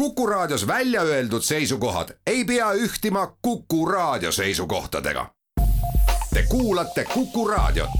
Kuku 0.00 0.26
Raadios 0.26 0.66
välja 0.66 1.02
öeldud 1.02 1.42
seisukohad 1.42 2.08
ei 2.26 2.44
pea 2.44 2.72
ühtima 2.72 3.36
Kuku 3.42 3.86
Raadio 3.86 4.32
seisukohtadega. 4.32 5.26
Te 6.34 6.42
kuulate 6.48 7.04
Kuku 7.04 7.48
Raadiot. 7.48 7.90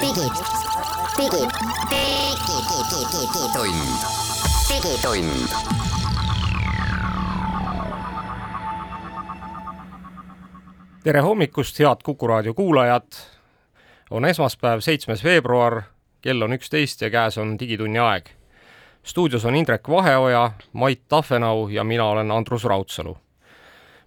digitund, 0.00 0.30
digi, 1.18 1.48
digitund, 3.10 3.80
digitund. 4.68 5.48
tere 11.04 11.20
hommikust, 11.20 11.78
head 11.78 11.96
Kuku 12.04 12.26
raadio 12.26 12.54
kuulajad. 12.54 13.35
On 14.10 14.24
esmaspäev, 14.24 14.80
seitsmes 14.80 15.24
veebruar, 15.24 15.82
kell 16.22 16.42
on 16.42 16.54
üksteist 16.56 17.02
ja 17.02 17.10
käes 17.10 17.38
on 17.38 17.56
Digitunni 17.58 17.98
aeg. 17.98 18.30
stuudios 19.06 19.44
on 19.44 19.54
Indrek 19.54 19.88
Vaheoja, 19.88 20.50
Mait 20.72 21.00
Tahvenau 21.08 21.68
ja 21.68 21.84
mina 21.84 22.04
olen 22.04 22.30
Andrus 22.30 22.64
Raudsalu. 22.64 23.16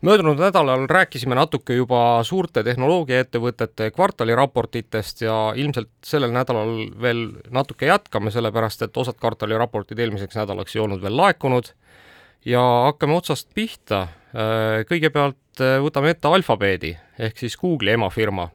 möödunud 0.02 0.40
nädalal 0.40 0.88
rääkisime 0.88 1.36
natuke 1.36 1.74
juba 1.74 2.24
suurte 2.24 2.64
tehnoloogiaettevõtete 2.64 3.92
kvartaliraportitest 3.92 5.22
ja 5.22 5.54
ilmselt 5.56 5.90
sellel 6.06 6.32
nädalal 6.32 6.92
veel 7.02 7.32
natuke 7.50 7.86
jätkame, 7.86 8.32
sellepärast 8.32 8.82
et 8.82 8.98
osad 8.98 9.20
kvartaliraportid 9.20 10.00
eelmiseks 10.00 10.36
nädalaks 10.36 10.76
ei 10.76 10.82
olnud 10.82 11.02
veel 11.02 11.18
laekunud 11.18 11.74
ja 12.46 12.62
hakkame 12.86 13.16
otsast 13.16 13.50
pihta. 13.54 14.08
kõigepealt 14.90 15.62
võtame 15.84 16.10
ette 16.10 16.28
alfabeedi 16.28 16.98
ehk 17.20 17.38
siis 17.38 17.58
Google'i 17.58 17.94
emafirma. 17.94 18.50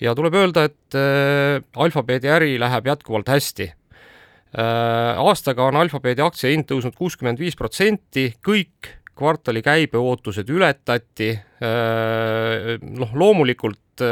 Ja 0.00 0.14
tuleb 0.16 0.34
öelda, 0.34 0.64
et 0.68 0.96
alfabeedi 1.76 2.30
äri 2.32 2.54
läheb 2.60 2.86
jätkuvalt 2.86 3.28
hästi. 3.28 3.72
aastaga 4.50 5.68
on 5.68 5.76
alfabeedi 5.78 6.22
aktsia 6.24 6.50
hind 6.50 6.66
tõusnud 6.66 6.96
kuuskümmend 6.98 7.38
viis 7.38 7.54
protsenti, 7.56 8.32
kõik 8.42 8.88
kvartali 9.14 9.62
käibeootused 9.62 10.48
ületati. 10.50 11.30
noh, 12.80 13.14
loomulikult 13.14 14.02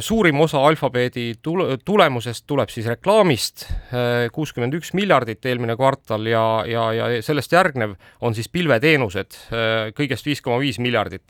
suurim 0.00 0.40
osa 0.40 0.60
alfabeedi 0.66 1.34
tule, 1.42 1.76
tulemusest 1.84 2.44
tuleb 2.50 2.70
siis 2.72 2.88
reklaamist, 2.90 3.66
kuuskümmend 4.34 4.74
üks 4.78 4.90
miljardit 4.98 5.46
eelmine 5.46 5.76
kvartal 5.78 6.26
ja, 6.26 6.44
ja, 6.66 6.86
ja 6.96 7.08
sellest 7.22 7.54
järgnev 7.54 7.94
on 8.24 8.34
siis 8.34 8.50
pilveteenused, 8.50 9.38
kõigest 9.98 10.26
viis 10.26 10.42
koma 10.42 10.58
viis 10.62 10.80
miljardit. 10.82 11.22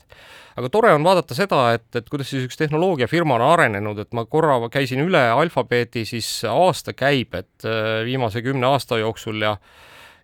aga 0.57 0.69
tore 0.69 0.93
on 0.93 1.05
vaadata 1.05 1.37
seda, 1.37 1.61
et, 1.77 1.87
et 1.95 2.09
kuidas 2.09 2.31
siis 2.33 2.47
üks 2.47 2.57
tehnoloogiafirma 2.57 3.37
on 3.37 3.45
arenenud, 3.51 3.99
et 4.01 4.13
ma 4.17 4.25
korra 4.25 4.57
käisin 4.73 5.03
üle 5.05 5.21
alfabeedi 5.29 6.05
siis 6.05 6.43
aastakäibed 6.49 7.69
viimase 8.05 8.41
kümne 8.41 8.67
aasta 8.73 8.97
jooksul 8.97 9.45
ja 9.45 9.57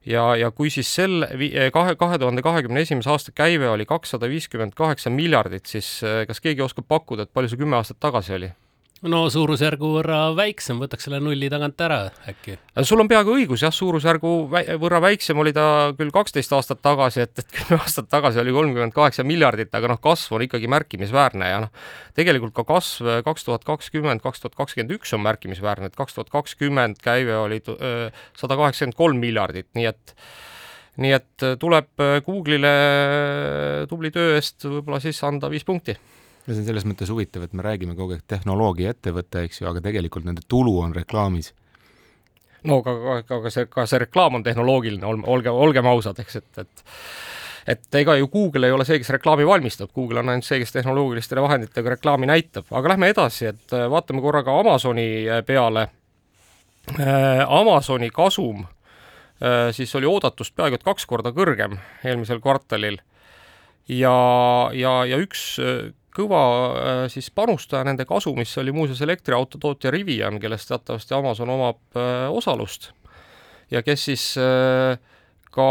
ja, 0.05 0.25
ja 0.39 0.51
kui 0.51 0.69
siis 0.73 0.89
sel 0.95 1.25
kahe, 1.73 1.95
kahe 1.99 2.19
tuhande 2.21 2.43
kahekümne 2.45 2.85
esimese 2.85 3.09
aasta 3.13 3.33
käive 3.35 3.69
oli 3.69 3.85
kakssada 3.89 4.29
viiskümmend 4.29 4.77
kaheksa 4.77 5.09
miljardit, 5.13 5.65
siis 5.65 5.97
kas 6.27 6.41
keegi 6.43 6.65
oskab 6.65 6.87
pakkuda, 6.87 7.25
et 7.25 7.33
palju 7.33 7.53
see 7.53 7.61
kümme 7.61 7.79
aastat 7.79 8.01
tagasi 8.03 8.37
oli? 8.37 8.51
No 9.03 9.25
suurusjärgu 9.31 9.89
võrra 9.97 10.19
väiksem, 10.37 10.79
võtaks 10.79 11.05
selle 11.07 11.19
nulli 11.23 11.49
tagant 11.51 11.81
ära 11.83 11.97
äkki. 12.29 12.55
sul 12.87 13.01
on 13.03 13.09
peaaegu 13.11 13.35
õigus, 13.35 13.65
jah, 13.65 13.73
suurusjärgu 13.75 14.31
võrra 14.81 15.01
väiksem 15.03 15.39
oli 15.41 15.51
ta 15.55 15.91
küll 15.97 16.13
kaksteist 16.15 16.53
aastat 16.55 16.81
tagasi, 16.85 17.25
et, 17.25 17.43
et 17.43 17.51
kümme 17.57 17.81
aastat 17.81 18.09
tagasi 18.11 18.39
oli 18.41 18.55
kolmkümmend 18.55 18.95
kaheksa 18.95 19.27
miljardit, 19.27 19.73
aga 19.75 19.91
noh, 19.91 19.99
kasv 20.01 20.37
on 20.37 20.47
ikkagi 20.47 20.71
märkimisväärne 20.71 21.51
ja 21.51 21.61
noh, 21.65 21.85
tegelikult 22.17 22.55
ka 22.55 22.65
kasv 22.71 23.19
kaks 23.27 23.47
tuhat 23.49 23.67
kakskümmend, 23.67 24.23
kaks 24.23 24.43
tuhat 24.45 24.57
kakskümmend 24.63 24.95
üks 24.97 25.13
on 25.17 25.23
märkimisväärne, 25.27 25.91
et 25.91 25.99
kaks 25.99 26.17
tuhat 26.17 26.31
kakskümmend 26.33 27.03
käive 27.03 27.37
oli 27.43 27.61
sada 27.65 28.57
kaheksakümmend 28.57 28.99
kolm 28.99 29.23
miljardit, 29.23 29.69
nii 29.77 29.91
et 29.91 30.17
nii 30.95 31.11
et 31.11 31.43
tuleb 31.59 31.89
Google'ile 32.23 32.75
tubli 33.91 34.13
töö 34.15 34.37
eest 34.37 34.63
võib-olla 34.63 35.01
siis 35.03 35.19
anda 35.27 35.49
viis 35.51 35.67
punkti 35.67 35.97
ja 36.45 36.53
see 36.53 36.61
on 36.61 36.69
selles 36.69 36.87
mõttes 36.87 37.11
huvitav, 37.11 37.45
et 37.45 37.53
me 37.53 37.65
räägime 37.65 37.95
kogu 37.97 38.15
aeg 38.15 38.25
tehnoloogiaettevõte, 38.29 39.45
eks 39.47 39.61
ju, 39.61 39.69
aga 39.69 39.83
tegelikult 39.85 40.27
nende 40.27 40.45
tulu 40.47 40.79
on 40.83 40.95
reklaamis. 40.95 41.53
no 42.63 42.81
aga, 42.81 43.21
aga 43.39 43.53
see, 43.53 43.69
ka 43.69 43.85
see 43.89 44.01
reklaam 44.05 44.39
on 44.39 44.43
tehnoloogiline, 44.43 45.05
olge, 45.05 45.49
olgem 45.49 45.89
ausad, 45.89 46.19
eks, 46.21 46.41
et, 46.41 46.65
et 46.65 46.85
et 47.65 47.97
ega 47.97 48.15
ju 48.19 48.27
Google 48.29 48.67
ei 48.67 48.73
ole 48.75 48.85
see, 48.85 48.99
kes 49.01 49.09
reklaami 49.15 49.45
valmistab, 49.47 49.89
Google 49.95 50.21
on 50.21 50.29
ainult 50.29 50.45
see, 50.45 50.59
kes 50.61 50.73
tehnoloogiliste 50.75 51.41
vahenditega 51.41 51.95
reklaami 51.95 52.29
näitab, 52.29 52.69
aga 52.71 52.93
lähme 52.93 53.09
edasi, 53.09 53.49
et 53.51 53.73
äh, 53.73 53.87
vaatame 53.91 54.21
korra 54.21 54.43
ka 54.45 54.59
Amazoni 54.59 55.07
äh, 55.25 55.41
peale. 55.45 55.87
Äh, 56.93 57.41
Amazoni 57.47 58.11
kasum 58.13 58.65
siis 59.75 59.91
oli 59.99 60.07
oodatust 60.07 60.53
peaaegu 60.55 60.77
et 60.77 60.83
kaks 60.85 61.03
korda 61.11 61.33
kõrgem 61.35 61.73
eelmisel 62.07 62.39
kvartalil 62.39 62.95
ja, 63.91 64.13
ja, 64.71 64.93
ja 65.03 65.17
üks 65.19 65.57
kõva 66.15 66.41
äh, 66.45 67.03
siis 67.11 67.29
panustaja 67.35 67.85
nende 67.87 68.05
kasumisse 68.07 68.61
oli 68.61 68.73
muuseas 68.75 69.01
elektriautotootja 69.05 69.91
Rivian, 69.93 70.39
kellest 70.39 70.71
teatavasti 70.71 71.15
Amazon 71.17 71.51
omab 71.53 71.99
äh, 71.99 72.27
osalust 72.31 72.91
ja 73.71 73.83
kes 73.83 74.05
siis 74.09 74.25
äh, 74.39 74.97
ka 75.51 75.69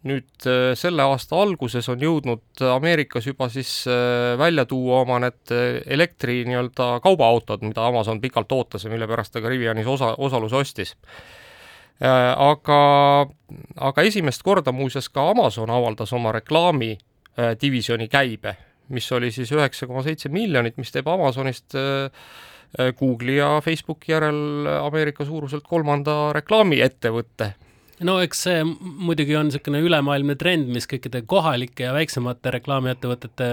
nüüd 0.00 0.46
selle 0.80 1.04
aasta 1.04 1.36
alguses 1.36 1.84
on 1.92 2.00
jõudnud 2.00 2.62
Ameerikas 2.72 3.26
juba 3.26 3.50
siis 3.52 3.82
välja 4.40 4.62
tuua 4.64 5.02
oma 5.02 5.18
need 5.20 5.52
elektri 5.92 6.38
nii-öelda 6.48 6.86
kaubaautod, 7.04 7.60
mida 7.68 7.84
Amazon 7.84 8.16
pikalt 8.22 8.48
ootas 8.56 8.86
ja 8.86 8.92
mille 8.94 9.04
pärast 9.10 9.34
ta 9.34 9.42
ka 9.44 9.52
Rivianis 9.52 9.90
osa, 9.92 10.14
osaluse 10.16 10.56
ostis. 10.56 10.94
aga, 12.00 12.80
aga 13.76 14.06
esimest 14.08 14.40
korda 14.42 14.72
muuseas 14.72 15.12
ka 15.12 15.28
Amazon 15.34 15.68
avaldas 15.70 16.16
oma 16.16 16.32
reklaami 16.32 16.94
divisjoni 17.60 18.08
käibe 18.08 18.56
mis 18.94 19.08
oli 19.16 19.32
siis 19.34 19.52
üheksa 19.54 19.88
koma 19.90 20.04
seitse 20.06 20.30
miljonit, 20.32 20.78
mis 20.80 20.92
teeb 20.94 21.08
Amazonist 21.10 21.76
äh, 21.78 22.10
äh, 22.78 22.92
Google'i 22.98 23.38
ja 23.40 23.56
Facebooki 23.64 24.14
järel 24.14 24.68
Ameerika 24.80 25.26
suuruselt 25.28 25.66
kolmanda 25.68 26.30
reklaamiettevõtte. 26.36 27.54
No 28.00 28.14
eks 28.24 28.46
see 28.46 28.60
muidugi 28.64 29.34
on 29.36 29.50
niisugune 29.50 29.82
ülemaailmne 29.84 30.32
trend, 30.40 30.70
mis 30.72 30.86
kõikide 30.88 31.20
kohalike 31.28 31.84
ja 31.84 31.90
väiksemate 31.92 32.52
reklaamiettevõtete 32.54 33.48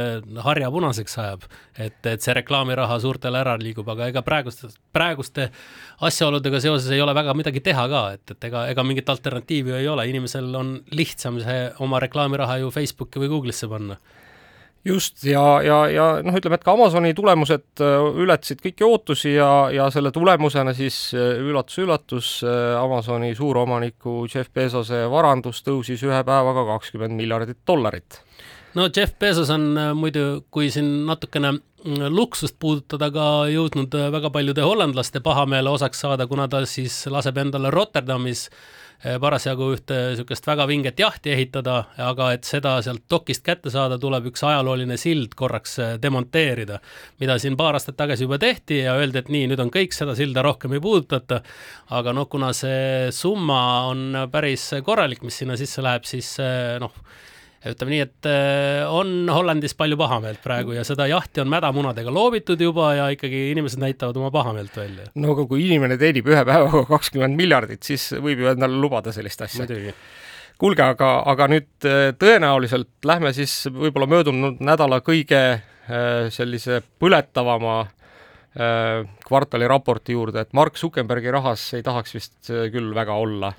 harja 0.45 0.69
punaseks 0.71 1.17
ajab. 1.19 1.43
et, 1.75 1.99
et 2.07 2.23
see 2.23 2.35
reklaamiraha 2.37 2.95
suurtele 3.03 3.41
ära 3.41 3.57
liigub, 3.59 3.89
aga 3.91 4.07
ega 4.07 4.23
praeguste, 4.23 4.69
praeguste 4.95 5.49
asjaoludega 5.99 6.61
seoses 6.63 6.87
ei 6.95 7.03
ole 7.03 7.15
väga 7.17 7.35
midagi 7.35 7.59
teha 7.65 7.83
ka, 7.91 8.03
et, 8.15 8.23
et 8.31 8.47
ega, 8.47 8.63
ega 8.71 8.87
mingit 8.87 9.11
alternatiivi 9.11 9.75
ei 9.81 9.87
ole, 9.91 10.07
inimesel 10.07 10.47
on 10.55 10.71
lihtsam 10.95 11.41
see 11.43 11.67
oma 11.83 11.99
reklaamiraha 12.07 12.61
ju 12.63 12.71
Facebooki 12.71 13.19
või 13.19 13.33
Google'isse 13.35 13.67
panna 13.67 13.99
just, 14.87 15.23
ja, 15.23 15.43
ja, 15.63 15.77
ja 15.91 16.05
noh, 16.25 16.35
ütleme, 16.37 16.57
et 16.57 16.65
ka 16.65 16.73
Amazoni 16.75 17.13
tulemused 17.17 17.81
äh, 17.83 17.95
ületasid 18.23 18.61
kõiki 18.63 18.85
ootusi 18.87 19.33
ja, 19.35 19.49
ja 19.73 19.87
selle 19.93 20.11
tulemusena 20.15 20.73
siis 20.77 20.97
üllatus-üllatus, 21.17 22.31
äh, 22.45 22.53
äh, 22.53 22.77
Amazoni 22.81 23.33
suuromaniku 23.37 24.21
Jeff 24.31 24.51
Bezose 24.53 25.03
varandus 25.11 25.63
tõusis 25.65 26.03
ühe 26.07 26.21
päevaga 26.27 26.65
kakskümmend 26.73 27.17
miljardit 27.19 27.59
dollarit. 27.67 28.21
no 28.77 28.87
Jeff 28.95 29.17
Bezos 29.19 29.51
on 29.53 29.69
muidu, 29.97 30.45
kui 30.51 30.71
siin 30.73 31.05
natukene 31.09 31.57
mm, 31.57 32.09
luksust 32.13 32.57
puudutada, 32.59 33.11
ka 33.11 33.27
jõudnud 33.51 33.93
väga 34.17 34.31
paljude 34.33 34.65
hollandlaste 34.65 35.23
pahameele 35.25 35.69
osaks 35.69 36.05
saada, 36.05 36.27
kuna 36.27 36.47
ta 36.47 36.65
siis 36.65 37.05
laseb 37.11 37.37
endale 37.43 37.71
Rotterdamis 37.73 38.47
äh, 38.47 38.86
parasjagu 39.21 39.69
ühte 39.75 39.97
niisugust 40.11 40.47
väga 40.47 40.65
vinget 40.69 40.99
jahti 40.99 41.31
ehitada, 41.35 41.77
aga 42.01 42.31
et 42.33 42.47
seda 42.49 42.77
sealt 42.81 43.03
dokist 43.09 43.43
kätte 43.45 43.69
saada, 43.73 43.99
tuleb 44.01 44.31
üks 44.31 44.41
ajalooline 44.47 44.97
sild 44.97 45.35
korraks 45.37 45.77
eh, 45.83 45.93
demonteerida, 46.01 46.79
mida 47.21 47.37
siin 47.41 47.57
paar 47.59 47.77
aastat 47.77 47.97
tagasi 47.99 48.25
juba 48.25 48.39
tehti 48.41 48.81
ja 48.81 48.97
öeldi, 48.97 49.21
et 49.21 49.29
nii, 49.33 49.51
nüüd 49.51 49.61
on 49.61 49.71
kõik, 49.73 49.93
seda 49.93 50.17
silda 50.17 50.41
rohkem 50.45 50.73
ei 50.73 50.83
puudutata. 50.83 51.41
aga 51.93 52.13
noh, 52.13 52.27
kuna 52.29 52.51
see 52.57 53.11
summa 53.13 53.61
on 53.91 54.23
päris 54.31 54.71
korralik, 54.85 55.21
mis 55.23 55.37
sinna 55.43 55.57
sisse 55.57 55.85
läheb, 55.85 56.07
siis 56.09 56.33
eh, 56.41 56.77
noh, 56.81 56.97
ütleme 57.73 57.93
nii, 57.93 58.03
et 58.05 58.27
äh, 58.29 58.83
on 58.89 59.29
Hollandis 59.31 59.75
palju 59.77 59.97
pahameelt 59.99 60.41
praegu 60.43 60.75
ja 60.75 60.83
seda 60.87 61.07
jahti 61.09 61.41
on 61.43 61.49
mädamunadega 61.51 62.11
loobitud 62.13 62.61
juba 62.61 62.91
ja 62.97 63.07
ikkagi 63.13 63.49
inimesed 63.53 63.81
näitavad 63.81 64.17
oma 64.19 64.31
pahameelt 64.33 64.77
välja. 64.77 65.07
no 65.15 65.33
aga 65.35 65.47
kui 65.49 65.65
inimene 65.65 65.97
teenib 66.01 66.29
ühe 66.31 66.43
päevaga 66.47 66.83
kakskümmend 66.89 67.39
miljardit, 67.39 67.83
siis 67.87 68.09
võib 68.23 68.43
ju 68.43 68.51
endale 68.53 68.79
lubada 68.81 69.13
sellist 69.15 69.43
asja. 69.45 69.67
kuulge, 70.57 70.83
aga, 70.83 71.11
aga 71.33 71.49
nüüd 71.53 71.89
äh, 71.89 72.09
tõenäoliselt 72.19 73.07
lähme 73.07 73.33
siis 73.37 73.59
võib-olla 73.71 74.09
möödunud 74.15 74.63
nädala 74.63 75.01
kõige 75.05 75.43
äh, 75.53 75.61
sellise 76.33 76.81
põletavama 76.99 77.85
kvartaliraporti 78.57 80.15
juurde, 80.15 80.41
et 80.41 80.53
Mark 80.57 80.79
Zuckerbergi 80.81 81.29
rahas 81.29 81.61
ei 81.77 81.83
tahaks 81.85 82.15
vist 82.15 82.49
küll 82.73 82.87
väga 82.95 83.13
olla. 83.13 83.51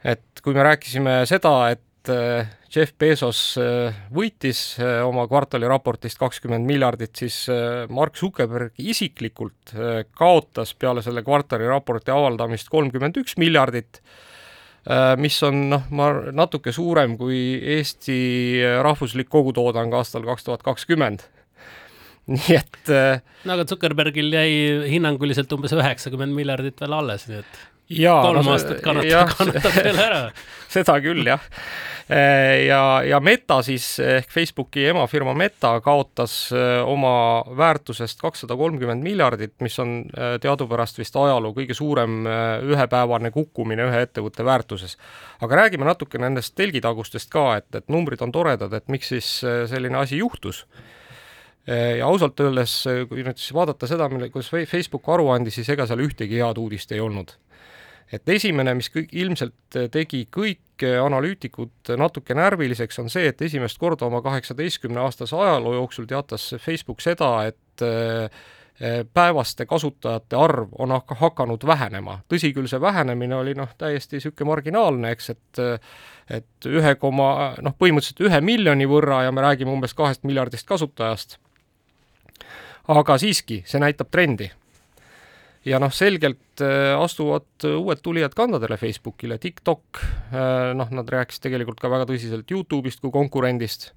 et 0.00 0.40
kui 0.40 0.54
me 0.56 0.64
rääkisime 0.64 1.18
seda, 1.28 1.50
et 1.74 1.82
et 2.02 2.10
äh, 2.10 2.46
Jeff 2.72 2.94
Bezos 2.98 3.56
äh, 3.60 3.94
võitis 4.14 4.78
äh, 4.80 5.02
oma 5.06 5.26
kvartaliraportist 5.30 6.18
kakskümmend 6.18 6.66
miljardit, 6.66 7.14
siis 7.16 7.46
Mark 7.92 8.16
Zuckerberg 8.18 8.78
isiklikult 8.78 9.74
kaotas 10.18 10.74
peale 10.74 11.02
selle 11.04 11.22
kvartaliraporti 11.22 12.12
avaldamist 12.14 12.70
kolmkümmend 12.72 13.20
üks 13.22 13.36
miljardit, 13.40 14.02
mis 15.22 15.36
on 15.46 15.68
noh, 15.70 15.84
ma 15.94 16.08
natuke 16.34 16.72
suurem 16.74 17.14
kui 17.20 17.38
Eesti 17.76 18.16
rahvuslik 18.82 19.28
kogutoodang 19.30 19.94
aastal 19.94 20.26
kaks 20.26 20.48
tuhat 20.48 20.64
kakskümmend. 20.66 21.22
Nii 22.32 22.56
et 22.56 22.90
no 23.46 23.54
aga 23.54 23.66
Zuckerbergil 23.70 24.34
jäi 24.34 24.50
hinnanguliselt 24.90 25.52
umbes 25.54 25.74
üheksakümmend 25.74 26.34
miljardit 26.34 26.82
veel 26.82 26.98
alles, 26.98 27.28
nii 27.30 27.42
et 27.42 27.62
jaa, 27.98 28.22
kolm 28.26 28.44
no, 28.44 28.56
aastat 28.56 28.82
kannatab, 28.84 29.36
kannatab 29.38 29.78
veel 29.82 30.02
ära 30.06 30.24
seda 30.72 30.98
küll, 31.04 31.24
jah. 31.26 31.42
ja, 32.66 32.80
ja 33.06 33.18
Meta 33.24 33.60
siis 33.64 33.86
ehk 34.02 34.30
Facebooki 34.32 34.84
emafirma 34.90 35.34
Meta 35.38 35.74
kaotas 35.84 36.34
eh, 36.52 36.80
oma 36.88 37.42
väärtusest 37.56 38.20
kakssada 38.20 38.56
kolmkümmend 38.58 39.04
miljardit, 39.04 39.54
mis 39.64 39.78
on 39.82 40.00
eh, 40.10 40.34
teadupärast 40.42 40.98
vist 41.00 41.16
ajaloo 41.16 41.54
kõige 41.56 41.76
suurem 41.78 42.22
ühepäevane 42.72 43.32
kukkumine 43.34 43.86
ühe 43.88 44.02
ettevõtte 44.06 44.44
väärtuses. 44.44 44.96
aga 45.40 45.62
räägime 45.64 45.86
natuke 45.88 46.20
nendest 46.20 46.56
telgitagustest 46.58 47.30
ka, 47.32 47.46
et, 47.60 47.70
et 47.74 47.88
numbrid 47.92 48.22
on 48.22 48.32
toredad, 48.32 48.72
et 48.72 48.88
miks 48.92 49.12
siis 49.14 49.30
selline 49.70 49.98
asi 49.98 50.18
juhtus 50.20 50.66
ja 51.66 52.06
ausalt 52.06 52.40
öeldes, 52.42 52.72
kui 53.08 53.22
nüüd 53.22 53.38
siis 53.38 53.54
vaadata 53.54 53.86
seda, 53.86 54.08
mille, 54.10 54.32
kuidas 54.34 54.50
Facebook 54.50 55.06
aru 55.14 55.28
andis, 55.30 55.60
siis 55.60 55.68
ega 55.70 55.86
seal 55.86 56.02
ühtegi 56.02 56.40
head 56.42 56.58
uudist 56.58 56.90
ei 56.92 57.00
olnud 57.00 57.36
et 58.12 58.28
esimene, 58.28 58.74
mis 58.78 58.90
kõik 58.92 59.12
ilmselt 59.12 59.78
tegi 59.92 60.26
kõik 60.32 60.86
analüütikud 61.02 61.92
natuke 62.00 62.34
närviliseks, 62.34 62.98
on 63.02 63.12
see, 63.12 63.28
et 63.30 63.42
esimest 63.42 63.78
korda 63.78 64.08
oma 64.08 64.22
kaheksateistkümne 64.24 65.00
aastase 65.00 65.36
ajaloo 65.36 65.76
jooksul 65.78 66.08
teatas 66.10 66.54
Facebook 66.58 67.00
seda, 67.04 67.30
et 67.52 67.84
eh, 67.86 68.42
päevaste 69.14 69.66
kasutajate 69.66 70.36
arv 70.36 70.72
on 70.78 70.94
hakanud 71.06 71.66
vähenema. 71.66 72.18
tõsi 72.28 72.50
küll, 72.54 72.66
see 72.66 72.80
vähenemine 72.80 73.36
oli 73.36 73.54
noh, 73.54 73.70
täiesti 73.78 74.18
niisugune 74.18 74.48
marginaalne, 74.48 75.12
eks, 75.12 75.30
et 75.30 75.62
et 76.30 76.66
ühe 76.66 76.94
koma, 76.96 77.54
noh, 77.60 77.74
põhimõtteliselt 77.78 78.22
ühe 78.24 78.40
miljoni 78.40 78.86
võrra 78.88 79.24
ja 79.26 79.32
me 79.32 79.42
räägime 79.44 79.74
umbes 79.74 79.94
kahest 79.94 80.24
miljardist 80.24 80.66
kasutajast. 80.66 81.38
aga 82.88 83.18
siiski, 83.18 83.62
see 83.66 83.80
näitab 83.80 84.10
trendi 84.10 84.50
ja 85.68 85.78
noh, 85.82 85.92
selgelt 85.94 86.62
äh, 86.62 86.92
astuvad 86.98 87.66
äh, 87.66 87.76
uued 87.78 88.02
tulijad 88.02 88.34
kandadele 88.38 88.78
Facebookile, 88.80 89.38
TikTok, 89.42 90.02
äh, 90.32 90.70
noh, 90.78 90.92
nad 90.94 91.10
rääkisid 91.10 91.46
tegelikult 91.46 91.82
ka 91.82 91.90
väga 91.92 92.08
tõsiselt 92.10 92.50
Youtube'ist 92.50 93.02
kui 93.02 93.12
konkurendist, 93.14 93.90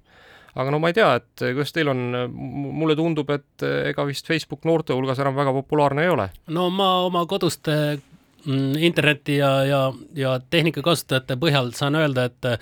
aga 0.54 0.72
no 0.72 0.80
ma 0.82 0.92
ei 0.92 0.98
tea, 0.98 1.12
et 1.20 1.44
kuidas 1.44 1.74
teil 1.74 1.90
on, 1.92 2.04
mulle 2.30 2.96
tundub, 2.98 3.30
et 3.34 3.66
ega 3.90 4.06
vist 4.08 4.28
Facebook 4.28 4.66
noorte 4.68 4.96
hulgas 4.96 5.20
enam 5.22 5.36
väga 5.36 5.54
populaarne 5.58 6.06
ei 6.06 6.12
ole. 6.12 6.30
no 6.54 6.68
ma 6.70 6.90
oma 7.08 7.26
koduste 7.28 7.74
mm, 8.46 8.76
interneti 8.88 9.40
ja, 9.40 9.52
ja, 9.68 9.82
ja 10.16 10.38
tehnikakasutajate 10.50 11.38
põhjal 11.42 11.74
saan 11.76 11.98
öelda, 11.98 12.30
et 12.30 12.52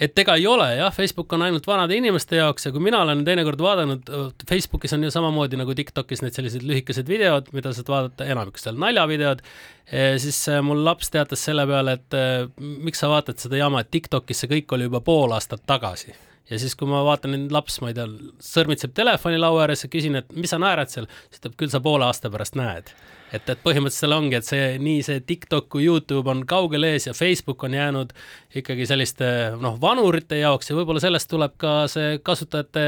et 0.00 0.18
ega 0.22 0.34
ei 0.38 0.46
ole 0.48 0.66
jah, 0.78 0.92
Facebook 0.94 1.32
on 1.36 1.44
ainult 1.44 1.66
vanade 1.68 1.96
inimeste 1.98 2.40
jaoks 2.40 2.66
ja 2.66 2.72
kui 2.72 2.82
mina 2.84 3.02
olen 3.04 3.24
teinekord 3.26 3.60
vaadanud, 3.60 4.08
Facebookis 4.48 4.96
on 4.96 5.04
ju 5.04 5.12
samamoodi 5.12 5.60
nagu 5.60 5.74
TikTokis 5.76 6.24
need 6.24 6.36
sellised 6.36 6.64
lühikesed 6.66 7.10
videod, 7.10 7.52
mida 7.56 7.74
saad 7.76 7.92
vaadata, 7.92 8.28
enamik 8.32 8.60
seal 8.60 8.80
naljavideod, 8.80 9.44
eh, 9.92 10.14
siis 10.22 10.40
eh, 10.48 10.62
mul 10.64 10.80
laps 10.86 11.12
teatas 11.12 11.44
selle 11.50 11.68
peale, 11.68 11.98
et 12.00 12.18
eh, 12.18 12.48
miks 12.58 13.04
sa 13.04 13.12
vaatad 13.12 13.42
seda 13.42 13.60
jama, 13.60 13.84
et 13.84 13.92
TikTokis 13.92 14.44
see 14.44 14.54
kõik 14.56 14.76
oli 14.76 14.88
juba 14.88 15.04
pool 15.04 15.36
aastat 15.36 15.66
tagasi 15.68 16.16
ja 16.50 16.58
siis, 16.58 16.74
kui 16.78 16.88
ma 16.90 17.04
vaatan, 17.06 17.36
et 17.36 17.54
laps, 17.54 17.80
ma 17.84 17.92
ei 17.92 17.98
tea, 17.98 18.08
sõrmitseb 18.44 18.96
telefoni 18.96 19.38
laua 19.40 19.66
ääres 19.66 19.84
ja 19.84 19.92
küsin, 19.92 20.18
et 20.18 20.32
mis 20.34 20.50
sa 20.50 20.58
naerad 20.62 20.92
seal, 20.92 21.08
siis 21.28 21.38
ta 21.38 21.48
ütleb, 21.48 21.58
küll 21.60 21.72
sa 21.72 21.82
poole 21.84 22.08
aasta 22.08 22.32
pärast 22.32 22.58
näed 22.58 22.94
et, 23.32 23.46
et 23.46 23.62
põhimõtteliselt 23.62 24.04
seal 24.04 24.14
ongi, 24.16 24.38
et 24.38 24.46
see 24.46 24.66
nii 24.82 25.02
see 25.06 25.22
TikTok 25.26 25.68
kui 25.72 25.86
Youtube 25.86 26.30
on 26.32 26.42
kaugel 26.48 26.86
ees 26.88 27.08
ja 27.08 27.14
Facebook 27.16 27.62
on 27.66 27.76
jäänud 27.76 28.14
ikkagi 28.60 28.86
selliste 28.90 29.28
noh, 29.60 29.78
vanurite 29.82 30.40
jaoks 30.40 30.70
ja 30.70 30.78
võib-olla 30.78 31.02
sellest 31.02 31.30
tuleb 31.30 31.56
ka 31.60 31.74
see 31.90 32.18
kasutajate 32.26 32.86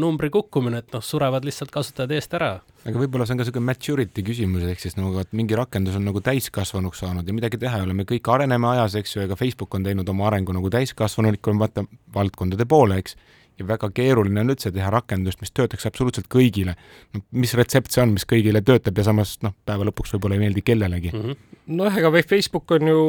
numbri 0.00 0.30
kukkumine, 0.34 0.84
et 0.84 0.94
noh, 0.94 1.04
surevad 1.04 1.46
lihtsalt 1.46 1.74
kasutajad 1.74 2.14
eest 2.14 2.38
ära. 2.38 2.54
Aga 2.84 3.00
võib-olla 3.00 3.26
see 3.26 3.34
on 3.34 3.40
ka 3.40 3.44
niisugune 3.46 3.68
maturity 3.70 4.24
küsimus, 4.26 4.64
ehk 4.68 4.82
siis 4.82 4.98
nagu, 4.98 5.16
et 5.22 5.30
mingi 5.36 5.56
rakendus 5.58 5.96
on 5.98 6.04
nagu 6.08 6.20
täiskasvanuks 6.24 7.00
saanud 7.04 7.28
ja 7.28 7.36
midagi 7.36 7.60
teha 7.60 7.80
ei 7.80 7.86
ole, 7.86 7.96
me 7.96 8.08
kõik 8.08 8.28
areneme 8.32 8.68
ajas, 8.74 8.98
eks 9.00 9.16
ju, 9.16 9.22
ega 9.24 9.38
Facebook 9.40 9.74
on 9.78 9.86
teinud 9.86 10.08
oma 10.12 10.28
arengu 10.28 10.56
nagu 10.56 10.72
täiskasvanulikul 10.72 11.56
vaata 11.60 11.86
valdkondade 12.14 12.68
poole, 12.68 13.00
eks 13.00 13.16
ja 13.58 13.66
väga 13.68 13.88
keeruline 13.94 14.42
on 14.42 14.50
üldse 14.54 14.72
teha 14.74 14.90
rakendust, 14.90 15.40
mis 15.42 15.52
töötaks 15.54 15.86
absoluutselt 15.86 16.26
kõigile. 16.32 16.74
no 17.14 17.22
mis 17.30 17.54
retsept 17.54 17.94
see 17.94 18.02
on, 18.02 18.14
mis 18.16 18.26
kõigile 18.28 18.62
töötab 18.66 18.98
ja 18.98 19.06
samas 19.06 19.36
noh, 19.46 19.54
päeva 19.66 19.86
lõpuks 19.88 20.14
võib-olla 20.16 20.38
ei 20.38 20.42
meeldi 20.42 20.64
kellelegi 20.66 21.12
mm. 21.12 21.22
-hmm. 21.22 21.58
noh, 21.78 21.98
ega 21.98 22.10
Facebook 22.26 22.74
on 22.74 22.90
ju 22.90 23.00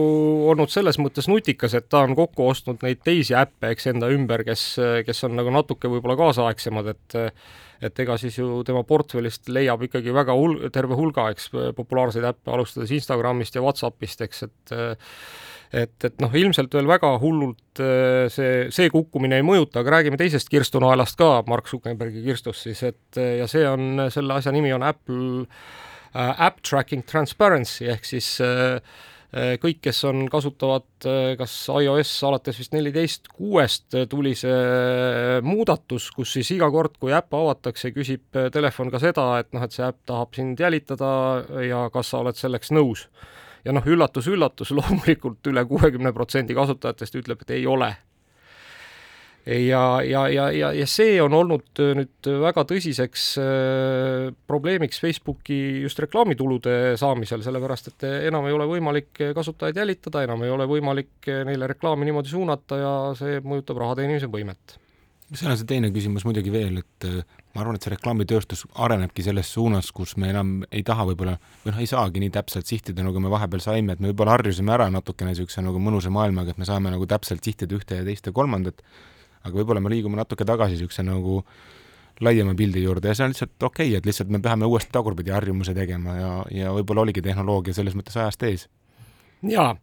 olnud 0.54 0.70
selles 0.70 1.00
mõttes 1.02 1.30
nutikas, 1.32 1.74
et 1.74 1.90
ta 1.90 2.04
on 2.06 2.16
kokku 2.16 2.48
ostnud 2.48 2.86
neid 2.86 3.02
teisi 3.04 3.36
äppe, 3.36 3.74
eks 3.74 3.90
enda 3.94 4.10
ümber, 4.14 4.46
kes, 4.46 4.76
kes 5.06 5.24
on 5.26 5.36
nagu 5.40 5.54
natuke 5.54 5.90
võib-olla 5.90 6.18
kaasaegsemad, 6.22 6.94
et 6.94 7.20
et 7.82 8.00
ega 8.04 8.18
siis 8.22 8.38
ju 8.40 8.62
tema 8.68 8.84
portfellist 8.88 9.50
leiab 9.50 9.84
ikkagi 9.88 10.14
väga 10.16 10.36
hul-, 10.38 10.62
terve 10.74 10.98
hulga, 11.00 11.30
eks, 11.34 11.50
populaarseid 11.78 12.28
äppe, 12.28 12.54
alustades 12.54 12.94
Instagramist 12.96 13.58
ja 13.58 13.66
Whatsappist, 13.66 14.24
eks, 14.26 14.46
et 14.48 14.78
et, 15.76 15.96
et 16.08 16.22
noh, 16.24 16.32
ilmselt 16.38 16.76
veel 16.78 16.88
väga 16.88 17.10
hullult 17.20 17.82
äh, 17.84 18.28
see, 18.32 18.68
see 18.74 18.92
kukkumine 18.94 19.40
ei 19.42 19.46
mõjuta, 19.46 19.82
aga 19.82 19.98
räägime 19.98 20.20
teisest 20.20 20.48
kirstunaelast 20.54 21.18
ka, 21.20 21.42
Mark 21.50 21.68
Zuckerbergi 21.72 22.24
kirstust 22.24 22.68
siis, 22.68 22.84
et 22.88 23.20
äh, 23.20 23.40
ja 23.42 23.50
see 23.52 23.66
on, 23.68 24.06
selle 24.14 24.38
asja 24.38 24.54
nimi 24.56 24.72
on 24.76 24.86
Apple 24.86 25.44
äh, 26.14 26.46
App 26.48 26.62
Tracking 26.64 27.04
Transparency 27.10 27.90
ehk 27.92 28.08
siis 28.08 28.38
äh 28.46 28.80
kõik, 29.34 29.82
kes 29.84 29.98
on, 30.08 30.26
kasutavad 30.32 31.08
kas 31.40 31.54
iOS 31.74 32.12
alates 32.28 32.60
vist 32.60 32.76
neliteist 32.76 33.28
kuuest 33.34 33.98
tuli 34.10 34.32
see 34.38 35.42
muudatus, 35.44 36.10
kus 36.16 36.36
siis 36.38 36.54
iga 36.56 36.70
kord, 36.72 36.96
kui 37.02 37.12
äpp 37.16 37.36
avatakse, 37.36 37.92
küsib 37.96 38.40
telefon 38.54 38.94
ka 38.94 39.02
seda, 39.04 39.26
et 39.44 39.52
noh, 39.56 39.66
et 39.66 39.76
see 39.76 39.84
äpp 39.88 40.06
tahab 40.08 40.38
sind 40.38 40.62
jälitada 40.62 41.10
ja 41.66 41.88
kas 41.94 42.14
sa 42.14 42.24
oled 42.24 42.40
selleks 42.40 42.72
nõus 42.76 43.10
ja 43.66 43.74
noh, 43.74 43.86
üllatus-üllatus, 43.86 44.72
loomulikult 44.78 45.52
üle 45.52 45.66
kuuekümne 45.70 46.14
protsendi 46.16 46.58
kasutajatest 46.58 47.22
ütleb, 47.22 47.46
et 47.46 47.58
ei 47.58 47.68
ole. 47.68 47.92
Ja, 49.46 50.02
ja, 50.04 50.28
ja, 50.30 50.46
ja, 50.52 50.72
ja 50.74 50.88
see 50.90 51.18
on 51.24 51.34
olnud 51.38 51.82
äh, 51.84 51.92
nüüd 52.00 52.30
väga 52.42 52.66
tõsiseks 52.70 53.26
äh, 53.42 54.30
probleemiks 54.48 55.02
Facebooki 55.04 55.60
just 55.84 56.00
reklaamitulude 56.02 56.96
saamisel, 57.00 57.44
sellepärast 57.46 57.92
et 57.94 58.08
enam 58.32 58.50
ei 58.50 58.56
ole 58.58 58.70
võimalik 58.70 59.26
kasutajaid 59.38 59.84
jälitada, 59.84 60.26
enam 60.26 60.44
ei 60.46 60.54
ole 60.54 60.70
võimalik 60.70 61.30
neile 61.46 61.70
reklaami 61.76 62.10
niimoodi 62.10 62.34
suunata 62.34 62.82
ja 62.82 62.96
see 63.20 63.40
mõjutab 63.46 63.84
raha 63.84 64.02
teenimise 64.02 64.32
võimet. 64.32 64.80
Seal 65.34 65.50
on 65.50 65.58
see 65.58 65.66
teine 65.66 65.90
küsimus 65.90 66.22
muidugi 66.28 66.52
veel, 66.54 66.84
et 66.84 67.06
äh, 67.10 67.24
ma 67.56 67.64
arvan, 67.64 67.80
et 67.80 67.86
see 67.86 67.94
reklaamitööstus 67.96 68.62
arenebki 68.86 69.24
selles 69.26 69.50
suunas, 69.56 69.88
kus 69.96 70.14
me 70.22 70.30
enam 70.30 70.60
ei 70.70 70.84
taha 70.86 71.08
võib-olla 71.10 71.34
või 71.64 71.72
noh, 71.72 71.80
ei 71.82 71.90
saagi 71.90 72.22
nii 72.22 72.34
täpselt 72.36 72.70
sihtida, 72.70 73.02
nagu 73.02 73.24
me 73.24 73.32
vahepeal 73.34 73.64
saime, 73.64 73.96
et 73.96 74.04
me 74.04 74.12
võib-olla 74.12 74.36
harjusime 74.36 74.76
ära 74.76 74.86
natukene 74.94 75.34
niisuguse 75.34 75.64
nagu 75.66 75.82
mõnusa 75.82 76.14
maailmaga, 76.14 76.54
et 76.54 76.62
me 76.62 76.70
saame 76.70 76.94
nagu 76.94 77.10
täpselt 77.10 77.42
sihtida 77.48 77.74
ühte 77.74 77.98
ja 77.98 78.06
teist 78.06 78.30
ja 78.30 78.36
kolmandat, 78.38 78.86
aga 79.46 79.56
võib-olla 79.56 79.84
me 79.84 79.94
liigume 79.94 80.20
natuke 80.20 80.48
tagasi 80.48 80.76
niisuguse 80.76 81.06
nagu 81.06 81.42
laiema 82.24 82.56
pildi 82.56 82.84
juurde 82.84 83.12
ja 83.12 83.18
see 83.18 83.28
on 83.28 83.34
lihtsalt 83.34 83.64
okei 83.64 83.90
okay,, 83.90 84.00
et 84.00 84.08
lihtsalt 84.08 84.32
me 84.32 84.40
peame 84.44 84.66
uuesti 84.66 84.94
tagurpidi 84.96 85.34
harjumuse 85.36 85.76
tegema 85.76 86.16
ja, 86.16 86.34
ja 86.52 86.74
võib-olla 86.76 87.06
oligi 87.06 87.24
tehnoloogia 87.26 87.76
selles 87.76 87.96
mõttes 87.98 88.18
ajast 88.18 88.44
ees. 88.48 88.68
jaa, 89.44 89.76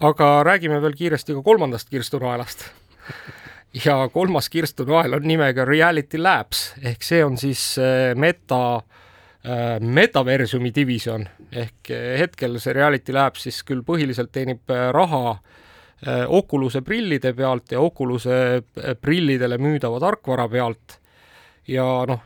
aga 0.00 0.30
räägime 0.46 0.80
veel 0.82 0.98
kiiresti 0.98 1.36
ka 1.38 1.44
kolmandast 1.46 1.90
kirstunaelast 1.90 2.66
ja 3.84 4.08
kolmas 4.12 4.48
kirstunael 4.48 5.14
on 5.14 5.26
nimega 5.28 5.64
Reality 5.64 6.18
Labs 6.18 6.72
ehk 6.82 7.02
see 7.06 7.24
on 7.24 7.38
siis 7.38 7.76
äh, 7.78 8.14
meta 8.14 8.76
äh, 8.76 9.78
metaversumi 9.80 10.72
divisjon 10.74 11.26
ehk 11.52 11.90
äh, 11.90 12.18
hetkel 12.18 12.58
see 12.62 12.74
Reality 12.76 13.14
Labs 13.14 13.46
siis 13.46 13.62
küll 13.66 13.84
põhiliselt 13.86 14.32
teenib 14.32 14.74
raha 14.92 15.38
Oculus'e 16.04 16.82
prillide 16.84 17.32
pealt 17.32 17.72
ja 17.72 17.80
Oculus'e 17.80 18.62
prillidele 19.00 19.56
müüdava 19.56 19.96
tarkvara 20.02 20.44
pealt 20.52 20.98
ja 21.72 21.86
noh, 22.06 22.20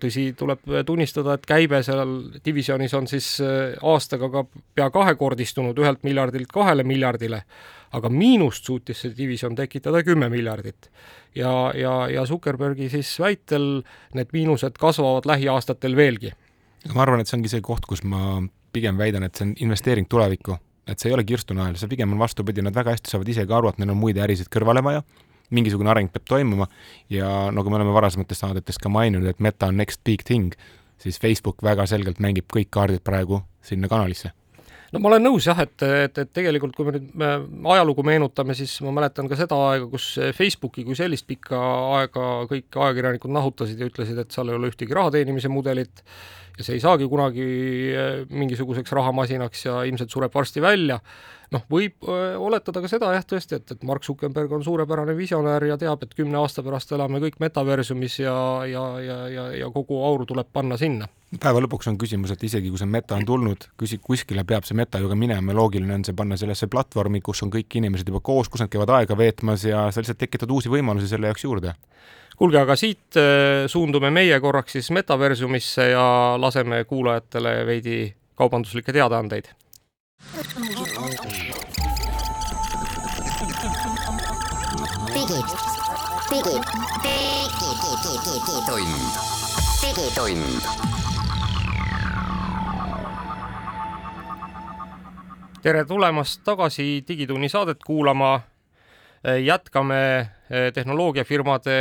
tõsi, 0.00 0.30
tuleb 0.34 0.64
tunnistada, 0.88 1.36
et 1.36 1.44
käibe 1.46 1.82
seal 1.84 2.14
divisjonis 2.44 2.94
on 2.96 3.06
siis 3.06 3.28
aastaga 3.84 4.30
ka 4.32 4.46
pea 4.74 4.88
kahekordistunud 4.90 5.78
ühelt 5.78 6.00
miljardilt 6.08 6.48
kahele 6.50 6.82
miljardile 6.88 7.44
aga 7.94 8.10
miinust 8.10 8.66
suutis 8.66 9.04
see 9.04 9.14
divisjon 9.16 9.54
tekitada 9.58 10.02
kümme 10.06 10.28
miljardit. 10.32 10.90
ja, 11.34 11.72
ja, 11.76 11.94
ja 12.10 12.26
Zuckerbergi 12.26 12.88
siis 12.90 13.10
väitel 13.20 13.82
need 14.14 14.32
miinused 14.32 14.78
kasvavad 14.80 15.26
lähiaastatel 15.26 15.96
veelgi. 15.96 16.32
ma 16.94 17.02
arvan, 17.02 17.20
et 17.20 17.30
see 17.30 17.38
ongi 17.38 17.52
see 17.52 17.64
koht, 17.64 17.86
kus 17.86 18.04
ma 18.04 18.42
pigem 18.74 18.98
väidan, 18.98 19.22
et 19.22 19.34
see 19.34 19.48
on 19.48 19.54
investeering 19.68 20.08
tulevikku. 20.10 20.58
Et 20.86 21.00
see 21.00 21.10
ei 21.10 21.16
ole 21.16 21.24
kirstunael, 21.24 21.78
see 21.80 21.90
pigem 21.90 22.12
on 22.12 22.20
vastupidi, 22.20 22.62
nad 22.64 22.76
väga 22.76 22.94
hästi 22.94 23.14
saavad 23.14 23.30
isegi 23.32 23.56
aru, 23.56 23.72
et 23.72 23.80
neil 23.80 23.94
on 23.94 24.00
muid 24.00 24.20
ärisid 24.20 24.50
kõrvale 24.52 24.84
vaja, 24.84 25.02
mingisugune 25.54 25.90
areng 25.92 26.12
peab 26.12 26.28
toimuma. 26.28 26.68
Ja 27.12 27.50
nagu 27.54 27.72
me 27.72 27.80
oleme 27.80 27.94
varasemates 27.96 28.40
saadetes 28.44 28.80
ka 28.80 28.92
maininud, 28.92 29.28
et 29.30 29.42
meta 29.44 29.70
on 29.72 29.80
next 29.80 30.02
big 30.04 30.24
thing, 30.26 30.54
siis 31.00 31.20
Facebook 31.20 31.64
väga 31.64 31.86
selgelt 31.90 32.22
mängib 32.22 32.48
kõik 32.52 32.72
kaardid 32.74 33.04
praegu 33.04 33.42
sinna 33.64 33.90
kanalisse. 33.90 34.32
No 34.94 35.00
ma 35.02 35.10
olen 35.10 35.24
nõus 35.26 35.48
jah, 35.48 35.58
et, 35.58 35.74
et, 35.82 36.18
et 36.22 36.28
tegelikult 36.30 36.76
kui 36.76 36.86
me 36.86 36.92
nüüd 36.94 37.06
me 37.18 37.28
ajalugu 37.74 38.04
meenutame, 38.06 38.54
siis 38.54 38.76
ma 38.84 38.92
mäletan 38.94 39.26
ka 39.26 39.34
seda 39.38 39.56
aega, 39.72 39.88
kus 39.90 40.12
Facebooki 40.36 40.84
kui 40.86 40.94
sellist 40.94 41.26
pikka 41.26 41.58
aega 41.98 42.28
kõik 42.50 42.78
ajakirjanikud 42.78 43.34
nahutasid 43.34 43.82
ja 43.82 43.88
ütlesid, 43.90 44.20
et 44.22 44.30
seal 44.36 44.52
ei 44.52 44.58
ole 44.58 44.70
ühtegi 44.70 44.94
raha 44.94 45.10
teenimise 45.16 45.50
mudelit 45.50 46.04
ja 46.58 46.64
see 46.66 46.78
ei 46.78 46.82
saagi 46.82 47.08
kunagi 47.10 47.46
eh, 47.92 48.18
mingisuguseks 48.30 48.92
rahamasinaks 48.94 49.64
ja 49.66 49.80
ilmselt 49.88 50.12
sureb 50.14 50.34
varsti 50.34 50.62
välja 50.64 51.00
noh, 51.54 51.64
võib 51.70 52.06
öö, 52.08 52.36
oletada 52.42 52.82
ka 52.82 52.90
seda 52.90 53.10
jah, 53.14 53.24
tõesti, 53.28 53.58
et, 53.58 53.74
et 53.74 53.84
Mark 53.86 54.04
Zuckerberg 54.06 54.52
on 54.56 54.64
suurepärane 54.66 55.14
visionäär 55.16 55.68
ja 55.68 55.78
teab, 55.80 56.04
et 56.04 56.14
kümne 56.16 56.38
aasta 56.40 56.64
pärast 56.66 56.92
elame 56.96 57.20
kõik 57.22 57.38
metaversumis 57.42 58.18
ja, 58.22 58.36
ja, 58.70 58.84
ja, 59.02 59.18
ja, 59.32 59.46
ja 59.60 59.70
kogu 59.74 60.00
aur 60.06 60.26
tuleb 60.28 60.50
panna 60.52 60.78
sinna. 60.80 61.08
päeva 61.40 61.62
lõpuks 61.64 61.88
on 61.90 61.98
küsimus, 62.00 62.32
et 62.34 62.44
isegi 62.46 62.70
kui 62.72 62.80
see 62.80 62.90
meta 62.90 63.18
on 63.18 63.26
tulnud, 63.28 63.68
küsi-, 63.80 64.00
kuskile 64.02 64.44
peab 64.48 64.66
see 64.68 64.76
meta 64.78 65.02
ju 65.02 65.10
ka 65.10 65.18
minema, 65.18 65.56
loogiline 65.56 65.98
on 65.98 66.06
see 66.06 66.16
panna 66.16 66.38
sellesse 66.40 66.68
platvormi, 66.70 67.22
kus 67.24 67.42
on 67.46 67.52
kõik 67.54 67.80
inimesed 67.80 68.08
juba 68.10 68.22
koos, 68.24 68.50
kus 68.50 68.64
nad 68.64 68.72
käivad 68.72 68.92
aega 68.98 69.18
veetmas 69.18 69.66
ja 69.68 69.88
sa 69.90 70.02
lihtsalt 70.02 70.20
tekitad 70.20 70.50
uusi 70.50 70.72
võimalusi 70.72 71.10
selle 71.10 71.30
jaoks 71.30 71.46
juurde 71.46 71.74
kuulge, 72.36 72.58
aga 72.58 72.76
siit 72.76 73.18
suundume 73.70 74.10
meie 74.10 74.40
korraks 74.40 74.72
siis 74.78 74.90
metaversumisse 74.90 75.90
ja 75.90 76.06
laseme 76.38 76.84
kuulajatele 76.84 77.66
veidi 77.66 78.14
kaubanduslikke 78.34 78.92
teadaandeid 78.92 79.54
digitund, 88.34 88.94
digitund. 89.82 90.84
tere 95.62 95.84
tulemast 95.84 96.40
tagasi 96.44 97.04
Digitunni 97.08 97.48
saadet 97.48 97.78
kuulama. 97.86 98.40
Jätkame 99.24 100.20
eh, 100.20 100.72
tehnoloogiafirmade 100.74 101.76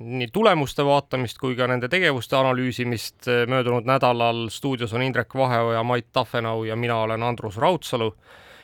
nii 0.00 0.28
tulemuste 0.32 0.84
vaatamist 0.84 1.38
kui 1.38 1.56
ka 1.56 1.66
nende 1.68 1.88
tegevuste 1.92 2.36
analüüsimist. 2.36 3.28
möödunud 3.48 3.84
nädalal 3.84 4.48
stuudios 4.50 4.94
on 4.94 5.02
Indrek 5.02 5.34
Vaheoja, 5.34 5.82
Mait 5.82 6.06
Tafenau 6.12 6.64
ja 6.64 6.76
mina 6.76 6.96
olen 6.96 7.22
Andrus 7.22 7.56
Raudsalu 7.56 8.14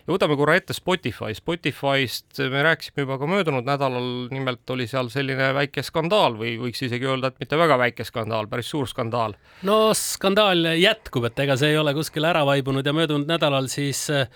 ja 0.04 0.12
võtame 0.12 0.36
korra 0.38 0.56
ette 0.58 0.76
Spotify. 0.76 1.32
Spotify'st 1.36 2.42
me 2.52 2.64
rääkisime 2.66 3.04
juba 3.06 3.16
ka 3.20 3.28
möödunud 3.28 3.66
nädalal, 3.66 4.08
nimelt 4.32 4.70
oli 4.74 4.86
seal 4.90 5.08
selline 5.12 5.50
väike 5.56 5.84
skandaal 5.86 6.36
või 6.40 6.56
võiks 6.60 6.84
isegi 6.84 7.08
öelda, 7.08 7.32
et 7.32 7.40
mitte 7.42 7.58
väga 7.60 7.78
väike 7.80 8.06
skandaal, 8.06 8.48
päris 8.50 8.70
suur 8.72 8.90
skandaal. 8.90 9.36
no 9.64 9.78
skandaal 9.96 10.74
jätkub, 10.80 11.30
et 11.30 11.44
ega 11.46 11.56
see 11.60 11.72
ei 11.72 11.80
ole 11.80 11.94
kuskile 11.96 12.30
ära 12.30 12.44
vaibunud 12.46 12.86
ja 12.86 12.96
möödunud 12.96 13.30
nädalal 13.30 13.70
siis 13.72 14.06
äh, 14.12 14.28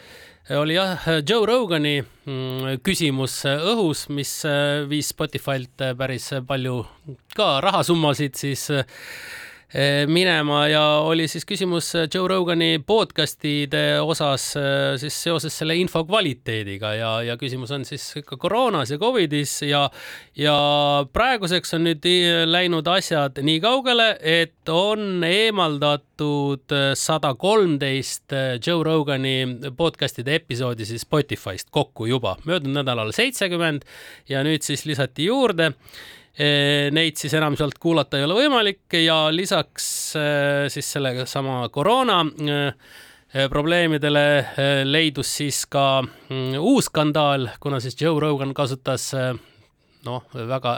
oli 0.57 0.79
jah, 0.79 1.05
Joe 1.29 1.45
Rogani 1.47 1.99
mm, 2.01 2.81
küsimus 2.87 3.43
õhus, 3.49 4.07
mis 4.09 4.39
äh, 4.49 4.87
viis 4.89 5.13
Spotify'lt 5.13 5.91
päris 5.99 6.31
palju 6.49 6.81
ka 7.37 7.59
rahasummasid 7.65 8.41
siis 8.41 8.71
minema 10.09 10.63
ja 10.69 10.83
oli 11.05 11.27
siis 11.29 11.45
küsimus 11.45 11.91
eh, 11.95 12.07
Joe 12.15 12.29
Rogani 12.29 12.79
podcast'ide 12.87 14.01
osas 14.01 14.55
eh, 14.57 14.95
siis 14.97 15.19
seoses 15.27 15.59
selle 15.61 15.77
info 15.77 16.07
kvaliteediga 16.09 16.95
ja, 16.97 17.11
ja 17.23 17.37
küsimus 17.37 17.75
on 17.77 17.85
siis 17.85 18.07
ka 18.25 18.39
koroonas 18.41 18.95
ja 18.95 18.99
Covidis 18.99 19.59
ja, 19.69 19.85
ja 20.41 20.57
praeguseks 21.13 21.77
on 21.77 21.85
nüüd 21.85 22.09
läinud 22.49 22.89
asjad 22.89 23.43
nii 23.45 23.61
kaugele, 23.61 24.15
et 24.25 24.73
on 24.73 25.25
eemaldatud 25.29 26.73
sada 26.97 27.35
kolmteist 27.37 28.33
Joe 28.65 28.85
Rogani 28.85 29.37
podcast'ide 29.77 30.41
episoodi 30.41 30.89
siis 30.89 31.05
Spotify'st 31.05 31.69
kokku 31.71 32.09
juba, 32.09 32.39
möödunud 32.49 32.81
nädalal 32.81 33.13
seitsekümmend 33.13 33.85
ja 34.33 34.41
nüüd 34.49 34.65
siis 34.65 34.89
lisati 34.89 35.29
juurde 35.29 35.75
Neid 36.39 37.19
siis 37.19 37.33
enam 37.35 37.57
sealt 37.59 37.81
kuulata 37.83 38.19
ei 38.19 38.23
ole 38.23 38.37
võimalik 38.37 38.95
ja 39.03 39.25
lisaks 39.35 39.89
siis 40.71 40.91
sellega 40.95 41.25
sama 41.27 41.65
koroona 41.75 42.21
probleemidele 43.51 44.23
leidus 44.87 45.33
siis 45.41 45.65
ka 45.67 46.01
mm, 46.05 46.55
uus 46.63 46.87
skandaal, 46.93 47.49
kuna 47.59 47.81
siis 47.83 47.99
Joe 47.99 48.21
Rogan 48.23 48.55
kasutas 48.55 49.11
noh, 50.07 50.31
väga 50.33 50.77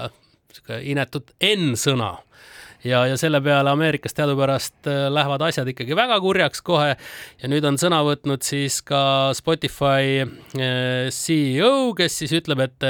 inetut 0.80 1.36
N-sõna 1.44 2.14
ja, 2.84 3.04
ja 3.08 3.16
selle 3.20 3.40
peale 3.44 3.72
Ameerikas 3.72 4.16
teadupärast 4.16 4.88
lähevad 5.12 5.42
asjad 5.49 5.68
ikkagi 5.72 5.96
väga 5.99 6.20
kurjaks 6.22 6.64
kohe 6.66 6.94
ja 6.94 7.50
nüüd 7.50 7.66
on 7.68 7.78
sõna 7.80 8.02
võtnud 8.06 8.46
siis 8.46 8.80
ka 8.87 9.02
Spotify 9.37 10.25
CEO, 11.10 11.92
kes 11.99 12.22
siis 12.22 12.34
ütleb, 12.40 12.64
et 12.68 12.88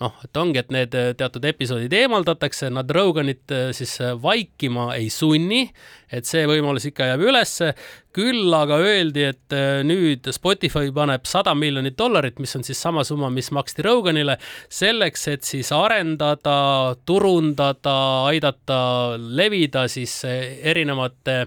noh, 0.00 0.16
et 0.24 0.40
ongi, 0.40 0.60
et 0.60 0.72
need 0.74 0.96
äh, 0.96 1.12
teatud 1.18 1.44
episoodid 1.50 1.94
eemaldatakse, 1.96 2.70
nad 2.72 2.90
Roganit 2.94 3.52
äh, 3.54 3.70
siis 3.76 3.96
äh, 4.02 4.14
vaikima 4.20 4.90
ei 4.96 5.10
sunni, 5.12 5.66
et 6.10 6.28
see 6.28 6.46
võimalus 6.48 6.88
ikka 6.90 7.12
jääb 7.12 7.26
ülesse. 7.28 7.74
Küll 8.16 8.54
aga 8.56 8.78
öeldi, 8.82 9.26
et 9.30 9.56
nüüd 9.86 10.26
Spotify 10.34 10.90
paneb 10.94 11.28
sada 11.28 11.54
miljonit 11.54 11.98
dollarit, 11.98 12.40
mis 12.42 12.56
on 12.58 12.64
siis 12.66 12.80
sama 12.82 13.04
summa, 13.06 13.30
mis 13.30 13.50
maksti 13.54 13.84
Roganile, 13.86 14.38
selleks, 14.72 15.28
et 15.34 15.46
siis 15.46 15.70
arendada, 15.76 16.96
turundada, 17.06 17.96
aidata 18.30 18.80
levida 19.18 19.86
siis 19.88 20.20
erinevate 20.26 21.44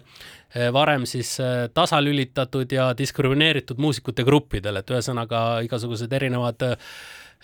varem 0.72 1.08
siis 1.10 1.36
tasalülitatud 1.74 2.72
ja 2.72 2.92
diskrimineeritud 2.98 3.80
muusikute 3.82 4.24
gruppidele, 4.24 4.84
et 4.84 4.96
ühesõnaga 4.96 5.44
igasugused 5.66 6.14
erinevad 6.14 6.62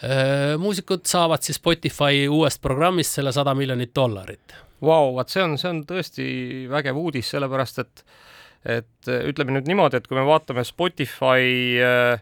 Äh, 0.03 0.55
muusikud 0.57 1.03
saavad 1.03 1.43
siis 1.43 1.57
Spotify 1.59 2.23
uuest 2.31 2.61
programmist 2.63 3.17
selle 3.17 3.33
sada 3.35 3.51
miljonit 3.55 3.91
dollarit. 3.95 4.55
Vau, 4.79 5.11
vot 5.17 5.27
see 5.27 5.43
on, 5.43 5.57
see 5.59 5.67
on 5.73 5.81
tõesti 5.87 6.27
vägev 6.71 6.95
uudis, 7.01 7.27
sellepärast 7.33 7.81
et 7.83 8.03
et 8.65 9.09
ütleme 9.09 9.55
nüüd 9.55 9.69
niimoodi, 9.69 9.99
et 9.99 10.09
kui 10.09 10.17
me 10.17 10.25
vaatame 10.27 10.65
Spotify 10.67 11.79
äh, 11.83 12.19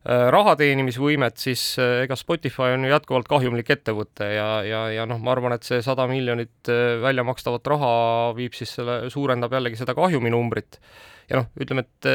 äh 0.00 0.26
raha 0.32 0.54
teenimisvõimet, 0.60 1.36
siis 1.40 1.64
äh, 1.82 2.04
ega 2.06 2.16
Spotify 2.16 2.74
on 2.76 2.86
ju 2.86 2.94
jätkuvalt 2.94 3.28
kahjumlik 3.28 3.72
ettevõte 3.76 4.30
ja, 4.34 4.48
ja, 4.64 4.86
ja 4.96 5.08
noh, 5.08 5.20
ma 5.20 5.34
arvan, 5.34 5.56
et 5.56 5.68
see 5.68 5.82
sada 5.84 6.08
miljonit 6.10 6.72
välja 7.02 7.26
makstavat 7.26 7.66
raha 7.74 7.92
viib 8.38 8.56
siis 8.56 8.72
selle, 8.78 9.02
suurendab 9.12 9.52
jällegi 9.52 9.82
seda 9.82 9.96
kahjuminumbrit. 9.98 10.80
ja 11.28 11.42
noh, 11.42 11.52
ütleme, 11.60 11.84
et 11.84 12.10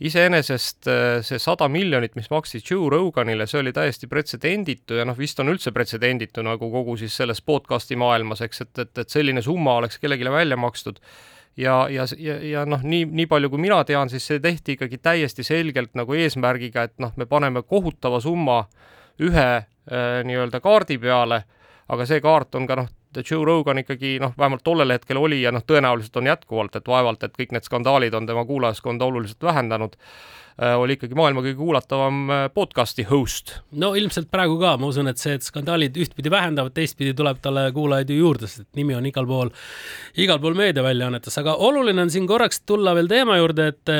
iseenesest 0.00 0.88
äh, 0.88 1.20
see 1.24 1.38
sada 1.40 1.68
miljonit, 1.68 2.14
mis 2.16 2.30
maksti 2.32 2.62
Joe 2.64 2.88
Roganile, 2.92 3.46
see 3.50 3.60
oli 3.60 3.72
täiesti 3.76 4.08
pretsedenditu 4.10 4.96
ja 4.96 5.04
noh, 5.08 5.18
vist 5.18 5.40
on 5.42 5.52
üldse 5.52 5.74
pretsedenditu 5.76 6.44
nagu 6.46 6.70
kogu 6.72 6.96
siis 7.00 7.16
selles 7.20 7.42
podcast'i 7.44 7.98
maailmas, 8.00 8.40
eks, 8.46 8.64
et, 8.64 8.72
et, 8.86 8.92
et 9.04 9.12
selline 9.12 9.44
summa 9.44 9.76
oleks 9.80 10.00
kellelegi 10.00 10.32
välja 10.32 10.56
makstud. 10.60 11.02
Ja, 11.56 11.88
ja, 11.90 12.04
ja, 12.18 12.36
ja 12.44 12.64
noh, 12.66 12.82
nii, 12.82 13.04
nii 13.04 13.26
palju 13.26 13.50
kui 13.50 13.60
mina 13.60 13.82
tean, 13.84 14.10
siis 14.10 14.26
see 14.26 14.40
tehti 14.40 14.76
ikkagi 14.76 14.98
täiesti 14.98 15.44
selgelt 15.46 15.94
nagu 15.98 16.14
eesmärgiga, 16.14 16.86
et 16.88 16.96
noh, 17.02 17.12
me 17.16 17.26
paneme 17.26 17.62
kohutava 17.62 18.20
summa 18.20 18.64
ühe 19.20 19.48
äh, 19.56 20.22
nii-öelda 20.24 20.60
kaardi 20.60 20.98
peale, 20.98 21.42
aga 21.88 22.06
see 22.06 22.20
kaart 22.24 22.54
on 22.54 22.68
ka 22.70 22.78
noh, 22.80 22.88
Joe 23.18 23.44
Rogan 23.44 23.82
ikkagi 23.82 24.18
noh, 24.22 24.34
vähemalt 24.38 24.64
tollel 24.64 24.94
hetkel 24.94 25.18
oli 25.20 25.42
ja 25.42 25.52
noh, 25.54 25.64
tõenäoliselt 25.66 26.16
on 26.20 26.28
jätkuvalt, 26.30 26.76
et 26.76 26.88
vaevalt, 26.88 27.24
et 27.26 27.34
kõik 27.36 27.54
need 27.56 27.66
skandaalid 27.66 28.14
on 28.14 28.28
tema 28.28 28.44
kuulajaskonda 28.46 29.08
oluliselt 29.10 29.42
vähendanud 29.42 29.96
äh,, 29.98 30.76
oli 30.78 30.94
ikkagi 30.98 31.18
maailma 31.18 31.44
kõige 31.44 31.58
kuulatavam 31.58 32.22
äh, 32.30 32.46
podcast'i 32.54 33.06
host. 33.10 33.56
no 33.72 33.92
ilmselt 33.98 34.30
praegu 34.30 34.58
ka, 34.62 34.76
ma 34.80 34.90
usun, 34.92 35.10
et 35.10 35.22
see, 35.22 35.34
et 35.38 35.46
skandaalid 35.46 35.98
ühtpidi 35.98 36.32
vähendavad, 36.32 36.74
teistpidi 36.76 37.14
tuleb 37.18 37.42
talle 37.42 37.68
kuulajaid 37.76 38.14
ju 38.14 38.20
juurde, 38.22 38.50
sest 38.50 38.68
nimi 38.78 38.94
on 38.98 39.06
igal 39.10 39.26
pool, 39.26 39.54
igal 40.20 40.42
pool 40.42 40.58
meediaväljaannetes, 40.58 41.40
aga 41.42 41.58
oluline 41.70 42.06
on 42.06 42.12
siin 42.14 42.28
korraks 42.30 42.62
tulla 42.62 42.94
veel 42.98 43.10
teema 43.10 43.40
juurde, 43.40 43.72
et 43.74 43.96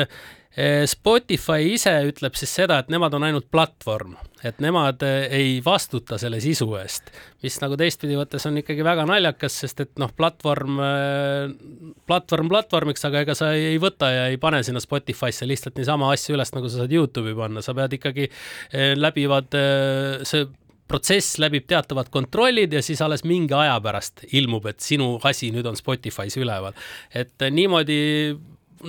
Spotify 0.91 1.69
ise 1.71 1.93
ütleb 2.09 2.35
siis 2.35 2.51
seda, 2.59 2.81
et 2.81 2.89
nemad 2.91 3.13
on 3.15 3.23
ainult 3.23 3.45
platvorm, 3.53 4.17
et 4.43 4.59
nemad 4.59 4.99
eh, 5.07 5.31
ei 5.37 5.53
vastuta 5.63 6.17
selle 6.19 6.41
sisu 6.43 6.67
eest, 6.75 7.07
mis 7.45 7.55
nagu 7.63 7.77
teistpidi 7.79 8.17
võttes 8.19 8.43
on 8.49 8.59
ikkagi 8.59 8.83
väga 8.83 9.05
naljakas, 9.07 9.61
sest 9.63 9.85
et 9.85 9.93
noh, 10.01 10.11
platvorm, 10.17 10.81
eh, 10.83 11.55
platvorm 12.09 12.51
platvormiks, 12.51 13.07
aga 13.07 13.23
ega 13.23 13.37
sa 13.37 13.53
ei 13.55 13.79
võta 13.79 14.11
ja 14.11 14.27
ei 14.27 14.39
pane 14.41 14.59
sinna 14.67 14.83
Spotify'sse 14.83 15.47
lihtsalt 15.47 15.79
niisama 15.79 16.11
asju 16.11 16.35
üles, 16.35 16.51
nagu 16.57 16.67
sa 16.67 16.83
saad 16.83 16.99
Youtube'i 16.99 17.37
panna, 17.37 17.63
sa 17.63 17.77
pead 17.77 17.95
ikkagi 18.01 18.27
läbivad 18.99 19.55
see 20.27 20.47
protsess 20.91 21.37
läbib 21.39 21.63
teatavad 21.71 22.09
kontrollid 22.11 22.73
ja 22.75 22.81
siis 22.83 22.99
alles 23.01 23.23
mingi 23.23 23.55
aja 23.55 23.77
pärast 23.83 24.25
ilmub, 24.35 24.67
et 24.67 24.83
sinu 24.83 25.13
asi 25.23 25.53
nüüd 25.55 25.69
on 25.69 25.79
Spotify's 25.79 26.35
üleval. 26.41 26.75
et 27.15 27.51
niimoodi 27.51 28.01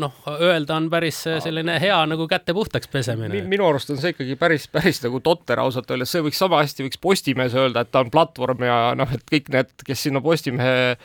noh, 0.01 0.15
öelda 0.39 0.79
on 0.79 0.89
päris 0.93 1.23
selline 1.45 1.77
hea 1.83 1.99
nagu 2.09 2.27
käte 2.31 2.55
puhtaks 2.57 2.91
pesemine. 2.93 3.43
minu 3.51 3.67
arust 3.69 3.93
on 3.95 4.01
see 4.03 4.15
ikkagi 4.15 4.39
päris, 4.41 4.69
päris 4.73 5.03
nagu 5.05 5.21
totter 5.25 5.63
ausalt 5.63 5.91
öeldes, 5.93 6.13
see 6.13 6.25
võiks 6.25 6.41
sama 6.43 6.63
hästi 6.63 6.89
võiks 6.89 7.01
Postimees 7.03 7.55
öelda, 7.59 7.85
et 7.85 7.93
ta 7.93 8.05
on 8.05 8.11
platvorm 8.13 8.67
ja 8.67 8.81
noh, 8.99 9.15
et 9.15 9.25
kõik 9.29 9.53
need, 9.55 9.73
kes 9.87 10.09
sinna 10.09 10.23
Postimehe 10.25 10.99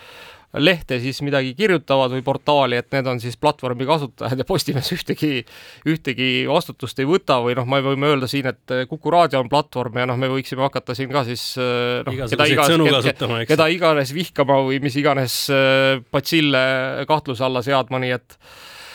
lehte 0.54 1.00
siis 1.04 1.20
midagi 1.26 1.52
kirjutavad 1.58 2.14
või 2.16 2.24
portaali, 2.26 2.78
et 2.80 2.88
need 2.96 3.08
on 3.10 3.20
siis 3.22 3.36
platvormi 3.40 3.86
kasutajad 3.88 4.40
ja 4.40 4.46
Postimees 4.48 4.90
ühtegi, 4.96 5.42
ühtegi 5.90 6.30
vastutust 6.50 7.00
ei 7.04 7.10
võta 7.10 7.40
või 7.44 7.58
noh, 7.58 7.68
me 7.70 7.82
võime 7.84 8.14
öelda 8.14 8.30
siin, 8.32 8.48
et 8.54 8.76
Kuku 8.90 9.12
raadio 9.14 9.42
on 9.44 9.52
platvorm 9.52 10.00
ja 10.00 10.08
noh, 10.10 10.20
me 10.20 10.32
võiksime 10.32 10.64
hakata 10.66 10.96
siin 10.98 11.12
ka 11.12 11.26
siis 11.28 11.44
äh, 11.60 12.00
noh, 12.08 12.24
kasutama, 12.64 13.42
eks. 13.44 13.52
keda 13.52 13.68
iganes 13.74 14.16
vihkama 14.16 14.62
või 14.70 14.80
mis 14.84 14.96
iganes 15.00 15.38
äh, 15.52 16.00
batsille 16.14 16.64
kahtluse 17.10 17.46
alla 17.48 17.64
seadma, 17.66 18.02
nii 18.04 18.16
et 18.16 18.40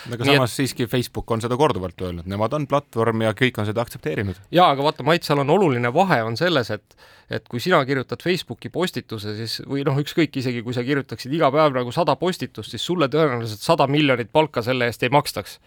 aga 0.09 0.25
Nii 0.25 0.33
et- 0.33 0.37
samas 0.37 0.57
siiski 0.57 0.87
Facebook 0.91 1.31
on 1.31 1.41
seda 1.41 1.57
korduvalt 1.57 2.01
öelnud, 2.03 2.27
nemad 2.27 2.53
on 2.57 2.67
platvorm 2.67 3.23
ja 3.23 3.33
kõik 3.39 3.59
on 3.59 3.67
seda 3.69 3.83
aktsepteerinud. 3.85 4.37
jaa, 4.51 4.71
aga 4.71 4.83
vaata, 4.83 5.03
Mait, 5.07 5.23
seal 5.23 5.39
on 5.39 5.51
oluline 5.51 5.93
vahe 5.95 6.23
on 6.23 6.37
selles, 6.37 6.71
et 6.71 6.97
et 7.33 7.47
kui 7.49 7.61
sina 7.61 7.79
kirjutad 7.89 8.21
Facebooki 8.23 8.69
postituse, 8.69 9.37
siis 9.37 9.63
või 9.65 9.85
noh, 9.87 9.97
ükskõik 9.97 10.37
isegi 10.37 10.61
kui 10.63 10.75
sa 10.77 10.83
kirjutaksid 10.85 11.33
iga 11.33 11.49
päev 11.55 11.73
nagu 11.73 11.93
sada 11.93 12.17
postitust, 12.17 12.71
siis 12.71 12.85
sulle 12.85 13.09
tõenäoliselt 13.09 13.63
sada 13.65 13.87
miljonit 13.87 14.29
palka 14.33 14.61
selle 14.63 14.85
eest 14.91 15.03
ei 15.03 15.09
makstaks. 15.09 15.59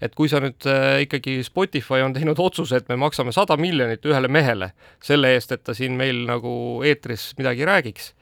et 0.00 0.14
kui 0.14 0.28
sa 0.28 0.40
nüüd 0.44 0.60
äh, 0.68 1.00
ikkagi 1.06 1.38
Spotify 1.42 2.02
on 2.04 2.12
teinud 2.12 2.36
otsuse, 2.38 2.76
et 2.76 2.88
me 2.88 2.96
maksame 3.00 3.32
sada 3.32 3.56
miljonit 3.56 4.04
ühele 4.04 4.28
mehele 4.28 4.72
selle 5.00 5.30
eest, 5.32 5.52
et 5.52 5.62
ta 5.64 5.72
siin 5.74 5.96
meil 5.96 6.26
nagu 6.28 6.82
eetris 6.84 7.30
midagi 7.38 7.64
räägiks, 7.64 8.12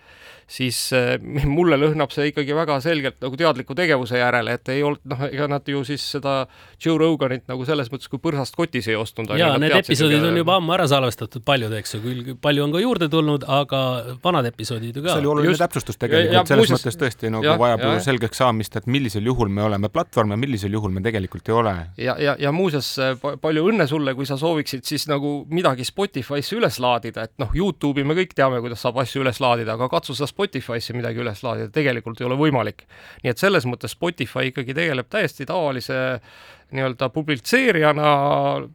siis 0.51 0.79
äh, 0.93 1.17
mulle 1.57 1.79
lõhnab 1.81 2.13
see 2.15 2.31
ikkagi 2.33 2.55
väga 2.57 2.79
selgelt 2.85 3.21
nagu 3.25 3.37
teadliku 3.41 3.75
tegevuse 3.79 4.19
järele, 4.21 4.57
et 4.59 4.69
ei 4.75 4.83
olnud 4.87 5.05
noh, 5.11 5.25
ega 5.31 5.49
nad 5.51 5.69
ju 5.69 5.83
siis 5.87 6.05
seda 6.17 6.47
Joe 6.83 6.99
Roganit 7.01 7.47
nagu 7.51 7.65
selles 7.69 7.91
mõttes 7.93 8.11
kui 8.13 8.21
põrsast 8.23 8.57
kotis 8.59 8.89
ei 8.89 8.97
ostnud. 8.99 9.31
ja 9.39 9.55
need 9.59 9.75
episoodid 9.79 10.25
on 10.25 10.37
juba 10.41 10.59
ammu 10.61 10.75
ära 10.77 10.87
salvestatud, 10.91 11.45
paljud, 11.47 11.73
eks 11.81 11.97
ju, 11.97 12.01
küll 12.05 12.35
palju 12.41 12.65
on 12.67 12.75
ka 12.75 12.83
juurde 12.83 13.09
tulnud, 13.13 13.47
aga 13.49 13.81
vanad 14.25 14.49
episoodid 14.51 14.97
ju 14.97 15.03
see 15.03 15.09
ka 15.09 15.19
oli. 15.21 15.31
oluline 15.35 15.55
Just. 15.55 15.63
täpsustus 15.65 15.97
Ja- 16.05 16.09
ja 16.09 16.11
tegelikult, 16.11 16.49
selles 16.49 16.69
muuseas- 16.71 16.85
mõttes 16.85 16.99
tõesti 17.01 17.31
nagu 17.33 17.45
jah, 17.45 17.59
vajab 17.59 17.81
jah, 17.81 17.89
ju 17.89 17.95
jah. 17.99 18.05
selgeks 18.05 18.37
saamist, 18.43 18.77
et 18.77 18.87
millisel 18.87 19.25
juhul 19.25 19.49
me 19.49 19.63
oleme 19.63 19.89
platvorm 19.89 20.31
ja 20.35 20.37
millisel 20.37 20.73
juhul 20.73 20.91
me 20.91 21.01
tegelikult 21.01 21.49
ei 21.49 21.55
ole. 21.55 21.75
ja, 21.97 22.17
ja, 22.19 22.37
ja 22.39 22.53
muuseas 22.53 22.95
pa- 23.23 23.37
palju 23.41 23.65
õnne 23.71 23.87
sulle, 23.89 24.15
kui 24.15 24.27
sa 24.27 24.37
sooviksid 24.37 24.85
siis 24.85 25.07
nagu 25.09 25.47
midagi 25.51 25.85
Spotify'sse 25.85 26.57
üles 26.59 26.79
laadida, 26.81 27.25
et 27.25 27.33
noh, 27.39 27.51
Youtube'i 27.55 28.05
me 28.05 28.15
kõik 28.15 28.35
teame, 28.35 28.61
kuidas 28.61 28.81
saab 28.85 28.99
asju 29.03 29.23
üles 29.25 29.41
laadida, 29.41 29.73
aga 29.79 29.89
katsu 29.89 30.15
sa 30.15 30.27
Spotify'sse 30.35 30.97
midagi 30.97 31.23
üles 31.23 31.45
laadida, 31.47 31.71
tegelikult 31.75 32.21
ei 32.21 32.27
ole 32.27 32.39
võimalik. 32.39 32.85
nii 33.23 33.33
et 33.33 33.41
selles 33.41 33.67
mõttes 33.71 33.95
Spotify 33.95 34.51
ikkagi 34.51 34.75
tegeleb 34.75 35.09
täiesti 35.11 35.47
tavalise 35.47 36.03
nii-öelda 36.75 37.09
publitseerijana, 37.15 38.11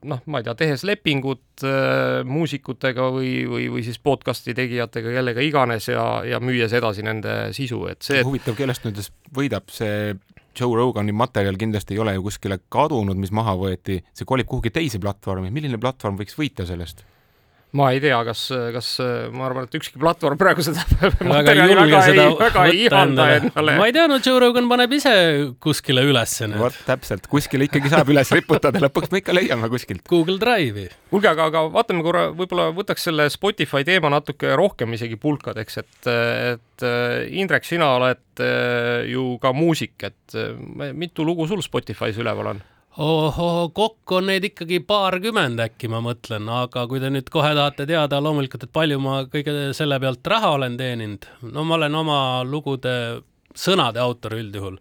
noh, 0.07 0.21
ma 0.31 0.39
ei 0.39 0.45
tea, 0.45 0.55
tehes 0.61 0.85
lepingut 0.87 1.65
äh, 1.67 2.21
muusikutega 2.27 3.09
või, 3.11 3.33
või, 3.49 3.67
või 3.73 3.83
siis 3.83 3.99
podcast'i 3.99 4.55
tegijatega, 4.55 5.11
kellega 5.17 5.43
iganes 5.43 5.89
ja, 5.91 6.05
ja 6.27 6.39
müües 6.39 6.73
edasi 6.77 7.03
nende 7.03 7.49
sisu, 7.55 7.83
et 7.91 8.05
see, 8.05 8.23
huvitav, 8.23 8.55
kellest 8.59 8.87
nüüd 8.87 9.01
võidab 9.35 9.73
see 9.73 10.13
Joe 10.59 10.75
Rogani 10.75 11.13
materjal 11.15 11.59
kindlasti 11.59 11.95
ei 11.95 12.03
ole 12.03 12.15
ju 12.15 12.25
kuskile 12.25 12.59
kadunud, 12.71 13.19
mis 13.19 13.33
maha 13.35 13.55
võeti, 13.59 13.99
see 14.15 14.27
kolib 14.27 14.49
kuhugi 14.49 14.71
teise 14.75 15.01
platvormi, 15.01 15.51
milline 15.53 15.79
platvorm 15.81 16.19
võiks 16.19 16.37
võita 16.39 16.67
sellest? 16.69 17.05
Ma 17.77 17.91
ei 17.93 17.99
tea, 18.01 18.17
kas, 18.25 18.47
kas 18.73 18.87
ma 19.33 19.45
arvan, 19.45 19.67
et 19.67 19.75
ükski 19.77 19.99
platvorm 20.01 20.39
praegu 20.39 20.63
seda 20.65 20.81
materjali 21.27 21.75
väga 21.83 21.99
seda 22.07 22.23
ei, 22.25 22.37
väga 22.39 22.63
ei 22.71 22.79
ihanda 22.87 23.27
endale. 23.35 23.75
ma. 23.77 23.89
ei 23.89 23.93
tea, 23.93 24.07
no 24.09 24.17
Joe 24.25 24.39
Rogan 24.41 24.69
paneb 24.71 24.95
ise 24.97 25.13
kuskile 25.61 26.03
ülesse 26.07 26.49
need 26.49 26.61
vot 26.61 26.79
täpselt, 26.87 27.29
kuskile 27.29 27.67
ikkagi 27.69 27.91
saab 27.93 28.09
üles 28.09 28.33
riputada, 28.33 28.81
lõpuks 28.81 29.13
me 29.13 29.21
ikka 29.21 29.35
leiame 29.37 29.69
kuskilt. 29.69 30.01
Google 30.09 30.39
Drive'i. 30.41 30.87
kuulge, 31.11 31.29
aga, 31.29 31.49
aga 31.51 31.63
vaatame 31.75 32.05
korra, 32.05 32.25
võib-olla 32.33 32.69
võtaks 32.77 33.05
selle 33.09 33.29
Spotify 33.33 33.85
teema 33.85 34.09
natuke 34.13 34.55
rohkem 34.57 34.97
isegi 34.97 35.19
pulkadeks, 35.21 35.79
et, 35.83 36.11
et 36.55 36.87
Indrek, 37.37 37.67
sina 37.67 37.93
oled 37.99 38.41
äh, 38.41 39.05
ju 39.11 39.35
ka 39.43 39.53
muusik, 39.53 39.97
et 40.09 40.41
mitu 40.97 41.27
lugu 41.27 41.45
sul 41.49 41.61
Spotify's 41.65 42.17
üleval 42.17 42.55
on? 42.55 42.65
ohoh, 42.97 43.71
kokku 43.73 44.15
on 44.19 44.29
neid 44.31 44.45
ikkagi 44.49 44.79
paarkümmend 44.87 45.61
äkki, 45.63 45.89
ma 45.91 46.01
mõtlen, 46.03 46.49
aga 46.51 46.85
kui 46.89 47.01
te 47.01 47.11
nüüd 47.13 47.29
kohe 47.31 47.51
tahate 47.55 47.85
teada 47.89 48.19
loomulikult, 48.23 48.65
et 48.65 48.73
palju 48.75 48.99
ma 49.03 49.21
kõige 49.31 49.73
selle 49.77 49.99
pealt 50.01 50.27
raha 50.27 50.55
olen 50.57 50.77
teeninud, 50.79 51.27
no 51.53 51.65
ma 51.67 51.77
olen 51.77 51.99
oma 52.01 52.19
lugude 52.43 52.95
sõnade 53.55 54.01
autor 54.01 54.37
üldjuhul, 54.39 54.79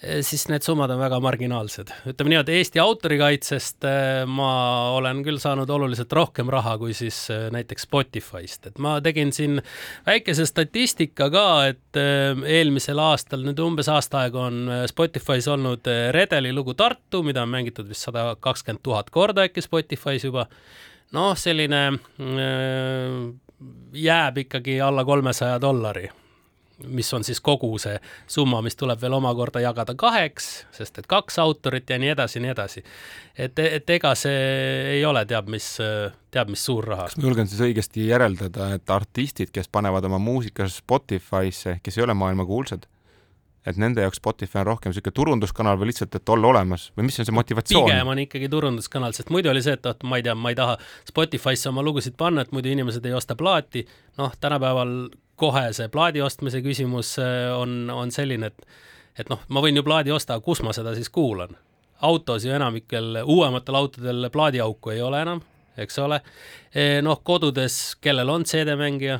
siis 0.00 0.46
need 0.48 0.64
summad 0.64 0.90
on 0.90 1.00
väga 1.00 1.18
marginaalsed. 1.20 1.90
ütleme 2.08 2.32
niimoodi, 2.32 2.54
Eesti 2.56 2.80
autorikaitsest 2.80 3.84
eh, 3.84 4.22
ma 4.26 4.52
olen 4.96 5.20
küll 5.26 5.40
saanud 5.42 5.70
oluliselt 5.70 6.12
rohkem 6.16 6.48
raha 6.52 6.76
kui 6.80 6.94
siis 6.96 7.18
eh, 7.32 7.48
näiteks 7.52 7.84
Spotify'st, 7.88 8.70
et 8.70 8.78
ma 8.80 8.96
tegin 9.04 9.32
siin 9.36 9.60
väikese 10.06 10.46
statistika 10.48 11.28
ka, 11.32 11.46
et 11.72 12.00
eelmisel 12.00 13.00
aastal, 13.02 13.44
nüüd 13.44 13.60
umbes 13.64 13.90
aasta 13.92 14.24
aega 14.24 14.46
on 14.48 14.62
Spotify's 14.88 15.48
olnud 15.52 15.90
Redeli 16.16 16.54
lugu 16.56 16.74
Tartu, 16.74 17.22
mida 17.26 17.44
on 17.44 17.52
mängitud 17.52 17.88
vist 17.90 18.08
sada 18.08 18.30
kakskümmend 18.40 18.82
tuhat 18.86 19.10
korda 19.12 19.44
äkki 19.48 19.64
Spotify's 19.64 20.24
juba. 20.24 20.46
noh, 21.12 21.34
selline 21.36 21.82
äh, 21.90 23.20
jääb 23.92 24.38
ikkagi 24.46 24.80
alla 24.80 25.04
kolmesaja 25.04 25.60
dollari 25.60 26.08
mis 26.86 27.12
on 27.14 27.24
siis 27.24 27.40
kogu 27.44 27.72
see 27.78 27.96
summa, 28.30 28.62
mis 28.64 28.76
tuleb 28.78 29.00
veel 29.00 29.16
omakorda 29.18 29.62
jagada 29.64 29.94
kaheks, 29.98 30.50
sest 30.76 31.02
et 31.02 31.08
kaks 31.10 31.38
autorit 31.42 31.90
ja 31.90 31.98
nii 32.00 32.12
edasi, 32.14 32.40
nii 32.40 32.52
edasi. 32.54 32.84
et, 33.36 33.58
et 33.58 33.90
ega 33.90 34.14
see 34.18 34.38
ei 34.96 35.04
ole 35.04 35.24
teab 35.28 35.50
mis, 35.52 35.66
teab 36.30 36.52
mis 36.52 36.64
suur 36.64 36.88
raha. 36.92 37.08
kas 37.10 37.18
ma 37.18 37.28
julgen 37.28 37.50
siis 37.50 37.64
õigesti 37.68 38.06
järeldada, 38.08 38.72
et 38.76 38.90
artistid, 38.90 39.52
kes 39.54 39.68
panevad 39.68 40.04
oma 40.08 40.18
muusika 40.22 40.68
Spotify'sse, 40.68 41.78
kes 41.82 41.98
ei 41.98 42.06
ole 42.06 42.14
maailmakuulsad, 42.14 42.88
et 43.66 43.80
nende 43.80 44.04
jaoks 44.04 44.20
Spotify 44.20 44.62
on 44.62 44.70
rohkem 44.70 44.92
niisugune 44.92 45.16
turunduskanal 45.16 45.78
või 45.80 45.90
lihtsalt, 45.90 46.14
et 46.16 46.32
olla 46.32 46.52
olemas 46.54 46.88
või 46.96 47.08
mis 47.10 47.20
on 47.20 47.28
see 47.28 47.36
motivatsioon? 47.36 47.88
pigem 47.90 48.12
on 48.12 48.22
ikkagi 48.24 48.48
turunduskanal, 48.52 49.16
sest 49.16 49.32
muidu 49.34 49.52
oli 49.52 49.62
see, 49.64 49.76
et 49.76 49.88
oot, 49.90 50.04
ma 50.08 50.20
ei 50.20 50.24
tea, 50.26 50.34
ma 50.34 50.52
ei 50.52 50.58
taha 50.58 50.78
Spotify'sse 51.08 51.68
oma 51.72 51.84
lugusid 51.84 52.16
panna, 52.20 52.46
et 52.46 52.54
muidu 52.56 52.72
inimesed 52.72 53.04
ei 53.06 53.16
osta 53.16 53.36
plaati. 53.36 53.84
noh, 54.18 54.32
tänapäeval 54.40 54.94
kohe 55.40 55.70
see 55.76 55.88
plaadi 55.92 56.22
ostmise 56.24 56.60
küsimus 56.64 57.16
äh, 57.22 57.48
on, 57.56 57.82
on 57.94 58.12
selline, 58.14 58.52
et 58.52 58.70
et 59.20 59.28
noh, 59.28 59.40
ma 59.52 59.60
võin 59.60 59.76
ju 59.76 59.82
plaadi 59.84 60.12
osta, 60.14 60.38
kus 60.40 60.62
ma 60.64 60.72
seda 60.76 60.94
siis 60.96 61.10
kuulan? 61.12 61.56
autos 62.00 62.44
ju 62.44 62.52
enamikel 62.56 63.18
uuematel 63.24 63.76
autodel 63.76 64.30
plaadiauku 64.32 64.94
ei 64.94 65.02
ole 65.04 65.18
enam, 65.20 65.42
eks 65.76 65.98
ole. 66.00 66.20
noh, 67.02 67.20
kodudes, 67.24 67.96
kellel 68.00 68.32
on 68.32 68.46
CD-mängija, 68.48 69.18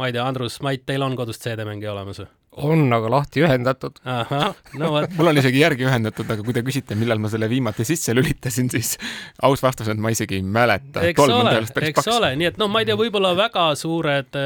ma 0.00 0.08
ei 0.08 0.14
tea, 0.16 0.24
Andrus, 0.24 0.60
Mait, 0.64 0.86
teil 0.86 1.04
on 1.04 1.16
kodus 1.16 1.42
CD-mängija 1.42 1.92
olemas 1.92 2.22
või? 2.22 2.30
On 2.56 2.92
aga 2.92 3.10
lahti 3.10 3.42
ühendatud. 3.42 3.98
no 4.78 4.90
vot, 4.94 5.10
mul 5.18 5.30
on 5.32 5.40
isegi 5.40 5.62
järgi 5.62 5.86
ühendatud, 5.88 6.28
aga 6.30 6.44
kui 6.46 6.54
te 6.56 6.62
küsite, 6.66 6.96
millal 6.98 7.20
ma 7.22 7.30
selle 7.32 7.48
viimati 7.50 7.86
sisse 7.86 8.14
lülitasin, 8.14 8.70
siis 8.72 8.94
aus 9.42 9.62
vastus 9.64 9.90
on, 9.90 9.98
et 9.98 10.04
ma 10.04 10.12
isegi 10.14 10.38
ei 10.38 10.46
mäleta. 10.46 11.02
eks 11.10 11.24
ole, 11.26 11.56
eks 11.90 12.10
ole, 12.14 12.34
nii 12.40 12.52
et 12.52 12.60
noh, 12.60 12.70
ma 12.70 12.82
ei 12.82 12.88
tea, 12.88 12.98
võib-olla 12.98 13.34
väga 13.38 13.68
suured, 13.78 14.38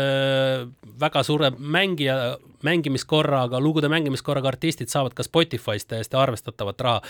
väga 1.01 1.25
suure 1.27 1.53
mängija, 1.59 2.19
mängimiskorraga, 2.67 3.61
lugude 3.63 3.91
mängimiskorraga 3.93 4.51
artistid 4.51 4.91
saavad 4.91 5.15
ka 5.15 5.23
Spotify'st 5.23 5.93
täiesti 5.93 6.19
arvestatavat 6.19 6.81
raha. 6.81 7.03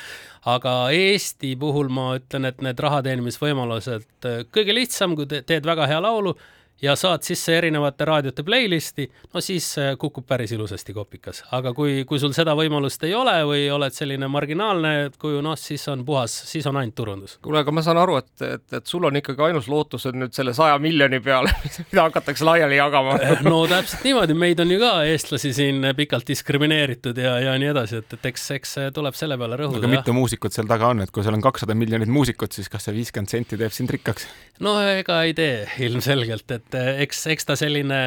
aga 0.45 0.75
Eesti 0.93 1.55
puhul 1.57 1.89
ma 1.89 2.11
ütlen, 2.19 2.51
et 2.51 2.61
need 2.65 2.79
raha 2.81 3.01
teenimisvõimalused, 3.07 4.29
kõige 4.53 4.77
lihtsam, 4.77 5.17
kui 5.17 5.27
te 5.31 5.43
teed 5.47 5.67
väga 5.67 5.89
hea 5.89 6.03
laulu 6.05 6.37
ja 6.83 6.95
saad 6.97 7.23
sisse 7.27 7.57
erinevate 7.59 8.05
raadiote 8.05 8.43
playlisti, 8.43 9.09
no 9.35 9.41
siis 9.41 9.67
äh, 9.79 9.95
kukub 9.99 10.27
päris 10.27 10.53
ilusasti 10.53 10.95
kopikas, 10.95 11.43
aga 11.53 11.73
kui, 11.75 12.05
kui 12.09 12.21
sul 12.23 12.33
seda 12.37 12.55
võimalust 12.59 13.03
ei 13.07 13.15
ole 13.19 13.35
või 13.49 13.65
oled 13.75 13.95
selline 13.95 14.29
marginaalne 14.31 14.93
kuju, 15.19 15.41
noh, 15.45 15.59
siis 15.59 15.89
on 15.91 16.05
puhas, 16.07 16.35
siis 16.51 16.67
on 16.71 16.79
ainult 16.79 16.95
turundus. 16.99 17.39
kuule, 17.43 17.63
aga 17.65 17.75
ma 17.75 17.83
saan 17.83 17.99
aru, 17.99 18.19
et, 18.23 18.31
et, 18.47 18.67
et 18.79 18.87
sul 18.87 19.05
on 19.09 19.19
ikkagi 19.19 19.49
ainus 19.49 19.69
lootus 19.69 20.07
on 20.11 20.21
nüüd 20.23 20.35
selle 20.37 20.55
saja 20.55 20.79
miljoni 20.83 21.21
peale, 21.25 21.53
mida 21.91 22.07
hakatakse 22.07 22.47
laiali 22.47 22.79
jagama. 22.79 23.19
no 23.49 23.65
täpselt 23.71 24.07
niimoodi, 24.07 24.39
meid 24.39 24.63
on 24.63 24.75
ju 24.75 24.81
ka 24.83 24.93
eestlasi 25.11 25.53
siin 25.57 25.91
pikalt 25.99 26.29
diskrimineeritud 26.31 27.19
ja, 27.19 27.39
ja 27.43 27.57
nii 27.59 27.73
edasi, 27.73 28.03
et, 28.05 28.19
et 28.19 28.31
eks, 28.33 28.47
eks 28.59 28.77
see 28.79 28.95
tuleb 28.95 29.19
selle 29.19 29.39
peale 29.41 29.59
rõhuda 29.59 29.83
aga. 29.83 29.93
mitu 29.97 30.15
muusikut 30.17 30.55
seal 30.55 30.71
taga 30.71 30.93
on, 30.95 31.03
et 31.03 31.15
kui 31.15 31.27
seal 31.27 31.35
on 31.35 31.43
kakssada 31.43 31.75
miljonit 31.79 32.11
muusikut, 32.13 32.55
siis 32.55 32.71
kas 32.71 32.87
see 32.87 32.95
viiskümmend 33.01 33.35
senti 33.35 33.59
teeb 33.59 33.75
sind 33.75 33.91
rikkaks? 33.91 34.29
no 34.63 34.79
ega 34.95 35.21
ei 35.27 35.35
tee 35.39 35.67
ilmselgelt, 35.89 36.51
et 36.55 36.68
et 36.69 36.77
eh, 36.77 37.03
eks, 37.05 37.21
eks 37.33 37.47
ta 37.49 37.55
selline, 37.57 37.99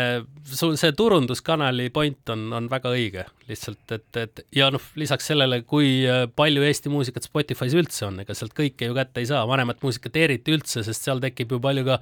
see 0.45 0.91
turunduskanali 0.97 1.89
point 1.93 2.31
on, 2.33 2.47
on 2.57 2.67
väga 2.69 2.91
õige. 2.93 3.25
Lihtsalt, 3.49 3.83
et, 3.95 4.19
et 4.21 4.41
ja 4.55 4.69
noh, 4.71 4.83
lisaks 4.99 5.31
sellele, 5.31 5.61
kui 5.67 6.03
eh, 6.05 6.23
palju 6.37 6.65
Eesti 6.67 6.91
muusikat 6.93 7.25
Spotify's 7.25 7.75
üldse 7.77 8.05
on, 8.07 8.19
ega 8.23 8.35
sealt 8.37 8.53
kõike 8.57 8.89
ju 8.89 8.97
kätte 8.97 9.23
ei 9.23 9.29
saa, 9.29 9.41
vanemat 9.49 9.81
muusikat 9.83 10.19
eriti 10.21 10.53
üldse, 10.55 10.85
sest 10.85 11.07
seal 11.07 11.21
tekib 11.23 11.55
ju 11.55 11.61
palju 11.63 11.87
ka 11.87 11.97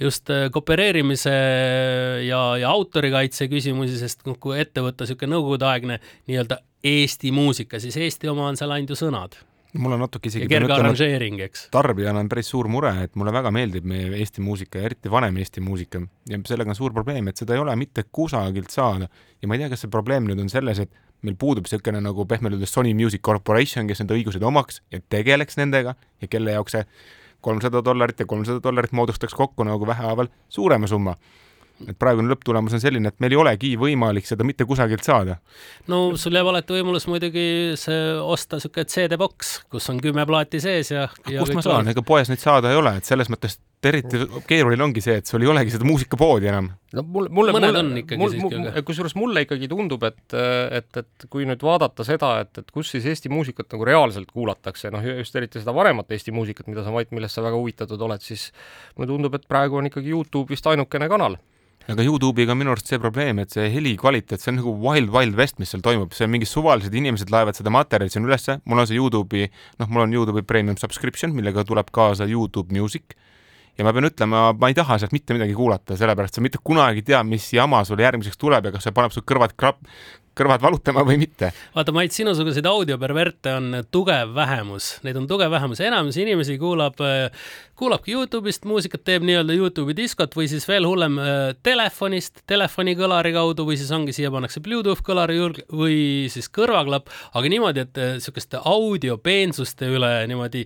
just 0.00 0.28
koopereerimise 0.52 1.32
ja, 2.28 2.42
ja 2.60 2.72
autorikaitse 2.72 3.48
küsimusi, 3.52 3.96
sest 4.00 4.26
noh, 4.28 4.36
kui 4.40 4.60
ette 4.60 4.84
võtta 4.84 5.06
niisugune 5.06 5.36
nõukogudeaegne 5.36 6.02
nii-öelda 6.28 6.60
Eesti 6.92 7.30
muusika, 7.32 7.80
siis 7.80 7.96
Eesti 7.96 8.28
oma 8.28 8.50
on 8.50 8.58
seal 8.58 8.74
ainult 8.74 8.92
ju 8.92 8.98
sõnad 9.04 9.38
mul 9.78 9.94
on 9.96 10.02
natuke 10.04 10.28
isegi 10.28 10.44
ja 10.44 10.50
kerge 10.50 10.74
arranžeering, 10.74 11.38
eks. 11.46 11.66
tarbijana 11.72 12.20
on 12.20 12.28
päris 12.28 12.50
suur 12.52 12.68
mure, 12.68 12.92
et 13.04 13.14
mulle 13.16 13.32
väga 13.34 13.52
meeldib 13.54 13.86
meie 13.88 14.10
Eesti 14.18 14.44
muusika 14.44 14.80
ja 14.80 14.90
eriti 14.90 15.10
vanem 15.10 15.38
Eesti 15.40 15.62
muusika. 15.64 16.02
Ja 16.28 16.40
sellega 16.48 16.74
on 16.74 16.78
suur 16.78 16.92
probleem, 16.92 17.30
et 17.30 17.40
seda 17.40 17.56
ei 17.56 17.62
ole 17.62 17.76
mitte 17.80 18.04
kusagilt 18.12 18.70
saada. 18.74 19.08
Ja 19.40 19.48
ma 19.48 19.56
ei 19.56 19.64
tea, 19.64 19.70
kas 19.72 19.84
see 19.84 19.92
probleem 19.92 20.28
nüüd 20.28 20.42
on 20.42 20.52
selles, 20.52 20.82
et 20.82 20.92
meil 21.22 21.38
puudub 21.38 21.66
niisugune 21.68 22.02
nagu 22.04 22.26
pehmelt 22.28 22.58
öeldes 22.58 22.74
Sony 22.74 22.92
Music 22.98 23.22
Corporation, 23.24 23.88
kes 23.88 24.02
need 24.02 24.14
õigused 24.18 24.44
omaks 24.44 24.82
ja 24.92 25.00
tegeleks 25.12 25.56
nendega 25.60 25.96
ja 26.20 26.28
kelle 26.28 26.56
jaoks 26.58 26.76
see 26.76 26.84
kolmsada 27.42 27.82
dollarit 27.84 28.20
ja 28.20 28.26
kolmsada 28.28 28.62
dollarit 28.62 28.92
moodustaks 28.94 29.34
kokku 29.34 29.64
nagu 29.66 29.86
vähehaaval 29.86 30.28
suurema 30.52 30.90
summa 30.90 31.16
et 31.88 31.98
praegune 31.98 32.30
lõpptulemus 32.32 32.76
on 32.76 32.82
selline, 32.82 33.12
et 33.12 33.18
meil 33.22 33.36
ei 33.36 33.40
olegi 33.42 33.72
võimalik 33.80 34.28
seda 34.28 34.46
mitte 34.46 34.66
kusagilt 34.68 35.04
saada. 35.06 35.38
no 35.90 36.04
sul 36.20 36.38
jääb 36.38 36.52
alati 36.52 36.78
võimalus 36.78 37.08
muidugi 37.10 37.46
see 37.80 38.00
osta 38.20 38.60
niisugune 38.60 38.88
CD-boks, 38.92 39.52
kus 39.72 39.90
on 39.92 40.00
kümme 40.02 40.26
plaati 40.28 40.62
sees 40.62 40.94
ja, 40.94 41.08
ja 41.28 41.42
kust 41.42 41.58
ma 41.58 41.64
saan, 41.66 41.92
ega 41.92 42.04
poes 42.06 42.32
neid 42.32 42.42
saada 42.42 42.72
ei 42.72 42.80
ole, 42.80 42.96
et 43.00 43.08
selles 43.08 43.30
mõttes 43.32 43.58
eriti 43.88 44.18
keeruline 44.46 44.84
ongi 44.84 45.02
see, 45.02 45.16
et 45.18 45.28
sul 45.28 45.42
ei 45.42 45.50
olegi 45.50 45.74
seda 45.74 45.86
muusikapoodi 45.86 46.48
enam. 46.50 46.68
no 46.94 47.02
mul, 47.02 47.26
mulle, 47.34 47.54
mõned 47.56 47.72
mulle, 47.72 47.82
on 47.82 48.00
ikkagi 48.02 48.20
mul, 48.20 48.34
siiski 48.34 48.60
aga. 48.60 48.82
kusjuures 48.86 49.14
mulle 49.18 49.44
ikkagi 49.46 49.68
tundub, 49.70 50.04
et, 50.06 50.36
et, 50.78 51.00
et 51.02 51.26
kui 51.32 51.46
nüüd 51.48 51.64
vaadata 51.66 52.06
seda, 52.06 52.32
et, 52.44 52.62
et 52.62 52.70
kus 52.74 52.92
siis 52.94 53.08
Eesti 53.10 53.32
muusikat 53.32 53.74
nagu 53.74 53.88
reaalselt 53.88 54.30
kuulatakse, 54.30 54.92
noh, 54.94 55.02
just 55.18 55.38
eriti 55.38 55.62
seda 55.62 55.74
varemat 55.74 56.14
Eesti 56.14 56.34
muusikat, 56.34 56.70
mida 56.70 56.86
sa, 56.86 56.94
Mait, 56.94 57.10
millest 57.14 57.38
sa 57.38 57.44
väga 57.44 57.58
huvitatud 57.58 58.06
oled, 58.06 58.22
siis 58.22 58.50
mulle 58.96 59.10
tundub, 59.10 59.34
et 59.38 59.48
praegu 59.50 59.80
on 59.80 59.90
ikkagi 59.90 60.12
Youtube 60.14 60.52
vist 60.52 60.68
ainukene 60.70 61.08
kanal 61.10 61.40
aga 61.90 62.04
Youtube'iga 62.06 62.54
on 62.54 62.60
minu 62.60 62.72
arust 62.74 62.90
see 62.90 63.00
probleem, 63.02 63.40
et 63.42 63.54
see 63.54 63.66
heli 63.72 63.94
kvaliteet, 63.98 64.42
see 64.42 64.52
on 64.52 64.60
nagu 64.60 64.74
wild, 64.84 65.10
wild 65.14 65.38
west, 65.38 65.58
mis 65.62 65.72
seal 65.72 65.82
toimub, 65.84 66.14
see 66.14 66.28
on 66.28 66.32
mingi 66.34 66.48
suvalised 66.48 66.94
inimesed 66.94 67.32
laevad 67.32 67.58
seda 67.58 67.72
materjali 67.74 68.12
sinna 68.12 68.30
ülesse, 68.30 68.60
mul 68.68 68.84
on 68.84 68.88
see 68.90 69.00
Youtube'i, 69.00 69.50
noh, 69.82 69.90
mul 69.90 70.06
on 70.06 70.14
Youtube'i 70.14 70.46
premium 70.46 70.78
subscription, 70.80 71.34
millega 71.34 71.66
tuleb 71.66 71.90
kaasa 71.94 72.28
Youtube 72.30 72.74
Music. 72.76 73.16
Ja 73.78 73.86
ma 73.86 73.94
pean 73.96 74.04
ütlema, 74.04 74.50
ma 74.52 74.68
ei 74.68 74.74
taha 74.76 74.98
sealt 75.00 75.14
mitte 75.16 75.32
midagi 75.32 75.54
kuulata, 75.56 75.96
sellepärast 75.96 76.36
sa 76.36 76.42
mitte 76.44 76.60
kunagi 76.60 77.00
ei 77.00 77.06
tea, 77.08 77.22
mis 77.24 77.46
jama 77.56 77.80
sul 77.88 78.02
järgmiseks 78.04 78.36
tuleb 78.36 78.68
ja 78.68 78.72
kas 78.74 78.84
see 78.84 78.92
paneb 78.92 79.14
sul 79.14 79.24
kõrvad 79.24 79.54
krap-, 79.56 79.80
kõrvad 80.38 80.62
valutama 80.62 81.04
või 81.06 81.18
mitte. 81.20 81.52
vaata, 81.74 81.92
Mait, 81.92 82.12
sinusuguseid 82.12 82.66
audioperverte 82.66 83.52
on 83.58 83.82
tugev 83.92 84.32
vähemus, 84.34 84.94
neid 85.04 85.18
on 85.20 85.28
tugev 85.28 85.52
vähemus, 85.52 85.80
enamus 85.84 86.16
inimesi 86.16 86.56
kuulab, 86.60 86.96
kuulabki 87.76 88.14
Youtube'ist 88.14 88.64
muusikat, 88.68 89.04
teeb 89.04 89.26
nii-öelda 89.26 89.56
Youtube'i 89.56 89.96
diskot 89.96 90.36
või 90.36 90.48
siis 90.50 90.64
veel 90.68 90.86
hullem 90.88 91.18
telefonist, 91.66 92.42
telefonikõlari 92.48 93.34
kaudu 93.36 93.66
või 93.68 93.76
siis 93.80 93.92
ongi, 93.92 94.14
siia 94.16 94.30
pannakse 94.32 94.62
Bluetooth 94.64 95.04
kõlari 95.04 95.36
juurde 95.36 95.66
või 95.72 95.98
siis 96.32 96.48
kõrvaklapp, 96.52 97.12
aga 97.36 97.52
niimoodi, 97.52 97.86
et 97.86 98.02
niisuguste 98.16 98.62
audiopeensuste 98.72 99.90
üle 99.92 100.12
niimoodi 100.30 100.64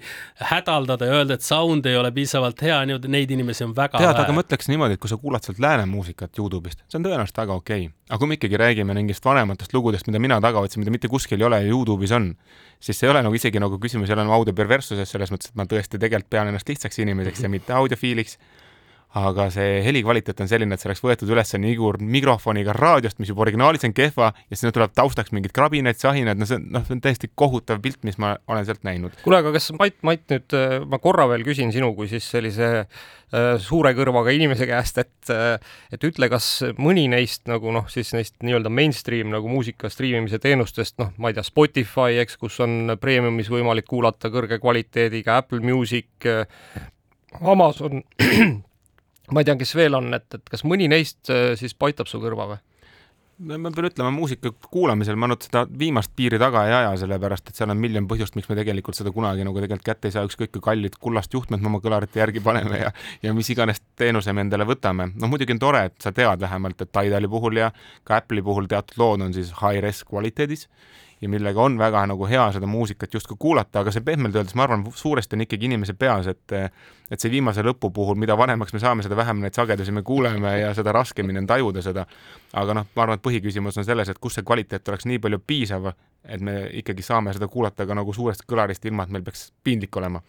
hädaldada 0.52 1.10
ja 1.10 1.20
öelda, 1.20 1.40
et 1.40 1.46
sound 1.46 1.86
ei 1.90 1.98
ole 1.98 2.12
piisavalt 2.14 2.62
hea, 2.62 2.78
niimoodi 2.86 3.10
neid 3.12 3.34
inimesi 3.34 3.66
on 3.66 3.74
väga 3.76 4.02
tead, 4.02 4.22
aga 4.22 4.36
ma 4.36 4.46
ütleks 4.46 4.70
niimoodi, 4.70 4.98
et 4.98 5.02
kui 5.02 5.10
sa 5.10 5.18
kuulad 5.20 5.46
sealt 5.46 5.62
lääne 5.62 5.88
muusikat 5.90 6.38
Youtube'ist, 6.38 6.86
see 6.86 7.00
on 7.00 7.08
tõenäoliselt 7.08 7.42
väga 7.42 7.58
okei 7.58 7.86
okay., 7.88 7.94
aga 8.06 8.20
kui 8.22 8.30
me 8.30 8.36
ikkagi 8.38 8.58
räägime 8.60 8.94
mingist 8.94 9.24
vanemat 9.26 9.55
erinevatest 9.56 9.74
lugudest, 9.74 10.06
mida 10.06 10.20
mina 10.20 10.38
taga 10.40 10.60
otsin, 10.60 10.82
mida 10.82 10.92
mitte 10.92 11.08
kuskil 11.08 11.40
ei 11.40 11.46
ole 11.46 11.60
ja 11.62 11.70
Youtube'is 11.70 12.12
on, 12.14 12.34
siis 12.80 12.98
see 12.98 13.08
ei 13.08 13.12
ole 13.12 13.22
nagu 13.24 13.34
isegi 13.34 13.60
nagu 13.60 13.78
küsimus 13.78 14.10
ei 14.10 14.14
ole 14.14 14.24
nagu 14.26 14.36
audio 14.36 14.54
perverssuses 14.54 15.08
selles 15.08 15.32
mõttes, 15.32 15.50
et 15.50 15.56
ma 15.56 15.66
tõesti 15.66 15.98
tegelikult 15.98 16.30
pean 16.30 16.48
ennast 16.48 16.68
lihtsaks 16.68 16.98
inimeseks 17.02 17.42
ja 17.42 17.48
mitte 17.48 17.72
audiofiiliks 17.72 18.38
aga 19.16 19.46
see 19.52 19.80
helikvaliteet 19.86 20.42
on 20.44 20.50
selline, 20.50 20.76
et 20.76 20.82
see 20.82 20.90
oleks 20.90 21.02
võetud 21.04 21.30
üles 21.32 21.54
Nigur 21.56 21.96
mikrofoniga 22.02 22.74
raadiost, 22.76 23.16
mis 23.22 23.30
juba 23.30 23.46
originaalis 23.46 23.86
on 23.88 23.94
kehva 23.96 24.32
ja 24.34 24.58
siis 24.58 24.74
tuleb 24.74 24.92
taustaks 24.96 25.32
mingid 25.32 25.54
krabinad, 25.56 25.96
sahinad, 25.96 26.36
no 26.36 26.48
see 26.48 26.58
on, 26.58 26.66
noh, 26.74 26.84
see 26.84 26.96
on 26.98 27.02
täiesti 27.04 27.30
kohutav 27.32 27.80
pilt, 27.84 28.02
mis 28.04 28.18
ma 28.20 28.34
olen 28.50 28.66
sealt 28.68 28.84
näinud. 28.84 29.16
kuule, 29.24 29.40
aga 29.40 29.54
kas 29.56 29.70
Mait, 29.78 29.96
Mait 30.06 30.24
nüüd, 30.32 30.56
äh, 30.56 30.76
ma 30.84 31.00
korra 31.02 31.28
veel 31.30 31.46
küsin 31.46 31.72
sinu 31.72 31.94
kui 31.96 32.10
siis 32.10 32.26
sellise 32.28 32.68
äh, 32.82 33.46
suure 33.62 33.94
kõrvaga 33.96 34.34
inimese 34.36 34.68
käest, 34.68 35.00
et 35.00 35.32
äh, 35.32 35.56
et 35.96 36.04
ütle, 36.04 36.28
kas 36.32 36.50
mõni 36.76 37.06
neist 37.12 37.46
nagu 37.48 37.72
noh, 37.72 37.88
siis 37.92 38.12
neist 38.16 38.36
nii-öelda 38.44 38.72
mainstream 38.72 39.32
nagu 39.32 39.48
muusika 39.48 39.88
striimimise 39.92 40.42
teenustest, 40.42 40.98
noh, 41.00 41.14
ma 41.16 41.32
ei 41.32 41.38
tea, 41.38 41.46
Spotify, 41.46 42.20
eks, 42.20 42.36
kus 42.42 42.60
on 42.66 42.98
premiumis 43.00 43.48
võimalik 43.52 43.88
kuulata 43.88 44.28
kõrge 44.34 44.60
kvaliteediga, 44.60 45.40
Apple 45.40 45.64
Music, 45.64 46.28
Amazon 47.40 48.02
ma 49.32 49.42
ei 49.42 49.48
tea, 49.48 49.58
kes 49.60 49.74
veel 49.78 49.98
on, 49.98 50.12
et, 50.16 50.26
et 50.34 50.50
kas 50.50 50.64
mõni 50.64 50.88
neist 50.90 51.30
äh, 51.32 51.52
siis 51.58 51.74
paitab 51.74 52.10
su 52.10 52.20
kõrva 52.22 52.50
või? 52.54 52.62
no 53.38 53.58
ma 53.60 53.70
pean 53.74 53.88
ütlema, 53.90 54.10
muusika 54.14 54.50
kuulamisel 54.72 55.18
ma 55.20 55.28
nüüd 55.28 55.44
seda 55.44 55.66
viimast 55.68 56.12
piiri 56.16 56.38
taga 56.40 56.62
ei 56.68 56.72
aja, 56.78 56.94
sellepärast 57.02 57.50
et 57.50 57.58
seal 57.58 57.72
on 57.72 57.80
miljon 57.80 58.06
põhjust, 58.08 58.36
miks 58.38 58.48
me 58.48 58.56
tegelikult 58.56 58.96
seda 58.96 59.12
kunagi 59.12 59.44
nagu 59.44 59.60
tegelikult 59.60 59.84
kätte 59.86 60.08
ei 60.08 60.14
saa, 60.14 60.24
ükskõik 60.28 60.54
kui 60.54 60.64
kallid 60.64 60.96
kullast 61.02 61.36
juhtmed 61.36 61.60
me 61.60 61.70
oma 61.72 61.82
kõlarite 61.84 62.22
järgi 62.22 62.40
paneme 62.44 62.80
ja 62.80 62.92
ja 63.22 63.34
mis 63.36 63.50
iganes 63.52 63.82
teenuse 64.00 64.32
me 64.32 64.46
endale 64.46 64.64
võtame. 64.68 65.10
noh, 65.14 65.32
muidugi 65.32 65.52
on 65.56 65.60
tore, 65.62 65.84
et 65.90 65.98
sa 66.02 66.14
tead 66.16 66.40
vähemalt, 66.40 66.80
et 66.80 66.92
Tidali 66.96 67.28
puhul 67.28 67.60
ja 67.60 67.72
ka 68.04 68.22
Apple'i 68.22 68.44
puhul 68.44 68.70
teatud 68.72 68.96
lood 69.02 69.26
on 69.28 69.36
siis 69.36 69.52
high-res 69.60 70.04
kvaliteedis 70.08 70.68
ja 71.20 71.28
millega 71.28 71.62
on 71.62 71.78
väga 71.78 72.02
nagu 72.06 72.26
hea 72.28 72.44
seda 72.52 72.66
muusikat 72.66 73.14
justkui 73.14 73.36
kuulata, 73.40 73.80
aga 73.80 73.92
see 73.92 74.04
pehmelt 74.04 74.36
öeldes, 74.36 74.54
ma 74.54 74.66
arvan, 74.66 74.84
suuresti 74.94 75.36
on 75.36 75.44
ikkagi 75.46 75.70
inimese 75.70 75.94
peas, 75.96 76.26
et 76.28 76.52
et 77.10 77.22
see 77.22 77.30
viimase 77.30 77.62
lõpu 77.62 77.92
puhul, 77.94 78.16
mida 78.18 78.34
vanemaks 78.36 78.74
me 78.74 78.80
saame, 78.82 79.04
seda 79.06 79.16
vähem 79.16 79.38
neid 79.40 79.54
sagedusi 79.54 79.94
me 79.94 80.02
kuuleme 80.02 80.56
ja 80.58 80.72
seda 80.74 80.92
raskemini 80.92 81.38
on 81.38 81.46
tajuda 81.46 81.82
seda. 81.82 82.06
aga 82.52 82.74
noh, 82.74 82.86
ma 82.96 83.02
arvan, 83.02 83.20
et 83.20 83.22
põhiküsimus 83.22 83.78
on 83.78 83.86
selles, 83.86 84.08
et 84.08 84.18
kus 84.18 84.34
see 84.36 84.44
kvaliteet 84.46 84.88
oleks 84.88 85.06
nii 85.06 85.18
palju 85.22 85.38
piisav, 85.46 85.86
et 86.24 86.40
me 86.40 86.56
ikkagi 86.80 87.02
saame 87.06 87.32
seda 87.32 87.48
kuulata 87.48 87.86
ka 87.86 87.94
nagu 87.94 88.12
suurest 88.12 88.42
kõlarist, 88.50 88.84
ilma 88.84 89.06
et 89.06 89.12
meil 89.14 89.24
peaks 89.24 89.52
piinlik 89.64 89.96
olema. 89.96 90.20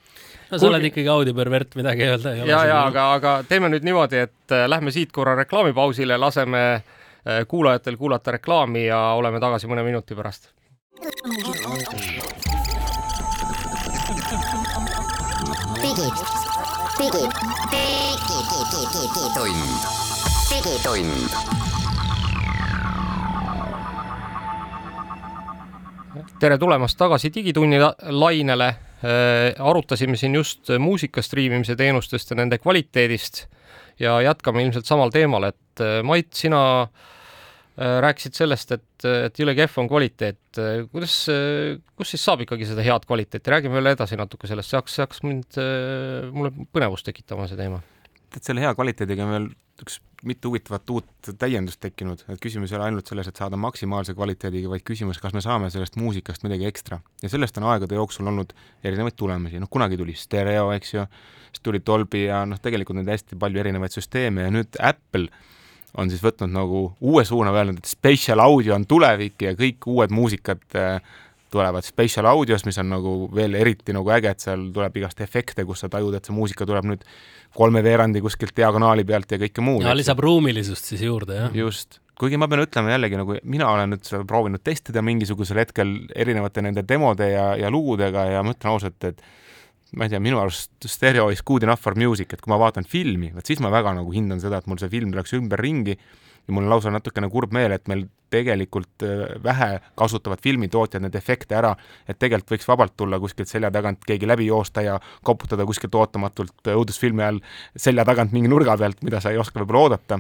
no 0.52 0.60
sa 0.60 0.70
oled 0.70 0.86
ikkagi 0.92 1.10
audiopervert, 1.12 1.76
midagi 1.76 2.06
ei 2.06 2.14
öelda. 2.14 2.36
ja, 2.36 2.66
ja 2.66 2.84
aga, 2.86 3.08
aga 3.14 3.34
teeme 3.50 3.74
nüüd 3.74 3.84
niimoodi, 3.84 4.22
et 4.30 4.56
äh, 4.56 4.68
lähme 4.70 4.94
siit 4.94 5.12
korra 5.12 5.36
reklaamipausile, 5.36 6.18
laseme 6.18 6.64
äh, 6.76 7.42
kuulajatel 7.48 7.98
kuulata 7.98 8.38
reklaami 8.38 8.86
ja 8.86 9.02
oleme 9.18 9.42
tagasi 9.44 9.68
mõne 9.68 9.84
minuti 9.88 10.16
pärast 10.16 10.54
digid, 10.98 11.14
digid, 16.98 17.32
digitund, 18.98 19.72
digitund. 20.50 21.30
tere 26.40 26.58
tulemast 26.58 26.98
tagasi 26.98 27.30
Digitunni 27.34 27.78
lainele. 28.10 28.76
arutasime 29.60 30.18
siin 30.18 30.36
just 30.36 30.70
muusika 30.80 31.22
striimimise 31.22 31.76
teenustest 31.76 32.32
ja 32.32 32.36
nende 32.36 32.58
kvaliteedist 32.58 33.46
ja 34.00 34.22
jätkame 34.22 34.64
ilmselt 34.64 34.86
samal 34.86 35.10
teemal, 35.14 35.44
et 35.44 35.84
Mait, 36.04 36.34
sina 36.34 36.82
äh, 36.82 36.88
Äh, 36.88 37.17
rääkisid 37.78 38.34
sellest, 38.34 38.72
et, 38.74 39.06
et 39.06 39.38
jõle 39.38 39.54
kehv 39.58 39.76
on 39.78 39.90
kvaliteet. 39.92 40.62
kuidas, 40.90 41.18
kus 41.94 42.14
siis 42.14 42.24
saab 42.26 42.42
ikkagi 42.46 42.66
seda 42.66 42.86
head 42.86 43.06
kvaliteeti, 43.06 43.54
räägime 43.54 43.78
veel 43.78 43.92
edasi 43.94 44.18
natuke 44.18 44.50
sellest, 44.50 44.72
see 44.72 44.80
hakkas, 44.80 44.96
see 44.98 45.06
hakkas 45.06 45.24
mind, 45.28 45.60
mulle 46.34 46.54
põnevust 46.74 47.06
tekitama, 47.06 47.46
see 47.52 47.60
teema. 47.60 47.84
tead, 48.34 48.44
selle 48.50 48.66
hea 48.66 48.74
kvaliteediga 48.74 49.28
on 49.28 49.36
veel 49.36 49.50
üks 49.86 50.00
mitu 50.26 50.50
huvitavat 50.50 50.90
uut 50.90 51.30
täiendust 51.40 51.80
tekkinud, 51.84 52.24
et 52.32 52.40
küsimus 52.42 52.72
ei 52.72 52.78
ole 52.80 52.88
ainult 52.88 53.10
selles, 53.10 53.28
et 53.30 53.38
saada 53.38 53.58
maksimaalse 53.62 54.16
kvaliteediga, 54.18 54.70
vaid 54.72 54.86
küsimus, 54.88 55.20
kas 55.22 55.36
me 55.38 55.44
saame 55.46 55.70
sellest 55.74 55.98
muusikast 56.02 56.46
midagi 56.46 56.66
ekstra. 56.70 57.00
ja 57.22 57.30
sellest 57.30 57.58
on 57.58 57.68
aegade 57.70 57.96
jooksul 57.96 58.28
olnud 58.28 58.54
erinevaid 58.84 59.18
tulemusi, 59.18 59.62
noh 59.62 59.70
kunagi 59.70 59.98
tuli 59.98 60.16
stereo, 60.18 60.72
eks 60.74 60.94
ju, 60.94 61.06
siis 61.52 61.64
tuli 61.64 61.82
Dolby 61.86 62.26
ja 62.26 62.46
noh, 62.50 62.60
tegelikult 62.62 62.98
on 62.98 63.12
hästi 63.14 63.38
palju 63.40 63.62
erinevaid 63.62 63.94
süsteeme 63.94 64.48
ja 64.48 64.54
nüüd 64.54 64.80
Apple 64.82 65.30
on 65.98 66.12
siis 66.12 66.22
võtnud 66.24 66.54
nagu 66.54 66.82
uue 67.02 67.24
suuna, 67.26 67.54
öelnud, 67.56 67.82
et 67.82 67.90
spatial 67.90 68.42
audio 68.44 68.76
on 68.78 68.86
tulevik 68.90 69.48
ja 69.48 69.56
kõik 69.58 69.88
uued 69.90 70.14
muusikad 70.14 70.62
äh, 70.78 71.00
tulevad 71.52 71.86
spatial 71.86 72.28
audios, 72.30 72.66
mis 72.68 72.78
on 72.82 72.90
nagu 72.92 73.14
veel 73.36 73.56
eriti 73.60 73.96
nagu 73.96 74.12
äge, 74.14 74.34
et 74.34 74.44
seal 74.44 74.68
tuleb 74.76 75.00
igast 75.00 75.22
efekte, 75.24 75.66
kus 75.68 75.86
sa 75.86 75.92
tajud, 75.92 76.16
et 76.18 76.28
see 76.28 76.36
muusika 76.36 76.68
tuleb 76.68 76.90
nüüd 76.92 77.06
kolmeveerandi 77.58 78.22
kuskilt 78.22 78.56
diagonaali 78.58 79.06
pealt 79.08 79.32
ja 79.32 79.40
kõike 79.42 79.64
muud. 79.64 79.88
lisab 79.98 80.20
ruumilisust 80.24 80.92
siis 80.92 81.06
juurde, 81.08 81.40
jah? 81.40 81.56
just, 81.56 82.02
kuigi 82.20 82.40
ma 82.40 82.50
pean 82.52 82.66
ütlema 82.66 82.94
jällegi 82.94 83.20
nagu 83.20 83.40
mina 83.48 83.72
olen 83.72 83.96
nüüd 83.96 84.06
seda 84.08 84.26
proovinud 84.28 84.64
testida 84.64 85.04
mingisugusel 85.06 85.64
hetkel 85.64 85.96
erinevate 86.16 86.66
nende 86.66 86.84
demode 86.88 87.32
ja, 87.32 87.50
ja 87.60 87.72
lugudega 87.74 88.28
ja 88.34 88.44
ma 88.44 88.54
ütlen 88.56 88.74
ausalt, 88.76 89.00
et 89.08 89.24
ma 89.96 90.06
ei 90.08 90.12
tea, 90.12 90.20
minu 90.24 90.40
arust 90.42 90.88
stereo 90.90 91.30
is 91.32 91.44
good 91.46 91.64
enough 91.64 91.82
for 91.82 91.96
music, 91.96 92.34
et 92.34 92.44
kui 92.44 92.52
ma 92.52 92.60
vaatan 92.60 92.88
filmi, 92.88 93.32
vot 93.36 93.48
siis 93.48 93.62
ma 93.64 93.72
väga 93.74 93.96
nagu 93.96 94.12
hindan 94.14 94.42
seda, 94.44 94.60
et 94.60 94.68
mul 94.68 94.80
see 94.82 94.92
film 94.92 95.14
tuleks 95.14 95.36
ümberringi 95.38 95.96
ja 95.96 96.56
mul 96.56 96.66
on 96.66 96.72
lausa 96.72 96.92
natukene 96.92 97.30
kurb 97.32 97.54
meel, 97.56 97.74
et 97.76 97.88
meil 97.92 98.06
tegelikult 98.32 99.04
äh, 99.08 99.38
vähe 99.44 99.70
kasutavad 100.00 100.42
filmitootjad 100.44 101.04
neid 101.04 101.16
efekte 101.16 101.56
ära, 101.60 101.74
et 102.08 102.20
tegelikult 102.20 102.56
võiks 102.56 102.68
vabalt 102.68 102.96
tulla 103.00 103.20
kuskilt 103.24 103.52
selja 103.52 103.72
tagant 103.72 104.04
keegi 104.08 104.28
läbi 104.28 104.50
joosta 104.50 104.84
ja 104.84 104.98
koputada 105.28 105.66
kuskilt 105.68 105.96
ootamatult 105.96 106.72
õudusfilmi 106.76 107.24
ajal 107.24 107.40
selja 107.76 108.08
tagant 108.08 108.36
mingi 108.36 108.52
nurga 108.52 108.76
pealt, 108.80 109.04
mida 109.08 109.24
sa 109.24 109.32
ei 109.32 109.40
oska 109.40 109.64
võib-olla 109.64 109.88
oodata. 109.88 110.20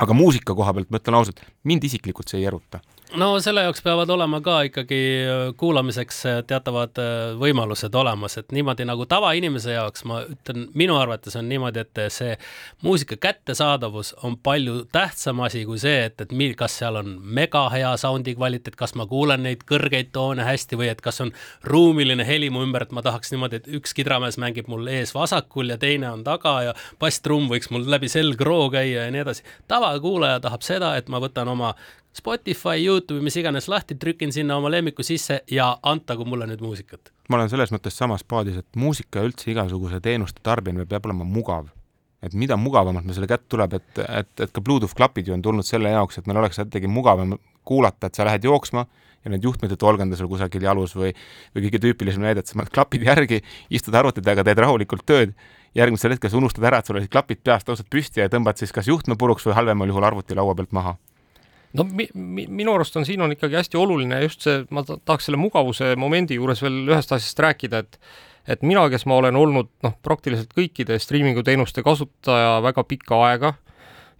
aga 0.00 0.14
muusika 0.14 0.54
koha 0.54 0.72
pealt 0.74 0.90
ma 0.90 1.02
ütlen 1.02 1.18
ausalt, 1.18 1.42
mind 1.64 1.84
isiklikult 1.84 2.30
see 2.30 2.40
ei 2.40 2.46
eruta 2.48 2.80
no 3.18 3.40
selle 3.40 3.62
jaoks 3.64 3.82
peavad 3.82 4.10
olema 4.10 4.40
ka 4.40 4.60
ikkagi 4.68 4.98
äh, 5.24 5.40
kuulamiseks 5.56 6.18
äh, 6.26 6.38
teatavad 6.46 6.98
äh, 7.00 7.32
võimalused 7.40 7.94
olemas, 7.96 8.36
et 8.38 8.52
niimoodi 8.54 8.84
nagu 8.86 9.06
tavainimese 9.10 9.74
jaoks 9.74 10.04
ma 10.08 10.20
ütlen, 10.30 10.68
minu 10.78 10.96
arvates 10.98 11.36
on 11.38 11.48
niimoodi, 11.50 11.82
et 11.82 12.00
see 12.12 12.36
muusika 12.86 13.16
kättesaadavus 13.20 14.12
on 14.26 14.36
palju 14.38 14.84
tähtsam 14.92 15.42
asi 15.46 15.64
kui 15.66 15.80
see, 15.82 16.04
et, 16.06 16.20
et 16.20 16.34
mil, 16.36 16.54
kas 16.58 16.78
seal 16.82 17.00
on 17.00 17.16
mega 17.22 17.66
hea 17.74 17.90
sound'i 18.00 18.34
kvaliteet, 18.38 18.78
kas 18.78 18.94
ma 18.98 19.06
kuulen 19.10 19.44
neid 19.46 19.64
kõrgeid 19.68 20.12
toone 20.14 20.46
hästi 20.46 20.78
või 20.78 20.90
et 20.92 21.02
kas 21.04 21.20
on 21.24 21.34
ruumiline 21.66 22.26
heli 22.26 22.50
mu 22.50 22.64
ümber, 22.66 22.86
et 22.86 22.94
ma 22.94 23.04
tahaks 23.06 23.34
niimoodi, 23.34 23.62
et 23.62 23.70
üks 23.80 23.96
kidramees 23.96 24.38
mängib 24.40 24.70
mul 24.70 24.86
ees 24.90 25.14
vasakul 25.16 25.74
ja 25.74 25.78
teine 25.80 26.12
on 26.12 26.24
taga 26.26 26.56
ja 26.70 26.76
basstrumm 27.02 27.50
võiks 27.50 27.72
mul 27.74 27.88
läbi 27.90 28.10
selgroo 28.12 28.70
käia 28.70 29.08
ja 29.08 29.14
nii 29.14 29.24
edasi. 29.24 29.46
tavakuulaja 29.68 30.40
tahab 30.40 30.62
seda, 30.66 30.94
et 30.96 31.08
ma 31.10 31.20
võtan 31.22 31.50
oma 31.50 31.74
Spotify, 32.16 32.80
Youtube'i, 32.82 33.22
mis 33.22 33.36
iganes 33.38 33.68
lahti, 33.70 33.94
trükin 33.94 34.32
sinna 34.34 34.56
oma 34.58 34.70
lemmiku 34.72 35.04
sisse 35.06 35.40
ja 35.50 35.68
antagu 35.86 36.24
mulle 36.26 36.48
nüüd 36.50 36.62
muusikat. 36.64 37.12
ma 37.30 37.38
olen 37.38 37.50
selles 37.52 37.70
mõttes 37.70 37.94
samas 37.94 38.24
paadis, 38.26 38.56
et 38.58 38.66
muusika 38.76 39.22
üldse 39.22 39.52
igasuguse 39.52 40.00
teenuste 40.02 40.42
tarbimine 40.42 40.88
peab 40.90 41.06
olema 41.06 41.24
mugav. 41.24 41.68
et 42.22 42.34
mida 42.34 42.56
mugavamalt 42.56 43.06
meil 43.06 43.14
selle 43.14 43.28
kätte 43.30 43.46
tuleb, 43.48 43.74
et, 43.78 43.98
et, 43.98 44.32
et 44.40 44.50
ka 44.52 44.60
Bluetooth 44.60 44.94
klapid 44.94 45.28
ju 45.28 45.32
on 45.34 45.42
tulnud 45.42 45.64
selle 45.64 45.88
jaoks, 45.88 46.18
et 46.18 46.26
meil 46.26 46.42
oleks 46.42 46.58
ikkagi 46.58 46.90
mugavam 46.90 47.38
kuulata, 47.64 48.10
et 48.10 48.18
sa 48.18 48.26
lähed 48.26 48.44
jooksma 48.44 48.84
ja 49.24 49.30
need 49.30 49.44
juhtmed 49.46 49.70
ei 49.70 49.78
tolganda 49.78 50.18
sul 50.18 50.28
kusagil 50.28 50.66
jalus 50.66 50.96
või, 50.96 51.14
või 51.54 51.68
kõige 51.68 51.80
tüüpilisem 51.86 52.26
näide, 52.26 52.42
et 52.42 52.50
sa 52.50 52.58
paned 52.58 52.74
klapid 52.74 53.06
järgi, 53.06 53.40
istud 53.70 53.94
arvuti 53.94 54.20
taga, 54.20 54.44
teed 54.44 54.58
rahulikult 54.58 55.06
tööd, 55.06 55.32
järgmisel 55.78 56.16
hetkel 56.16 56.32
sa 56.32 56.40
unustad 56.42 56.66
ära, 56.66 56.82
et 56.82 56.90
sul 56.90 56.98
olid 56.98 57.08
klapid 57.12 57.40
peas, 57.44 57.64
tõused 57.64 57.88
püsti 57.88 58.20
ja 58.20 58.28
tõmbad 58.32 58.58
siis 58.58 58.74
kas 58.74 58.90
juhtme 58.90 59.16
puruks 59.16 59.46
või 59.46 59.56
halvemal 59.56 59.88
juhul 59.88 60.08
arvuti 60.10 60.36
laua 60.36 60.56
pealt 60.58 60.74
maha 60.76 60.98
no 61.78 61.86
mi, 61.86 62.08
mi, 62.14 62.46
minu 62.48 62.74
arust 62.74 62.96
on 62.98 63.06
siin 63.06 63.22
on 63.22 63.34
ikkagi 63.34 63.58
hästi 63.60 63.78
oluline 63.78 64.22
just 64.24 64.46
see, 64.46 64.64
ma 64.74 64.84
tahaks 64.86 65.28
selle 65.28 65.40
mugavuse 65.40 65.94
momendi 66.00 66.38
juures 66.38 66.62
veel 66.64 66.82
ühest 66.90 67.14
asjast 67.14 67.46
rääkida, 67.46 67.84
et 67.84 68.00
et 68.50 68.62
mina, 68.66 68.86
kes 68.90 69.04
ma 69.06 69.18
olen 69.20 69.36
olnud 69.36 69.68
noh, 69.84 69.92
praktiliselt 70.02 70.54
kõikide 70.56 70.96
striimingu 70.98 71.44
teenuste 71.46 71.84
kasutaja 71.86 72.56
väga 72.64 72.82
pikka 72.88 73.18
aega 73.28 73.52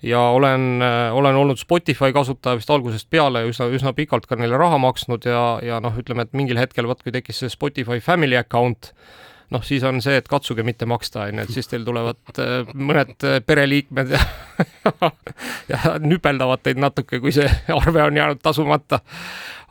ja 0.02 0.20
olen, 0.20 0.82
olen 1.12 1.36
olnud 1.36 1.58
Spotify 1.58 2.12
kasutaja 2.12 2.60
vist 2.60 2.70
algusest 2.70 3.08
peale 3.10 3.42
üsna, 3.48 3.68
üsna 3.72 3.92
pikalt 3.96 4.28
ka 4.28 4.38
neile 4.38 4.60
raha 4.60 4.78
maksnud 4.80 5.26
ja, 5.28 5.42
ja 5.64 5.80
noh, 5.82 5.96
ütleme, 6.00 6.24
et 6.28 6.36
mingil 6.36 6.60
hetkel 6.60 6.88
vot, 6.88 7.02
kui 7.02 7.12
tekkis 7.12 7.42
see 7.42 7.52
Spotify 7.52 8.00
Family 8.04 8.38
account, 8.38 8.92
noh, 9.50 9.62
siis 9.66 9.84
on 9.86 10.00
see, 10.02 10.16
et 10.20 10.28
katsuge 10.30 10.64
mitte 10.66 10.86
maksta, 10.88 11.26
on 11.26 11.40
ju, 11.40 11.44
et 11.44 11.54
siis 11.54 11.68
teil 11.70 11.84
tulevad 11.86 12.40
äh, 12.42 12.70
mõned 12.74 13.26
äh, 13.26 13.40
pereliikmed 13.46 14.14
ja 14.14 14.20
ja 15.72 15.96
nüpeldavad 16.02 16.62
teid 16.62 16.80
natuke, 16.82 17.20
kui 17.22 17.32
see 17.34 17.48
arve 17.80 18.02
on 18.02 18.16
jäänud 18.16 18.42
tasumata. 18.42 19.00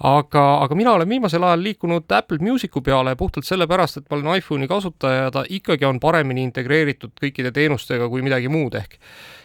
aga, 0.04 0.44
aga 0.64 0.76
mina 0.76 0.94
olen 0.96 1.10
viimasel 1.10 1.44
ajal 1.44 1.64
liikunud 1.64 2.12
Apple 2.16 2.38
Musicu 2.42 2.82
peale 2.82 3.16
puhtalt 3.16 3.46
sellepärast, 3.46 3.98
et 3.98 4.10
ma 4.10 4.18
olen 4.18 4.40
iPhone'i 4.40 4.68
kasutaja 4.68 5.26
ja 5.28 5.32
ta 5.32 5.44
ikkagi 5.50 5.86
on 5.86 6.00
paremini 6.00 6.44
integreeritud 6.48 7.16
kõikide 7.22 7.52
teenustega 7.52 8.10
kui 8.10 8.24
midagi 8.24 8.48
muud 8.48 8.80
ehk 8.80 9.00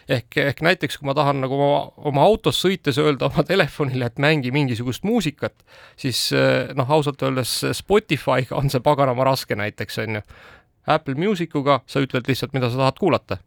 ehk, 0.09 0.37
ehk 0.37 0.61
näiteks 0.65 0.99
kui 0.99 1.09
ma 1.09 1.15
tahan 1.17 1.41
nagu 1.43 1.57
oma, 1.57 1.79
oma 2.11 2.25
autos 2.25 2.59
sõites 2.61 2.99
öelda 3.01 3.29
oma 3.29 3.45
telefonile, 3.47 4.09
et 4.09 4.21
mängi 4.21 4.53
mingisugust 4.55 5.05
muusikat, 5.07 5.55
siis 5.99 6.27
noh, 6.77 6.91
ausalt 6.97 7.21
öeldes 7.25 7.57
Spotify'ga 7.79 8.57
on 8.57 8.69
see 8.73 8.83
paganama 8.85 9.27
raske 9.27 9.57
näiteks, 9.57 10.01
on 10.05 10.19
ju. 10.19 10.25
Apple 10.85 11.15
Musicuga 11.17 11.79
sa 11.89 12.01
ütled 12.03 12.27
lihtsalt, 12.29 12.53
mida 12.53 12.69
sa 12.69 12.83
tahad 12.83 12.99
kuulata. 13.01 13.39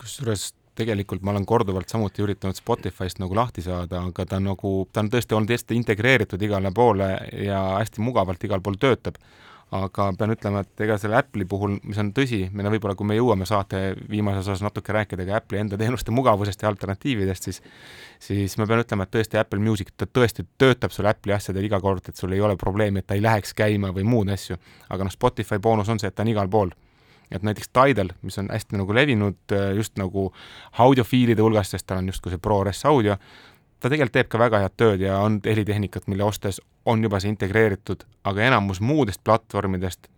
kusjuures 0.00 0.54
tegelikult 0.76 1.24
ma 1.24 1.32
olen 1.32 1.46
korduvalt 1.48 1.88
samuti 1.88 2.24
üritanud 2.24 2.56
Spotify'st 2.56 3.20
nagu 3.22 3.36
lahti 3.36 3.64
saada, 3.64 4.02
aga 4.10 4.26
ta 4.28 4.40
nagu, 4.42 4.72
ta 4.92 5.04
on 5.04 5.10
tõesti 5.12 5.36
olnud 5.36 5.52
hästi 5.52 5.76
integreeritud 5.78 6.42
igale 6.42 6.72
poole 6.74 7.08
ja 7.46 7.62
hästi 7.78 8.04
mugavalt 8.04 8.44
igal 8.48 8.64
pool 8.64 8.76
töötab 8.80 9.16
aga 9.74 10.12
pean 10.18 10.30
ütlema, 10.30 10.60
et 10.62 10.82
ega 10.86 10.94
selle 11.00 11.18
Apple'i 11.18 11.46
puhul, 11.48 11.80
mis 11.82 11.98
on 11.98 12.12
tõsi, 12.14 12.44
meil 12.54 12.68
on 12.68 12.74
võib-olla, 12.76 12.94
kui 12.98 13.08
me 13.08 13.16
jõuame 13.16 13.48
saate 13.48 13.80
viimases 14.10 14.46
osas 14.46 14.62
natuke 14.62 14.94
rääkida 14.94 15.26
ka 15.26 15.40
Apple'i 15.40 15.62
enda 15.64 15.78
teenuste 15.80 16.14
mugavusest 16.14 16.62
ja 16.62 16.70
alternatiividest, 16.70 17.50
siis 17.50 17.62
siis 18.22 18.54
ma 18.60 18.68
pean 18.70 18.80
ütlema, 18.84 19.04
et 19.04 19.12
tõesti 19.12 19.40
Apple 19.40 19.60
Music, 19.60 19.90
ta 19.96 20.06
tõesti 20.06 20.46
töötab 20.58 20.94
sul 20.94 21.10
Apple'i 21.10 21.34
asjadel 21.34 21.66
iga 21.66 21.80
kord, 21.82 22.06
et 22.08 22.16
sul 22.16 22.32
ei 22.32 22.40
ole 22.40 22.56
probleemi, 22.56 23.02
et 23.02 23.10
ta 23.10 23.18
ei 23.18 23.24
läheks 23.24 23.52
käima 23.58 23.90
või 23.96 24.06
muud 24.06 24.30
asju. 24.32 24.56
aga 24.88 25.04
noh, 25.04 25.12
Spotify 25.12 25.58
boonus 25.58 25.90
on 25.90 25.98
see, 25.98 26.08
et 26.08 26.14
ta 26.14 26.22
on 26.22 26.32
igal 26.32 26.48
pool 26.48 26.70
et 27.30 27.42
näiteks 27.42 27.72
Tidal, 27.74 28.12
mis 28.22 28.38
on 28.38 28.48
hästi 28.52 28.78
nagu 28.78 28.94
levinud 28.94 29.54
just 29.74 29.96
nagu 29.98 30.28
audiofiilide 30.78 31.42
hulgas, 31.42 31.72
sest 31.74 31.86
tal 31.86 31.98
on 31.98 32.10
justkui 32.12 32.30
see 32.30 32.38
ProRes 32.42 32.84
audio, 32.86 33.16
ta 33.80 33.90
tegelikult 33.92 34.14
teeb 34.16 34.28
ka 34.32 34.40
väga 34.40 34.60
head 34.64 34.76
tööd 34.80 35.04
ja 35.04 35.20
on 35.24 35.40
helitehnikat, 35.44 36.06
mille 36.10 36.24
ostes 36.26 36.60
on 36.88 37.02
juba 37.04 37.20
see 37.20 37.32
integreeritud, 37.32 38.04
aga 38.24 38.46
enamus 38.48 38.80
muudest 38.80 39.22
platvormidest, 39.24 40.08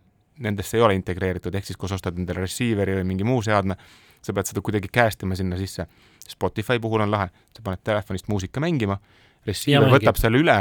nendesse 0.44 0.78
ei 0.78 0.84
ole 0.84 0.98
integreeritud, 0.98 1.54
ehk 1.54 1.66
siis 1.66 1.78
kui 1.80 1.90
sa 1.90 1.98
ostad 1.98 2.18
endale 2.18 2.44
receiver'i 2.44 3.00
või 3.00 3.08
mingi 3.08 3.26
muu 3.26 3.42
seadme, 3.42 3.78
sa 4.22 4.34
pead 4.34 4.50
seda 4.50 4.62
kuidagi 4.64 4.90
käestima 4.92 5.38
sinna 5.38 5.58
sisse. 5.58 5.86
Spotify 6.28 6.78
puhul 6.82 7.02
on 7.06 7.10
lahe, 7.10 7.30
sa 7.56 7.64
paned 7.64 7.82
telefonist 7.86 8.28
muusika 8.28 8.62
mängima, 8.62 8.98
receiver 9.46 9.90
võtab 9.90 10.18
selle 10.20 10.38
üle 10.42 10.58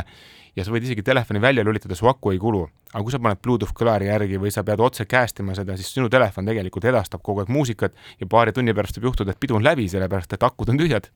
ja 0.58 0.66
sa 0.66 0.74
võid 0.74 0.88
isegi 0.88 1.04
telefoni 1.06 1.42
välja 1.42 1.66
lülitada, 1.66 1.96
su 1.96 2.08
aku 2.10 2.32
ei 2.34 2.42
kulu. 2.42 2.64
aga 2.94 3.04
kui 3.04 3.14
sa 3.14 3.20
paned 3.22 3.42
Bluetooth 3.44 3.76
kõlari 3.78 4.08
järgi 4.08 4.40
või 4.42 4.50
sa 4.54 4.64
pead 4.64 4.82
otse 4.82 5.06
käestima 5.06 5.54
seda, 5.54 5.76
siis 5.78 5.92
sinu 5.94 6.10
telefon 6.10 6.48
tegelikult 6.48 6.86
edastab 6.86 7.22
kogu 7.22 7.44
aeg 7.44 7.52
muusikat 7.52 7.94
ja 8.20 8.26
paari 8.26 8.56
tunni 8.56 8.74
pärast 8.74 8.98
võib 8.98 9.12
juhtuda, 9.12 9.36
et 9.36 9.40
pidu 9.40 9.60
on 9.60 9.66
läbi, 9.66 9.90
sellepärast 9.92 10.34
et 10.34 10.44
akud 10.48 10.72
on 10.72 10.80
tühjad 10.80 11.12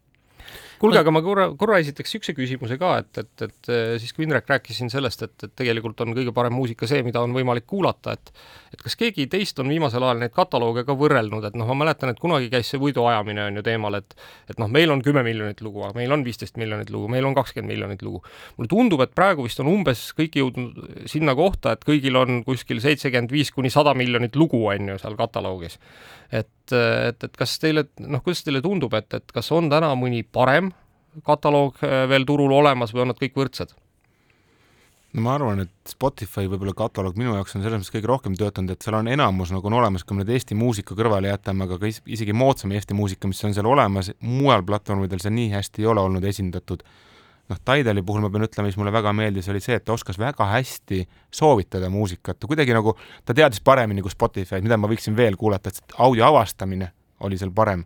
kuulge, 0.81 1.01
aga 1.01 1.13
ma 1.13 1.21
korra, 1.25 1.47
korra 1.59 1.79
esitaks 1.81 2.15
niisuguse 2.15 2.35
küsimuse 2.37 2.77
ka, 2.81 2.95
et, 3.03 3.21
et, 3.21 3.45
et 3.47 3.71
siis 4.01 4.15
kui 4.17 4.25
Indrek 4.25 4.49
rääkis 4.49 4.81
siin 4.81 4.89
sellest, 4.93 5.23
et, 5.27 5.35
et 5.45 5.53
tegelikult 5.63 6.01
on 6.01 6.15
kõige 6.17 6.33
parem 6.35 6.55
muusika 6.57 6.89
see, 6.89 7.03
mida 7.05 7.21
on 7.23 7.35
võimalik 7.37 7.67
kuulata, 7.69 8.17
et 8.17 8.33
et 8.71 8.79
kas 8.79 8.95
keegi 8.95 9.25
teist 9.27 9.57
on 9.59 9.67
viimasel 9.67 10.03
ajal 10.05 10.21
neid 10.21 10.31
katalooge 10.31 10.85
ka 10.87 10.95
võrrelnud, 10.95 11.43
et 11.43 11.57
noh, 11.59 11.67
ma 11.73 11.81
mäletan, 11.83 12.13
et 12.13 12.19
kunagi 12.21 12.47
käis 12.51 12.69
see 12.71 12.79
võiduajamine 12.79 13.49
on 13.49 13.59
ju 13.59 13.65
teemal, 13.67 13.97
et 13.99 14.15
et 14.49 14.61
noh, 14.61 14.69
meil 14.71 14.91
on 14.93 15.03
kümme 15.03 15.23
miljonit 15.27 15.59
lugu, 15.65 15.83
aga 15.85 15.99
meil 15.99 16.15
on 16.15 16.23
viisteist 16.25 16.57
miljonit 16.61 16.89
lugu, 16.93 17.09
meil 17.11 17.27
on 17.27 17.35
kakskümmend 17.35 17.71
miljonit 17.73 18.05
lugu. 18.05 18.23
mulle 18.57 18.71
tundub, 18.71 19.03
et 19.03 19.13
praegu 19.15 19.45
vist 19.47 19.59
on 19.59 19.69
umbes 19.71 20.05
kõik 20.17 20.39
jõudnud 20.39 21.05
sinna 21.11 21.35
kohta, 21.35 21.75
et 21.75 21.85
kõigil 21.87 22.17
on 22.17 22.41
kuskil 22.47 22.81
seitsekümmend 22.83 23.31
viis 23.31 23.51
kuni 23.51 23.69
sada 23.69 23.93
miljonit 23.93 24.35
lugu 24.35 24.63
on 24.67 24.93
ju 24.93 24.97
seal 25.03 25.19
kataloogis. 25.19 25.79
et, 26.31 26.49
et, 26.75 27.23
et 27.23 27.37
kas 27.37 27.57
teile, 27.61 27.85
noh, 27.99 28.23
kuidas 28.23 28.43
teile 28.45 28.61
tundub, 28.63 28.93
et, 28.97 29.13
et 29.13 29.35
kas 29.35 29.51
on 29.55 29.69
täna 29.71 29.93
mõni 29.99 30.23
parem 30.23 30.71
kataloog 31.27 31.81
äh, 31.83 32.03
veel 32.09 32.25
turul 32.27 32.53
olemas 32.55 32.93
või 32.95 33.05
on 33.05 33.11
nad 33.13 33.21
kõik 33.21 33.37
võrdsed? 33.37 33.75
no 35.11 35.23
ma 35.25 35.33
arvan, 35.35 35.65
et 35.65 35.91
Spotify 35.91 36.47
võib-olla 36.47 36.73
kataloog 36.77 37.17
minu 37.19 37.33
jaoks 37.35 37.57
on 37.57 37.65
selles 37.65 37.81
mõttes 37.81 37.93
kõige 37.93 38.07
rohkem 38.07 38.35
töötanud, 38.39 38.71
et 38.71 38.85
seal 38.85 38.95
on 38.95 39.09
enamus 39.11 39.51
nagu 39.51 39.67
on 39.67 39.75
olemas, 39.81 40.05
kui 40.07 40.15
me 40.15 40.23
nüüd 40.23 40.31
Eesti 40.37 40.55
muusika 40.55 40.95
kõrvale 40.95 41.31
jätame, 41.33 41.67
aga 41.67 41.79
ka 41.81 41.89
isegi 41.91 42.35
moodsam 42.35 42.71
Eesti 42.75 42.95
muusika, 42.95 43.27
mis 43.27 43.43
on 43.47 43.55
seal 43.57 43.67
olemas, 43.67 44.13
mujal 44.23 44.63
platvormidel 44.67 45.19
see 45.23 45.33
nii 45.35 45.49
hästi 45.55 45.83
ei 45.83 45.89
ole 45.91 46.05
olnud 46.07 46.27
esindatud. 46.31 46.85
Noh, 47.51 47.59
Tidali 47.67 48.03
puhul 48.05 48.23
ma 48.23 48.31
pean 48.31 48.47
ütlema, 48.47 48.69
mis 48.69 48.77
mulle 48.79 48.93
väga 48.95 49.13
meeldis, 49.15 49.49
oli 49.51 49.61
see, 49.63 49.77
et 49.79 49.85
ta 49.87 49.95
oskas 49.95 50.19
väga 50.21 50.47
hästi 50.53 51.03
soovitada 51.33 51.91
muusikat, 51.93 52.39
ta 52.39 52.49
kuidagi 52.49 52.75
nagu, 52.75 52.95
ta 53.27 53.35
teadis 53.37 53.61
paremini 53.63 54.03
kui 54.03 54.13
Spotify, 54.13 54.61
mida 54.63 54.79
ma 54.79 54.89
võiksin 54.91 55.17
veel 55.17 55.37
kuulata, 55.39 55.71
et 55.71 55.97
audio 55.99 56.27
avastamine 56.31 56.91
oli 57.27 57.39
seal 57.39 57.53
parem 57.55 57.85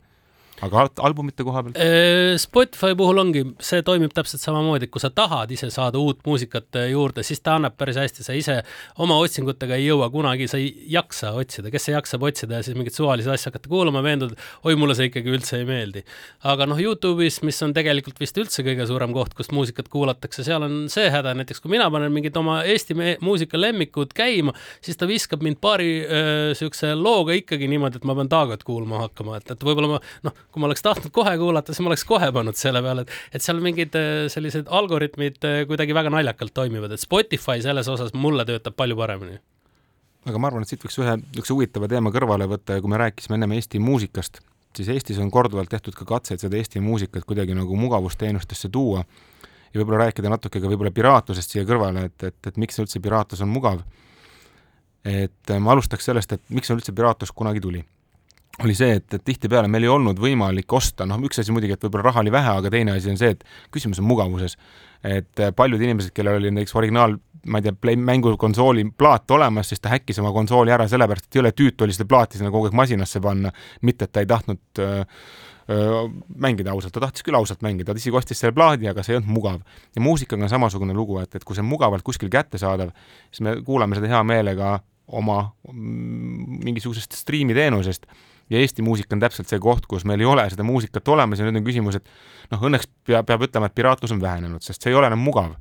aga 0.64 0.86
albumite 1.04 1.44
koha 1.44 1.64
pealt? 1.66 1.80
Äh, 1.82 2.36
Spotify 2.40 2.96
puhul 2.96 3.20
ongi, 3.20 3.44
see 3.64 3.84
toimib 3.86 4.14
täpselt 4.16 4.44
samamoodi, 4.44 4.88
kui 4.92 5.04
sa 5.04 5.10
tahad 5.12 5.52
ise 5.52 5.68
saada 5.74 6.00
uut 6.00 6.22
muusikat 6.28 6.80
äh, 6.80 6.88
juurde, 6.94 7.26
siis 7.28 7.42
ta 7.44 7.58
annab 7.60 7.76
päris 7.80 8.00
hästi, 8.00 8.24
sa 8.24 8.36
ise 8.38 8.62
oma 9.04 9.18
otsingutega 9.24 9.76
ei 9.76 9.90
jõua 9.90 10.08
kunagi, 10.14 10.48
sa 10.52 10.60
ei 10.62 10.72
jaksa 10.94 11.34
otsida, 11.36 11.72
kes 11.74 11.90
see 11.90 11.96
jaksab 11.96 12.24
otsida 12.30 12.60
ja 12.62 12.68
siis 12.68 12.78
mingit 12.78 12.96
suvalisi 12.96 13.32
asju 13.34 13.52
hakata 13.52 13.72
kuulama, 13.72 14.04
veendud, 14.06 14.36
oi, 14.64 14.78
mulle 14.80 14.96
see 14.96 15.10
ikkagi 15.12 15.34
üldse 15.36 15.60
ei 15.60 15.68
meeldi. 15.68 16.06
aga 16.48 16.70
noh, 16.72 16.80
Youtube'is, 16.80 17.42
mis 17.48 17.60
on 17.66 17.76
tegelikult 17.76 18.22
vist 18.24 18.40
üldse 18.40 18.64
kõige 18.66 18.88
suurem 18.88 19.14
koht, 19.16 19.36
kust 19.36 19.52
muusikat 19.56 19.92
kuulatakse, 19.92 20.46
seal 20.48 20.64
on 20.64 20.86
see 20.94 21.10
häda, 21.12 21.36
näiteks 21.36 21.64
kui 21.64 21.76
mina 21.76 21.90
panen 21.92 22.14
mingid 22.16 22.38
oma 22.40 22.62
Eesti 22.64 22.96
muusika 23.24 23.60
lemmikud 23.60 24.16
käima, 24.16 24.56
siis 24.84 24.96
ta 25.00 25.08
viskab 25.10 25.44
mind 25.44 25.60
paari 25.64 25.92
niisuguse 26.06 26.92
äh, 26.94 26.98
looga 26.98 27.36
ikkagi 27.36 27.68
niimoodi, 27.72 28.00
et 28.00 28.08
ma 28.08 28.16
pean 28.18 28.32
taagat 28.32 28.64
kuulma 28.68 29.04
hakkama, 29.04 29.40
et, 29.40 29.52
et 29.52 29.66
võib-olla 29.66 29.96
ma 29.96 30.02
noh, 30.26 30.36
kui 30.56 30.64
ma 30.64 30.70
oleks 30.70 30.86
tahtnud 30.86 31.12
kohe 31.16 31.34
kuulata, 31.42 31.74
siis 31.76 31.84
ma 31.84 31.92
oleks 31.92 32.06
kohe 32.08 32.32
pannud 32.32 32.56
selle 32.56 32.80
peale, 32.86 33.04
et, 33.04 33.18
et 33.36 33.44
seal 33.44 33.60
mingid 33.64 33.98
äh, 34.00 34.14
sellised 34.32 34.72
algoritmid 34.72 35.44
äh, 35.44 35.58
kuidagi 35.68 35.98
väga 35.98 36.14
naljakalt 36.16 36.56
toimivad, 36.56 36.96
et 36.96 37.04
Spotify 37.04 37.60
selles 37.66 37.92
osas 37.92 38.16
mulle 38.16 38.48
töötab 38.48 38.78
palju 38.80 38.96
paremini 39.00 39.36
aga 40.26 40.42
ma 40.42 40.50
arvan, 40.50 40.66
et 40.66 40.72
siit 40.72 40.82
võiks 40.82 40.98
ühe 41.02 41.16
niisuguse 41.20 41.54
huvitava 41.54 41.90
teema 41.92 42.12
kõrvale 42.14 42.48
võtta 42.50 42.78
ja 42.78 42.84
kui 42.84 42.92
me 42.92 43.00
rääkisime 43.02 43.38
ennem 43.38 43.54
Eesti 43.60 43.82
muusikast, 43.84 44.40
siis 44.78 44.90
Eestis 44.96 45.20
on 45.22 45.30
korduvalt 45.34 45.70
tehtud 45.70 45.98
ka 45.98 46.08
katseid 46.16 46.42
seda 46.42 46.58
Eesti 46.58 46.82
muusikat 46.84 47.28
kuidagi 47.28 47.58
nagu 47.58 47.78
mugavusteenustesse 47.80 48.72
tuua 48.74 49.04
ja 49.04 49.82
võib-olla 49.82 50.06
rääkida 50.08 50.32
natuke 50.32 50.62
ka 50.64 50.72
võib-olla 50.72 50.94
piraatlusest 50.96 51.54
siia 51.54 51.66
kõrvale, 51.68 52.08
et, 52.10 52.30
et, 52.32 52.40
et 52.48 52.58
miks 52.62 52.80
üldse 52.82 53.02
piraatlus 53.04 53.44
on 53.46 53.52
mugav. 53.54 53.84
et 55.06 55.54
ma 55.60 55.76
alustaks 55.76 56.08
sellest, 56.10 56.32
et 56.34 56.42
miks 56.50 56.72
üldse 56.74 56.96
piraatlus 56.96 57.32
kunagi 57.36 57.62
tuli 57.62 57.84
oli 58.64 58.76
see, 58.78 58.96
et, 59.00 59.08
et 59.14 59.24
tihtipeale 59.26 59.68
meil 59.72 59.84
ei 59.88 59.92
olnud 59.92 60.20
võimalik 60.22 60.74
osta, 60.78 61.08
noh, 61.10 61.20
üks 61.28 61.42
asi 61.42 61.54
muidugi, 61.56 61.76
et 61.76 61.86
võib-olla 61.86 62.10
raha 62.10 62.24
oli 62.24 62.32
vähe, 62.34 62.58
aga 62.62 62.72
teine 62.72 62.96
asi 62.96 63.12
on 63.12 63.20
see, 63.20 63.34
et 63.36 63.44
küsimus 63.74 64.00
on 64.00 64.08
mugavuses. 64.08 64.58
et 65.06 65.42
paljud 65.56 65.82
inimesed, 65.82 66.10
kellel 66.16 66.40
oli 66.40 66.50
näiteks 66.56 66.76
originaal, 66.76 67.18
ma 67.46 67.60
ei 67.60 67.66
tea, 67.68 67.74
play, 67.78 67.98
mängukonsooli 68.00 68.88
plaat 68.98 69.32
olemas, 69.32 69.70
siis 69.70 69.82
ta 69.84 69.92
häkkis 69.92 70.20
oma 70.24 70.32
konsooli 70.34 70.74
ära 70.74 70.88
sellepärast, 70.90 71.28
et 71.28 71.38
jõle 71.38 71.52
tüütu 71.54 71.86
oli 71.86 71.94
seda 71.94 72.08
plaati 72.10 72.40
sinna 72.40 72.50
kogu 72.54 72.70
aeg 72.70 72.78
masinasse 72.78 73.22
panna, 73.22 73.52
mitte 73.86 74.08
et 74.08 74.14
ta 74.16 74.24
ei 74.24 74.30
tahtnud 74.32 74.82
öö, 74.82 75.04
öö, 75.70 76.02
mängida 76.42 76.74
ausalt, 76.74 76.96
ta 76.96 77.04
tahtis 77.04 77.26
küll 77.28 77.38
ausalt 77.38 77.62
mängida, 77.66 77.92
ta 77.92 78.02
isegi 78.02 78.18
ostis 78.18 78.42
selle 78.42 78.56
plaadi, 78.56 78.90
aga 78.90 79.06
see 79.06 79.14
ei 79.14 79.20
olnud 79.20 79.36
mugav. 79.36 79.62
ja 79.94 80.02
muusikaga 80.02 80.48
on 80.48 80.54
samasugune 80.56 80.96
lugu, 80.98 81.20
et, 81.22 81.36
et 81.36 81.46
kui 81.46 81.58
see 81.58 81.62
on 81.62 81.70
mugavalt 81.70 82.08
kuskil 82.08 82.32
kättesaadav, 82.34 82.96
siis 83.30 83.46
me 83.46 83.60
kuulame 83.68 84.00
seda 84.00 84.10
hea 84.10 84.24
meelega 84.26 84.80
oma 85.14 85.44
mm, 85.70 86.64
mingisugusest 86.66 87.14
striimiteenusest 87.20 88.10
ja 88.50 88.60
Eesti 88.60 88.82
muusika 88.86 89.16
on 89.16 89.24
täpselt 89.24 89.50
see 89.50 89.60
koht, 89.60 89.86
kus 89.90 90.06
meil 90.06 90.22
ei 90.22 90.30
ole 90.30 90.46
seda 90.50 90.66
muusikat 90.66 91.08
olemas 91.08 91.40
ja 91.40 91.48
nüüd 91.48 91.62
on 91.62 91.66
küsimus, 91.66 92.00
et 92.00 92.10
noh, 92.52 92.62
õnneks 92.70 92.90
peab, 93.08 93.26
peab 93.30 93.46
ütlema, 93.48 93.70
et 93.70 93.78
piraatlus 93.78 94.14
on 94.14 94.22
vähenenud, 94.22 94.64
sest 94.66 94.84
see 94.84 94.94
ei 94.94 95.00
ole 95.00 95.10
enam 95.10 95.24
mugav. 95.26 95.56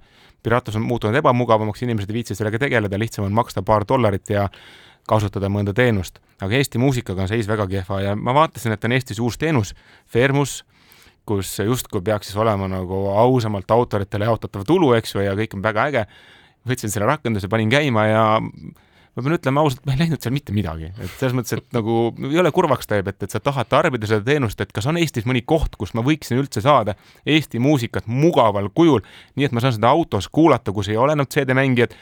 piraatlus 0.45 0.77
on 0.77 0.85
muutunud 0.85 1.17
ebamugavamaks, 1.17 1.83
inimesed 1.83 2.11
ei 2.11 2.19
viitsi 2.21 2.35
sellega 2.37 2.59
tegeleda, 2.61 2.99
lihtsam 3.01 3.25
on 3.25 3.33
maksta 3.33 3.63
paar 3.63 3.87
dollarit 3.89 4.31
ja 4.31 4.49
kasutada 5.09 5.49
mõnda 5.49 5.73
teenust. 5.73 6.21
aga 6.41 6.57
Eesti 6.57 6.79
muusikaga 6.79 7.23
on 7.23 7.29
seis 7.29 7.49
väga 7.49 7.67
kehva 7.67 8.01
ja 8.03 8.17
ma 8.17 8.35
vaatasin, 8.35 8.73
et 8.73 8.85
on 8.85 8.93
Eestis 8.93 9.21
uus 9.21 9.39
teenus, 9.39 9.75
Fermus, 10.07 10.65
kus 11.25 11.59
justkui 11.59 12.03
peaks 12.05 12.29
siis 12.29 12.37
olema 12.37 12.69
nagu 12.69 13.07
ausamalt 13.17 13.71
autoritele 13.71 14.29
jaotatav 14.29 14.65
tulu, 14.69 14.93
eks 14.93 15.15
ju, 15.15 15.25
ja 15.25 15.33
kõik 15.35 15.57
on 15.57 15.63
väga 15.63 15.87
äge. 15.89 16.07
võtsin 16.69 16.89
selle 16.89 17.07
rakenduse, 17.07 17.49
panin 17.49 17.69
käima 17.69 18.07
ja 18.07 18.25
ma 19.15 19.23
pean 19.23 19.37
ütlema 19.37 19.63
ausalt, 19.63 19.85
ma 19.87 19.95
ei 19.95 20.01
leidnud 20.03 20.23
seal 20.23 20.35
mitte 20.35 20.55
midagi, 20.55 20.91
et 20.99 21.13
selles 21.21 21.37
mõttes, 21.37 21.55
et 21.57 21.77
nagu 21.77 21.99
jõle 22.35 22.51
kurvaks 22.55 22.91
teeb, 22.91 23.09
et, 23.13 23.21
et 23.23 23.35
sa 23.35 23.41
tahad 23.43 23.71
tarbida 23.71 24.11
seda 24.11 24.27
teenust, 24.27 24.61
et 24.61 24.73
kas 24.75 24.89
on 24.91 24.99
Eestis 24.99 25.29
mõni 25.29 25.45
koht, 25.47 25.79
kus 25.79 25.95
ma 25.95 26.03
võiksin 26.07 26.41
üldse 26.41 26.65
saada 26.65 26.97
Eesti 27.23 27.63
muusikat 27.63 28.09
mugaval 28.11 28.71
kujul, 28.75 29.05
nii 29.39 29.49
et 29.49 29.55
ma 29.55 29.63
saan 29.63 29.77
seda 29.79 29.93
autos 29.95 30.29
kuulata, 30.29 30.75
kus 30.75 30.91
ei 30.91 30.99
ole 31.01 31.15
enam 31.15 31.31
CD-mängijad, 31.31 31.95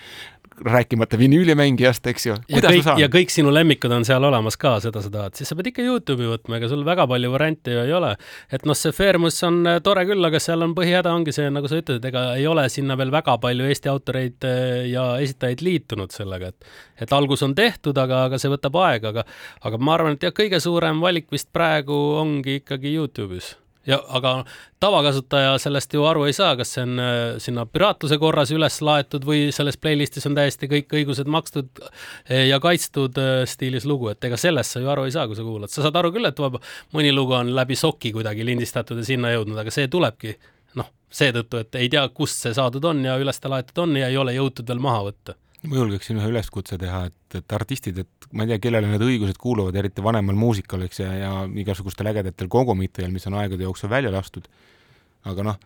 rääkimata 0.60 1.18
vinüülimängijast, 1.18 2.06
eks 2.06 2.26
ju. 2.26 2.36
ja 2.48 2.60
kõik, 2.64 2.88
ja 3.00 3.08
kõik 3.12 3.32
sinu 3.32 3.52
lemmikud 3.54 3.92
on 3.94 4.04
seal 4.06 4.24
olemas 4.24 4.56
ka, 4.60 4.74
seda 4.84 5.02
sa 5.04 5.10
tahad, 5.12 5.36
siis 5.38 5.50
sa 5.50 5.56
pead 5.58 5.70
ikka 5.72 5.84
Youtube'i 5.86 6.28
võtma, 6.30 6.58
ega 6.58 6.68
sul 6.70 6.84
väga 6.86 7.06
palju 7.10 7.32
variante 7.32 7.74
ju 7.74 7.84
ei 7.86 7.94
ole. 7.96 8.12
et 8.52 8.66
noh, 8.68 8.76
see 8.78 8.94
Fairmus 8.96 9.40
on 9.48 9.62
äh, 9.68 9.80
tore 9.84 10.04
küll, 10.08 10.24
aga 10.28 10.40
seal 10.42 10.64
on 10.66 10.74
põhihäda 10.76 11.14
ongi 11.14 11.34
see, 11.34 11.48
nagu 11.52 11.70
sa 11.70 11.80
ütled, 11.80 12.04
ega 12.12 12.24
ei 12.38 12.46
ole 12.50 12.68
sinna 12.72 12.96
veel 13.00 13.12
väga 13.14 13.38
palju 13.42 13.68
Eesti 13.70 13.92
autoreid 13.92 14.48
äh, 14.48 14.84
ja 14.92 15.06
esitajaid 15.22 15.64
liitunud 15.64 16.14
sellega, 16.14 16.52
et 16.52 17.02
et 17.02 17.12
algus 17.16 17.42
on 17.42 17.54
tehtud, 17.58 17.98
aga, 17.98 18.26
aga 18.28 18.38
see 18.38 18.52
võtab 18.52 18.76
aega, 18.84 19.14
aga 19.14 19.26
aga 19.66 19.80
ma 19.80 19.96
arvan, 19.96 20.18
et 20.18 20.28
jah, 20.28 20.36
kõige 20.36 20.60
suurem 20.62 21.00
valik 21.02 21.30
vist 21.32 21.50
praegu 21.52 21.98
ongi 22.20 22.60
ikkagi 22.60 22.96
Youtube'is 22.98 23.56
ja 23.86 23.98
aga 24.08 24.44
tavakasutaja 24.80 25.58
sellest 25.58 25.94
ju 25.94 26.04
aru 26.06 26.24
ei 26.28 26.34
saa, 26.36 26.54
kas 26.58 26.74
see 26.76 26.84
on 26.86 27.02
äh, 27.02 27.16
sinna 27.42 27.64
piraatluse 27.66 28.18
korras 28.22 28.52
üles 28.54 28.78
laetud 28.84 29.26
või 29.26 29.50
selles 29.54 29.78
playlist'is 29.82 30.26
on 30.30 30.38
täiesti 30.38 30.70
kõik 30.70 30.94
õigused 31.00 31.30
makstud 31.30 31.82
äh, 31.82 32.46
ja 32.48 32.60
kaitstud 32.62 33.18
äh, 33.18 33.42
stiilis 33.50 33.86
lugu, 33.88 34.12
et 34.12 34.24
ega 34.24 34.38
sellest 34.40 34.76
sa 34.76 34.82
ju 34.82 34.90
aru 34.92 35.06
ei 35.08 35.14
saa, 35.14 35.26
kui 35.26 35.38
sa 35.38 35.46
kuulad. 35.46 35.72
sa 35.72 35.86
saad 35.86 35.98
aru 35.98 36.12
küll, 36.14 36.30
et 36.30 36.38
vaba, 36.38 36.62
mõni 36.94 37.12
lugu 37.14 37.36
on 37.38 37.54
läbi 37.56 37.78
soki 37.78 38.14
kuidagi 38.14 38.46
lindistatud 38.46 39.02
ja 39.02 39.06
sinna 39.06 39.34
jõudnud, 39.34 39.58
aga 39.58 39.74
see 39.74 39.90
tulebki 39.90 40.36
noh, 40.78 40.90
seetõttu, 41.10 41.64
et 41.64 41.80
ei 41.82 41.90
tea, 41.92 42.06
kust 42.14 42.46
see 42.46 42.54
saadud 42.56 42.84
on 42.92 43.04
ja 43.06 43.18
üles 43.20 43.42
ta 43.42 43.50
laetud 43.52 43.86
on 43.86 43.96
ja 43.98 44.12
ei 44.12 44.20
ole 44.20 44.36
jõutud 44.38 44.68
veel 44.68 44.82
maha 44.82 45.08
võtta 45.10 45.41
ma 45.68 45.78
julgeksin 45.78 46.18
ühe 46.18 46.30
üleskutse 46.32 46.78
teha, 46.80 47.04
et, 47.10 47.36
et 47.38 47.54
artistid, 47.54 48.00
et 48.02 48.26
ma 48.34 48.44
ei 48.44 48.52
tea, 48.52 48.62
kellele 48.64 48.88
need 48.90 49.04
õigused 49.06 49.38
kuuluvad, 49.40 49.76
eriti 49.78 50.02
vanemal 50.04 50.38
muusikal, 50.38 50.82
eks, 50.88 51.02
ja, 51.04 51.12
ja 51.20 51.30
igasugustel 51.62 52.10
ägedatel 52.10 52.50
kogumitel, 52.50 53.12
mis 53.14 53.28
on 53.30 53.38
aegade 53.38 53.66
jooksul 53.66 53.92
välja 53.92 54.10
lastud, 54.14 54.48
aga 55.30 55.46
noh, 55.46 55.60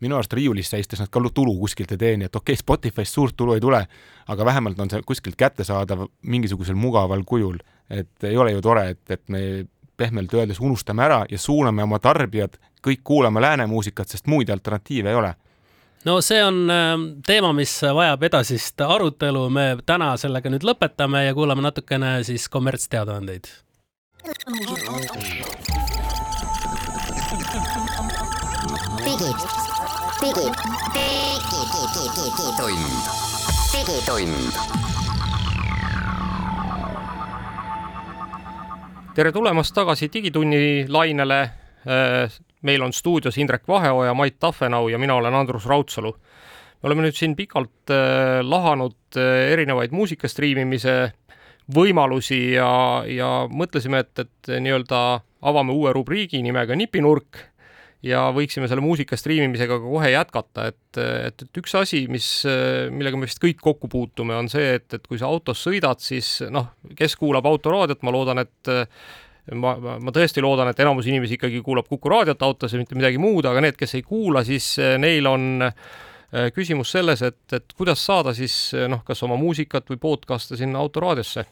minu 0.00 0.16
arust 0.16 0.32
riiulis 0.38 0.70
seistes 0.70 1.02
nad 1.02 1.10
ka 1.12 1.22
tulu 1.34 1.56
kuskilt 1.58 1.92
ei 1.96 2.00
teeni, 2.00 2.30
et 2.30 2.36
okei 2.36 2.54
okay,, 2.54 2.62
Spotify'st 2.62 3.18
suurt 3.18 3.36
tulu 3.36 3.58
ei 3.58 3.64
tule, 3.64 3.82
aga 4.30 4.46
vähemalt 4.46 4.78
on 4.80 4.90
see 4.92 5.02
kuskilt 5.06 5.36
kättesaadav 5.36 6.06
mingisugusel 6.22 6.78
mugaval 6.78 7.26
kujul. 7.26 7.58
et 7.90 8.24
ei 8.24 8.36
ole 8.36 8.52
ju 8.52 8.60
tore, 8.62 8.90
et, 8.90 9.10
et 9.10 9.22
me 9.28 9.66
pehmelt 9.96 10.34
öeldes 10.34 10.60
unustame 10.60 11.02
ära 11.02 11.24
ja 11.30 11.38
suuname 11.38 11.82
oma 11.82 11.98
tarbijad 11.98 12.54
kõik 12.86 13.00
kuulama 13.04 13.40
lääne 13.42 13.66
muusikat, 13.66 14.08
sest 14.08 14.26
muid 14.30 14.50
alternatiive 14.50 15.10
ei 15.10 15.18
ole 15.18 15.34
no 16.04 16.20
see 16.20 16.44
on 16.44 16.70
ähm, 16.70 17.02
teema, 17.26 17.52
mis 17.52 17.82
vajab 17.82 18.22
edasist 18.22 18.80
arutelu, 18.80 19.48
me 19.52 19.64
täna 19.86 20.14
sellega 20.20 20.52
nüüd 20.52 20.64
lõpetame 20.64 21.26
ja 21.26 21.34
kuulame 21.36 21.64
natukene 21.64 22.20
siis 22.24 22.48
kommertsteadaandeid. 22.48 23.50
digitund, 30.20 30.60
digitund. 33.72 34.70
tere 39.14 39.32
tulemast 39.32 39.74
tagasi 39.74 40.08
Digitunni 40.12 40.86
lainele 40.88 41.40
äh, 41.42 42.30
meil 42.66 42.82
on 42.82 42.92
stuudios 42.92 43.38
Indrek 43.38 43.68
Vaheoja, 43.68 44.14
Mait 44.14 44.38
Tafenau 44.40 44.88
ja 44.88 44.98
mina 44.98 45.14
olen 45.14 45.34
Andrus 45.34 45.66
Raudsalu. 45.66 46.12
me 46.82 46.88
oleme 46.88 47.04
nüüd 47.04 47.16
siin 47.16 47.36
pikalt 47.36 47.92
äh, 47.92 48.40
lahanud 48.42 49.16
äh, 49.16 49.52
erinevaid 49.52 49.92
muusika 49.92 50.28
striimimise 50.28 51.12
võimalusi 51.74 52.54
ja, 52.54 53.04
ja 53.06 53.28
mõtlesime, 53.46 54.00
et, 54.00 54.18
et 54.18 54.52
nii-öelda 54.64 55.20
avame 55.46 55.72
uue 55.76 55.92
rubriigi 55.92 56.40
nimega 56.42 56.76
Nipinurk 56.76 57.38
ja 58.02 58.24
võiksime 58.32 58.68
selle 58.68 58.82
muusika 58.82 59.16
striimimisega 59.20 59.76
ka 59.76 59.84
kohe 59.84 60.10
jätkata, 60.10 60.66
et, 60.72 60.98
et, 60.98 61.44
et 61.44 61.60
üks 61.60 61.74
asi, 61.76 62.06
mis, 62.08 62.26
millega 62.90 63.20
me 63.20 63.28
vist 63.28 63.42
kõik 63.42 63.60
kokku 63.60 63.90
puutume, 63.92 64.34
on 64.40 64.48
see, 64.48 64.78
et, 64.78 64.88
et 64.96 65.04
kui 65.06 65.20
sa 65.20 65.28
autos 65.28 65.60
sõidad, 65.60 66.00
siis 66.00 66.38
noh, 66.48 66.72
kes 66.96 67.18
kuulab 67.20 67.46
autoraadiot, 67.50 68.00
ma 68.02 68.14
loodan, 68.16 68.40
et 68.40 68.72
ma, 69.54 69.74
ma 69.78 70.14
tõesti 70.14 70.42
loodan, 70.44 70.70
et 70.70 70.82
enamus 70.82 71.08
inimesi 71.10 71.38
ikkagi 71.38 71.62
kuulab 71.64 71.88
Kuku 71.90 72.12
raadiot 72.12 72.42
autos 72.46 72.74
ja 72.74 72.80
mitte 72.80 72.98
midagi 72.98 73.20
muud, 73.20 73.48
aga 73.48 73.62
need, 73.64 73.78
kes 73.78 73.96
ei 73.98 74.04
kuula, 74.06 74.44
siis 74.46 74.72
eh, 74.82 74.96
neil 75.00 75.26
on 75.30 75.64
eh, 75.66 76.50
küsimus 76.54 76.92
selles, 76.96 77.22
et, 77.26 77.42
et 77.56 77.72
kuidas 77.76 78.04
saada 78.06 78.34
siis 78.36 78.58
eh, 78.76 78.88
noh, 78.90 79.04
kas 79.06 79.22
oma 79.26 79.38
muusikat 79.40 79.90
või 79.90 80.00
podcast'e 80.02 80.60
sinna 80.60 80.82
autoraadiosse? 80.82 81.46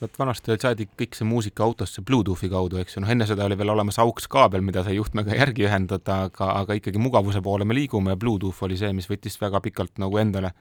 Vot 0.00 0.14
vanasti 0.16 0.54
saadi 0.56 0.86
kõik 0.96 1.12
see 1.12 1.26
muusika 1.28 1.60
autosse 1.66 2.00
Bluetoothi 2.00 2.48
kaudu, 2.48 2.78
eks 2.80 2.96
ju, 2.96 3.02
noh 3.04 3.10
enne 3.12 3.26
seda 3.28 3.44
oli 3.44 3.58
veel 3.60 3.74
olemas 3.74 3.98
AUX 4.00 4.30
kaabel, 4.32 4.64
mida 4.64 4.80
sai 4.86 4.94
juhtmega 4.96 5.36
järgi 5.36 5.66
ühendada, 5.68 6.22
aga, 6.30 6.54
aga 6.62 6.76
ikkagi 6.78 7.02
mugavuse 7.02 7.42
poole 7.44 7.68
me 7.68 7.76
liigume 7.76 8.14
ja 8.14 8.20
Bluetooth 8.20 8.64
oli 8.64 8.80
see, 8.80 8.94
mis 8.96 9.10
võttis 9.10 9.36
väga 9.42 9.60
pikalt 9.60 10.00
nagu 10.00 10.22
endale 10.22 10.54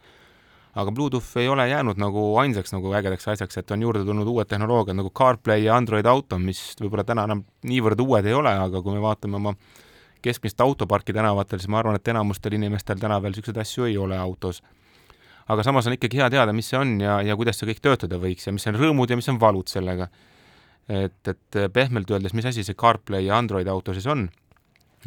aga 0.76 0.92
Bluetooth 0.92 1.38
ei 1.38 1.48
ole 1.50 1.68
jäänud 1.70 1.98
nagu 1.98 2.24
ainsaks 2.38 2.74
nagu 2.74 2.94
ägedaks 2.94 3.28
asjaks, 3.28 3.58
et 3.58 3.72
on 3.72 3.82
juurde 3.82 4.04
tulnud 4.06 4.28
uued 4.28 4.50
tehnoloogiad 4.50 4.98
nagu 5.00 5.10
CarPlay 5.10 5.64
ja 5.66 5.76
Android 5.76 6.06
Auto, 6.06 6.38
mis 6.40 6.62
võib-olla 6.82 7.04
täna 7.08 7.26
enam 7.30 7.44
niivõrd 7.66 8.02
uued 8.04 8.26
ei 8.30 8.36
ole, 8.38 8.54
aga 8.68 8.82
kui 8.86 8.94
me 8.94 9.02
vaatame 9.02 9.40
oma 9.40 9.56
keskmist 10.22 10.62
autoparki 10.62 11.16
tänavatel, 11.16 11.62
siis 11.62 11.72
ma 11.72 11.80
arvan, 11.82 11.98
et 11.98 12.12
enamustel 12.12 12.58
inimestel 12.58 13.00
täna 13.02 13.18
veel 13.24 13.34
niisuguseid 13.34 13.62
asju 13.64 13.88
ei 13.88 13.98
ole 13.98 14.18
autos. 14.18 14.62
aga 15.50 15.64
samas 15.66 15.88
on 15.88 15.96
ikkagi 15.96 16.20
hea 16.22 16.30
teada, 16.30 16.54
mis 16.54 16.68
see 16.70 16.78
on 16.78 17.00
ja, 17.02 17.22
ja 17.26 17.36
kuidas 17.36 17.58
see 17.58 17.72
kõik 17.72 17.80
töötada 17.82 18.20
võiks 18.22 18.46
ja 18.46 18.54
mis 18.54 18.68
on 18.70 18.78
rõõmud 18.78 19.10
ja 19.10 19.18
mis 19.18 19.30
on 19.32 19.40
valud 19.42 19.68
sellega. 19.68 20.10
et, 20.90 21.28
et 21.28 21.58
pehmelt 21.74 22.12
öeldes, 22.12 22.34
mis 22.34 22.46
asi 22.46 22.64
see 22.64 22.78
CarPlay 22.78 23.26
ja 23.26 23.38
Android 23.38 23.68
auto 23.68 23.94
siis 23.94 24.06
on, 24.06 24.28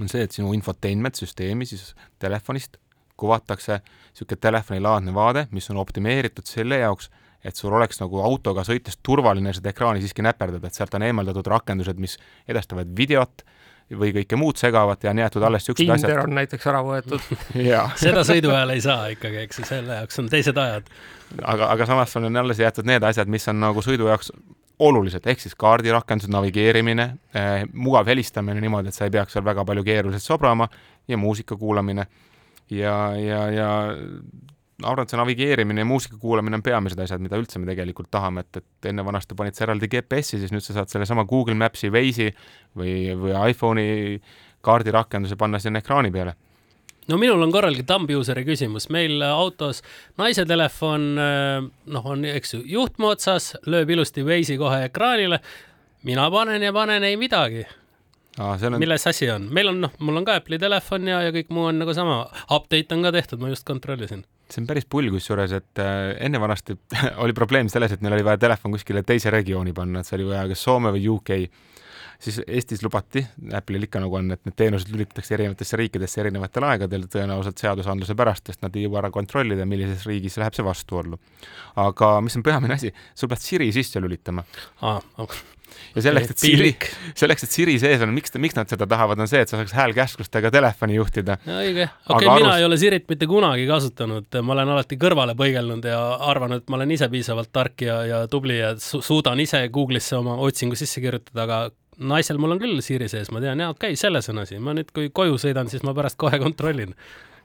on 0.01 0.09
see, 0.09 0.23
et 0.23 0.33
sinu 0.33 0.53
infotainment 0.55 1.15
süsteemi 1.15 1.67
siis 1.67 1.95
telefonist 2.19 2.79
kuvatakse 3.17 3.81
niisugune 3.83 4.41
telefonilaadne 4.41 5.15
vaade, 5.15 5.47
mis 5.51 5.71
on 5.71 5.81
optimeeritud 5.83 6.49
selle 6.49 6.79
jaoks, 6.83 7.11
et 7.45 7.57
sul 7.59 7.75
oleks 7.75 8.01
nagu 8.01 8.21
autoga 8.23 8.65
sõites 8.67 8.99
turvaline 9.03 9.53
seda 9.55 9.73
ekraani 9.73 10.03
siiski 10.03 10.23
näperdada, 10.23 10.69
et 10.69 10.79
sealt 10.79 10.95
on 10.95 11.07
eemaldatud 11.07 11.49
rakendused, 11.51 11.99
mis 11.99 12.19
edastavad 12.49 12.93
videot 12.97 13.45
või 13.99 14.13
kõike 14.15 14.39
muud 14.39 14.57
segavat 14.57 15.05
ja 15.05 15.11
on 15.11 15.21
jäetud 15.21 15.45
alles 15.45 15.67
niisugused 15.67 15.91
asjad. 15.91 16.09
Tinder 16.09 16.25
on 16.25 16.37
näiteks 16.39 16.67
ära 16.71 16.81
võetud 16.87 17.27
seda 18.05 18.25
sõidu 18.25 18.53
ajal 18.55 18.75
ei 18.75 18.85
saa 18.85 19.11
ikkagi, 19.13 19.43
eks 19.47 19.61
ju, 19.61 19.69
selle 19.69 20.01
jaoks 20.01 20.23
on 20.23 20.31
teised 20.33 20.59
ajad. 20.59 20.89
aga, 21.43 21.69
aga 21.75 21.89
samas 21.91 22.17
on 22.21 22.31
alles 22.45 22.63
jäetud 22.63 22.89
need 22.89 23.05
asjad, 23.05 23.31
mis 23.33 23.49
on 23.53 23.61
nagu 23.61 23.85
sõidu 23.85 24.09
jaoks 24.09 24.33
olulised, 24.83 25.27
ehk 25.29 25.43
siis 25.43 25.55
kaardirakendused, 25.59 26.33
navigeerimine 26.33 27.09
eh,, 27.35 27.65
mugav 27.73 28.09
helistamine 28.09 28.63
niimoodi, 28.63 28.91
et 28.91 28.97
sa 28.97 29.07
ei 29.07 29.15
peaks 29.15 29.37
seal 29.37 29.45
väga 29.47 29.67
palju 29.69 29.85
keeruliselt 29.87 30.25
sobrama 30.25 30.69
ja 31.09 31.19
muusika 31.21 31.57
kuulamine 31.59 32.07
ja, 32.71 32.97
ja, 33.19 33.43
ja 33.51 33.71
arvan, 34.83 35.07
et 35.07 35.13
see 35.13 35.21
navigeerimine 35.21 35.83
ja 35.83 35.89
muusika 35.89 36.17
kuulamine 36.21 36.59
on 36.59 36.65
peamised 36.65 37.01
asjad, 37.03 37.23
mida 37.23 37.39
üldse 37.41 37.61
me 37.61 37.69
tegelikult 37.71 38.11
tahame, 38.13 38.45
et, 38.47 38.63
et 38.63 38.91
enne 38.93 39.05
vanasti 39.07 39.37
panid 39.39 39.57
sa 39.57 39.67
eraldi 39.67 39.91
GPS-i, 39.91 40.41
siis 40.43 40.55
nüüd 40.55 40.65
sa 40.65 40.79
saad 40.79 40.93
sellesama 40.93 41.27
Google 41.29 41.57
Maps'i, 41.59 41.91
Waze'i 41.93 42.33
või, 42.79 42.95
või 43.19 43.37
iPhone'i 43.53 44.17
kaardirakenduse 44.63 45.39
panna 45.39 45.61
sinna 45.63 45.83
ekraani 45.83 46.13
peale 46.15 46.37
no 47.11 47.19
minul 47.19 47.43
on 47.43 47.53
korralik 47.55 47.87
thumb-user'i 47.87 48.45
küsimus, 48.47 48.89
meil 48.95 49.23
autos 49.27 49.83
naise 50.21 50.45
telefon, 50.47 51.09
noh, 51.17 52.09
on, 52.15 52.25
eks 52.31 52.57
ju, 52.57 52.63
juhtme 52.77 53.11
otsas, 53.11 53.53
lööb 53.67 53.91
ilusti 53.91 54.25
Waze'i 54.27 54.59
kohe 54.61 54.85
ekraanile. 54.87 55.41
mina 56.03 56.31
panen 56.31 56.63
ja 56.63 56.73
panen 56.73 57.05
ei 57.05 57.17
midagi. 57.17 57.67
Aa, 58.41 58.55
on... 58.69 58.79
milles 58.81 59.07
asi 59.07 59.29
on? 59.31 59.49
meil 59.53 59.69
on, 59.69 59.83
noh, 59.85 59.97
mul 60.01 60.23
on 60.23 60.29
ka 60.29 60.39
Apple'i 60.41 60.61
telefon 60.61 61.11
ja, 61.11 61.21
ja 61.27 61.35
kõik 61.35 61.51
muu 61.53 61.67
on 61.69 61.83
nagu 61.83 61.93
sama. 61.97 62.23
Update 62.49 62.97
on 62.97 63.05
ka 63.05 63.13
tehtud, 63.13 63.43
ma 63.43 63.53
just 63.53 63.67
kontrollisin 63.69 64.25
see 64.53 64.61
on 64.61 64.69
päris 64.69 64.85
pull 64.85 65.09
kusjuures, 65.09 65.53
et 65.57 65.81
äh, 65.81 66.13
enne 66.27 66.41
vanasti 66.41 66.77
oli 67.25 67.33
probleem 67.37 67.71
selles, 67.73 67.95
et 67.95 68.03
meil 68.05 68.19
oli 68.19 68.27
vaja 68.27 68.41
telefon 68.43 68.75
kuskile 68.75 69.01
teise 69.07 69.33
regiooni 69.33 69.73
panna, 69.77 70.03
et 70.03 70.09
see 70.09 70.19
oli 70.19 70.29
vaja 70.29 70.43
kas 70.51 70.65
Soome 70.67 70.93
või 70.93 71.07
UK 71.09 71.31
siis 72.23 72.41
Eestis 72.47 72.83
lubati, 72.85 73.23
Apple'il 73.57 73.89
ikka 73.89 74.03
nagu 74.03 74.15
on, 74.19 74.31
et 74.35 74.45
need 74.47 74.57
teenused 74.59 74.93
lülitatakse 74.93 75.35
erinevatesse 75.35 75.79
riikidesse 75.81 76.21
erinevatel 76.23 76.67
aegadel, 76.69 77.09
tõenäoliselt 77.11 77.63
seadusandluse 77.63 78.15
pärast, 78.19 78.47
sest 78.47 78.63
nad 78.63 78.77
ei 78.77 78.87
jõua 78.87 79.01
ära 79.03 79.11
kontrollida, 79.15 79.67
millises 79.69 80.07
riigis 80.07 80.39
läheb 80.39 80.55
see 80.55 80.67
vastuollu. 80.67 81.19
aga 81.83 82.13
mis 82.23 82.39
on 82.39 82.47
peamine 82.47 82.79
asi, 82.79 82.93
sul 83.15 83.33
pead 83.33 83.43
Siri 83.43 83.73
sisse 83.75 84.03
lülitama 84.03 84.45
ah,. 84.81 85.03
Okay 85.19 85.62
ja 85.95 86.05
selleks, 86.07 86.33
et 86.35 86.43
Siri, 86.43 86.71
selleks, 87.19 87.47
et 87.47 87.55
Siri 87.55 87.77
sees 87.83 88.03
on, 88.05 88.13
miks, 88.15 88.35
miks 88.43 88.57
nad 88.59 88.71
seda 88.71 88.89
tahavad, 88.91 89.21
on 89.23 89.31
see, 89.31 89.43
et 89.45 89.53
sa 89.53 89.61
saaks 89.61 89.75
häälkäsklustega 89.77 90.53
telefoni 90.55 90.97
juhtida. 90.99 91.39
õige, 91.47 91.89
okei 92.09 92.17
okay,, 92.17 92.29
mina 92.29 92.53
arust... 92.53 92.59
ei 92.61 92.69
ole 92.69 92.81
Sirit 92.81 93.09
mitte 93.13 93.29
kunagi 93.31 93.67
kasutanud, 93.71 94.41
ma 94.43 94.57
olen 94.57 94.75
alati 94.77 94.99
kõrvale 95.01 95.37
põigelnud 95.39 95.87
ja 95.89 96.01
arvanud, 96.33 96.63
et 96.63 96.73
ma 96.73 96.81
olen 96.81 96.97
ise 96.97 97.09
piisavalt 97.13 97.53
tark 97.53 97.87
ja, 97.87 98.01
ja 98.09 98.25
tubli 98.31 98.59
ja 98.61 98.75
su 98.81 99.03
suudan 99.05 99.41
ise 99.43 99.65
Google'isse 99.73 100.19
oma 100.19 100.39
otsingu 100.47 100.79
sisse 100.79 101.03
kirjutada, 101.05 101.47
aga 101.47 101.61
naisel 102.03 102.41
mul 102.41 102.57
on 102.57 102.63
küll 102.63 102.81
Siiri 102.85 103.09
sees, 103.11 103.31
ma 103.35 103.43
tean, 103.43 103.61
jaa, 103.61 103.75
okei 103.75 103.93
okay,, 103.93 104.01
selles 104.01 104.29
on 104.33 104.43
asi, 104.43 104.59
ma 104.63 104.75
nüüd, 104.77 104.91
kui 104.95 105.13
koju 105.15 105.39
sõidan, 105.41 105.71
siis 105.71 105.85
ma 105.87 105.95
pärast 105.97 106.19
kohe 106.21 106.41
kontrollin. 106.43 106.97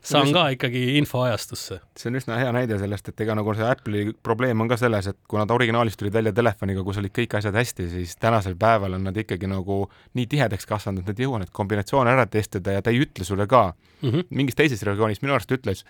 Saan 0.02 0.32
ka 0.34 0.48
ikkagi 0.56 0.98
infoajastusse. 0.98 1.80
see 1.98 2.10
on 2.12 2.20
üsna 2.20 2.38
hea 2.40 2.52
näide 2.56 2.80
sellest, 2.80 3.10
et 3.12 3.22
ega 3.26 3.36
nagu 3.38 3.54
see 3.58 3.68
Apple'i 3.68 4.14
probleem 4.24 4.62
on 4.62 4.72
ka 4.72 4.78
selles, 4.80 5.08
et 5.12 5.18
kui 5.28 5.40
nad 5.40 5.52
originaalis 5.52 5.98
tulid 5.98 6.14
välja 6.14 6.34
telefoniga, 6.34 6.84
kus 6.84 7.00
olid 7.02 7.14
kõik 7.16 7.38
asjad 7.40 7.56
hästi, 7.58 7.90
siis 7.94 8.18
tänasel 8.22 8.58
päeval 8.60 8.98
on 8.98 9.08
nad 9.10 9.18
ikkagi 9.18 9.50
nagu 9.52 9.86
nii 10.18 10.28
tihedaks 10.34 10.70
kasvanud, 10.70 11.04
et 11.04 11.14
nad 11.14 11.20
ei 11.20 11.28
jõua 11.28 11.42
neid 11.44 11.54
kombinatsioone 11.54 12.14
ära 12.14 12.28
testida 12.32 12.78
ja 12.78 12.84
ta 12.84 12.94
ei 12.94 13.02
ütle 13.06 13.26
sulle 13.28 13.48
ka 13.48 13.74
mm. 14.02 14.10
-hmm. 14.10 14.30
mingis 14.30 14.56
teises 14.56 14.84
regioonis 14.84 15.22
minu 15.22 15.38
arust 15.38 15.52
ütles 15.52 15.86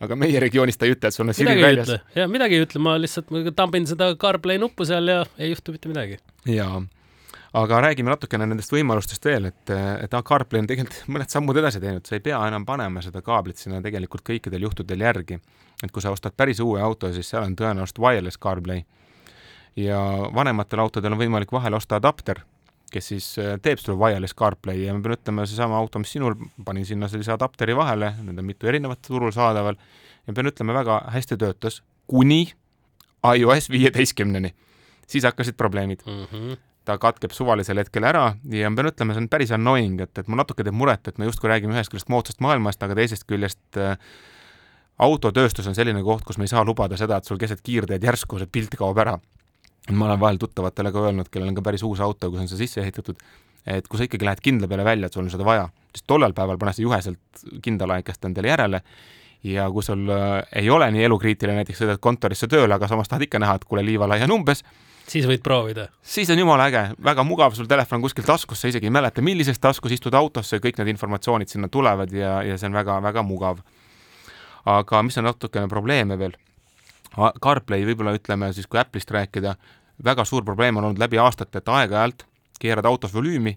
aga 0.00 0.16
meie 0.16 0.40
regioonis 0.40 0.76
ta 0.76 0.86
ei 0.86 0.92
ütle, 0.92 1.08
et 1.08 1.14
sul 1.14 1.28
on 1.28 1.34
Siri 1.34 1.56
väljas. 1.62 1.94
ja 2.14 2.28
midagi 2.28 2.58
ei 2.58 2.66
ütle, 2.66 2.82
ma 2.82 2.98
lihtsalt 3.00 3.32
tambin 3.56 3.86
seda 3.86 4.14
CarPlay 4.16 4.58
nuppu 4.58 4.84
seal 4.84 5.08
ja 5.08 5.24
ei 5.38 5.50
juhtu 5.50 5.72
mitte 5.72 5.88
midagi. 5.88 6.18
jaa 6.44 6.82
aga 7.56 7.78
räägime 7.80 8.12
natukene 8.12 8.46
nendest 8.48 8.72
võimalustest 8.72 9.24
veel, 9.24 9.48
et, 9.48 9.70
et 10.02 10.16
CarPlay 10.28 10.62
on 10.62 10.68
tegelikult 10.68 11.06
mõned 11.14 11.32
sammud 11.32 11.56
edasi 11.60 11.80
teinud, 11.82 12.04
sa 12.06 12.16
ei 12.18 12.24
pea 12.24 12.40
enam 12.48 12.66
panema 12.68 13.02
seda 13.04 13.22
kaablit 13.24 13.60
sinna 13.60 13.80
tegelikult 13.84 14.24
kõikidel 14.26 14.66
juhtudel 14.66 15.04
järgi. 15.06 15.40
et 15.84 15.92
kui 15.92 16.02
sa 16.02 16.12
ostad 16.12 16.36
päris 16.36 16.60
uue 16.60 16.80
auto, 16.80 17.12
siis 17.12 17.28
seal 17.30 17.44
on 17.44 17.56
tõenäoliselt 17.56 18.00
wireless 18.02 18.40
CarPlay. 18.42 18.84
ja 19.76 20.00
vanematel 20.34 20.80
autodel 20.80 21.12
on 21.12 21.18
võimalik 21.18 21.52
vahele 21.52 21.76
osta 21.76 21.96
adapter, 21.96 22.42
kes 22.92 23.08
siis 23.08 23.38
äh, 23.38 23.56
teeb 23.62 23.78
sulle 23.78 23.98
wireless 23.98 24.34
CarPlay 24.34 24.84
ja 24.84 24.94
ma 24.94 25.00
pean 25.00 25.16
ütlema, 25.16 25.46
seesama 25.46 25.78
auto, 25.78 25.98
mis 25.98 26.12
sinul, 26.12 26.36
panin 26.64 26.86
sinna 26.86 27.08
sellise 27.08 27.32
adapteri 27.32 27.76
vahele, 27.76 28.12
need 28.22 28.38
on 28.38 28.44
mitu 28.44 28.68
erinevat 28.68 29.02
turul 29.06 29.32
saadaval, 29.32 29.80
ja 30.26 30.36
pean 30.36 30.52
ütlema, 30.52 30.76
väga 30.76 31.02
hästi 31.16 31.40
töötas, 31.40 31.82
kuni 32.06 32.52
iOS 33.26 33.70
viieteistkümneni 33.70 34.52
siis 35.06 35.24
hakkasid 35.24 35.56
probleemid 35.56 36.02
mm. 36.06 36.24
-hmm 36.24 36.56
ta 36.86 36.96
katkeb 37.02 37.34
suvalisel 37.34 37.80
hetkel 37.82 38.06
ära 38.06 38.24
ja 38.52 38.70
ma 38.70 38.78
pean 38.78 38.90
ütlema, 38.92 39.14
see 39.16 39.24
on 39.24 39.28
päris 39.32 39.52
annoying, 39.54 40.00
et, 40.04 40.12
et 40.20 40.28
mul 40.30 40.40
natuke 40.40 40.64
teeb 40.66 40.76
muret, 40.76 41.08
et 41.10 41.18
me 41.18 41.28
justkui 41.28 41.50
räägime 41.50 41.74
ühest 41.74 41.92
küljest 41.92 42.10
moodsast 42.12 42.42
maailmast, 42.44 42.82
aga 42.86 42.96
teisest 42.98 43.26
küljest 43.28 43.80
äh, 43.82 43.96
autotööstus 45.02 45.66
on 45.66 45.76
selline 45.76 46.02
koht, 46.06 46.24
kus 46.26 46.38
me 46.38 46.46
ei 46.46 46.52
saa 46.52 46.64
lubada 46.64 46.98
seda, 47.00 47.18
et 47.18 47.28
sul 47.28 47.40
keset 47.40 47.62
kiirteed 47.66 48.06
järsku 48.06 48.38
see 48.40 48.50
pilt 48.52 48.78
kaob 48.78 49.02
ära. 49.02 49.18
ma 49.90 50.06
olen 50.08 50.20
vahel 50.20 50.38
tuttavatele 50.42 50.90
ka 50.92 51.02
öelnud, 51.08 51.28
kellel 51.30 51.52
on 51.52 51.58
ka 51.58 51.62
päris 51.62 51.82
uus 51.86 52.00
auto, 52.02 52.30
kus 52.30 52.40
on 52.42 52.48
see 52.50 52.64
sisse 52.64 52.80
ehitatud, 52.82 53.20
et 53.66 53.86
kui 53.86 53.98
sa 53.98 54.06
ikkagi 54.06 54.26
lähed 54.26 54.40
kindla 54.42 54.66
peale 54.68 54.84
välja, 54.84 55.06
et 55.06 55.14
sul 55.14 55.22
on 55.22 55.30
seda 55.30 55.46
vaja, 55.46 55.68
siis 55.94 56.06
tollel 56.06 56.34
päeval 56.34 56.58
pane 56.58 56.72
see 56.74 56.82
juheselt 56.82 57.44
kindla 57.62 57.94
aeg-käest 57.94 58.26
endale 58.26 58.50
järele 58.50 58.80
ja 59.46 59.68
kui 59.70 59.84
sul 59.86 60.08
äh, 60.10 60.42
ei 60.62 60.70
ole 60.70 60.88
nii 60.90 61.04
elukriitiline, 61.06 61.60
näiteks 61.60 61.82
sõidad 61.82 62.02
kontorisse 62.02 62.48
tööle, 62.50 62.74
aga 62.74 62.88
samas 62.90 63.10
tahad 63.10 63.26
ikka 63.28 63.38
näha, 63.42 63.60
et 63.60 63.66
kuule, 63.68 63.84
liivalaia 63.86 64.26
on 64.26 64.40
umbes, 64.40 64.64
siis 65.08 65.26
võid 65.28 65.42
proovida. 65.44 65.88
siis 66.02 66.30
on 66.30 66.38
jumala 66.38 66.66
äge, 66.70 66.82
väga 67.04 67.24
mugav, 67.24 67.54
sul 67.54 67.68
telefon 67.70 68.00
on 68.00 68.06
kuskil 68.06 68.26
taskus, 68.26 68.60
sa 68.60 68.70
isegi 68.70 68.88
ei 68.88 68.94
mäleta, 68.94 69.22
millises 69.22 69.58
taskus 69.62 69.94
istud 69.96 70.14
autosse, 70.14 70.60
kõik 70.62 70.80
need 70.80 70.92
informatsioonid 70.94 71.52
sinna 71.52 71.68
tulevad 71.68 72.12
ja, 72.12 72.40
ja 72.46 72.58
see 72.58 72.70
on 72.70 72.78
väga-väga 72.78 73.22
mugav. 73.26 73.62
aga 74.66 75.02
mis 75.02 75.18
on 75.18 75.28
natukene 75.30 75.68
probleeme 75.68 76.18
veel? 76.18 76.36
CarPlay 77.16 77.86
võib-olla 77.86 78.12
ütleme 78.16 78.52
siis, 78.52 78.66
kui 78.66 78.80
Apple'ist 78.80 79.10
rääkida, 79.10 79.54
väga 80.04 80.24
suur 80.24 80.44
probleem 80.44 80.76
on 80.76 80.90
olnud 80.90 81.00
läbi 81.00 81.18
aastate, 81.18 81.58
et 81.58 81.68
aeg-ajalt 81.68 82.26
keerad 82.60 82.84
autos 82.84 83.14
volüümi 83.14 83.56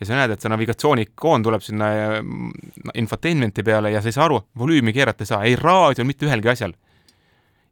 ja 0.00 0.06
sa 0.06 0.16
näed, 0.16 0.32
et 0.32 0.40
see 0.40 0.52
navigatsioonikoon 0.52 1.44
tuleb 1.44 1.64
sinna 1.64 1.90
mm, 2.20 2.50
infotainment'i 2.94 3.64
peale 3.64 3.90
ja 3.92 4.00
sa 4.00 4.08
ei 4.08 4.16
saa 4.16 4.24
aru, 4.28 4.40
volüümi 4.58 4.92
keerata 4.96 5.24
ei 5.24 5.30
saa, 5.30 5.42
ei 5.44 5.56
raadiol, 5.56 6.08
mitte 6.08 6.28
ühelgi 6.28 6.52
asjal 6.52 6.76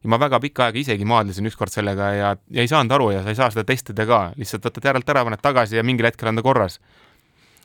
ja 0.05 0.09
ma 0.13 0.19
väga 0.21 0.37
pikka 0.43 0.67
aega 0.67 0.77
isegi 0.77 1.05
maadlesin 1.09 1.49
ükskord 1.49 1.73
sellega 1.73 2.11
ja, 2.13 2.29
ja 2.53 2.61
ei 2.63 2.69
saanud 2.69 2.93
aru 2.93 3.09
ja 3.15 3.23
sa 3.25 3.33
ei 3.33 3.39
saa 3.39 3.49
seda 3.53 3.65
testida 3.65 4.05
ka, 4.05 4.19
lihtsalt 4.37 4.67
võtad 4.67 4.85
järelt 4.91 5.09
ära, 5.09 5.25
paned 5.25 5.41
tagasi 5.41 5.79
ja 5.79 5.83
mingil 5.87 6.05
hetkel 6.05 6.29
on 6.29 6.37
ta 6.37 6.45
korras. 6.45 6.77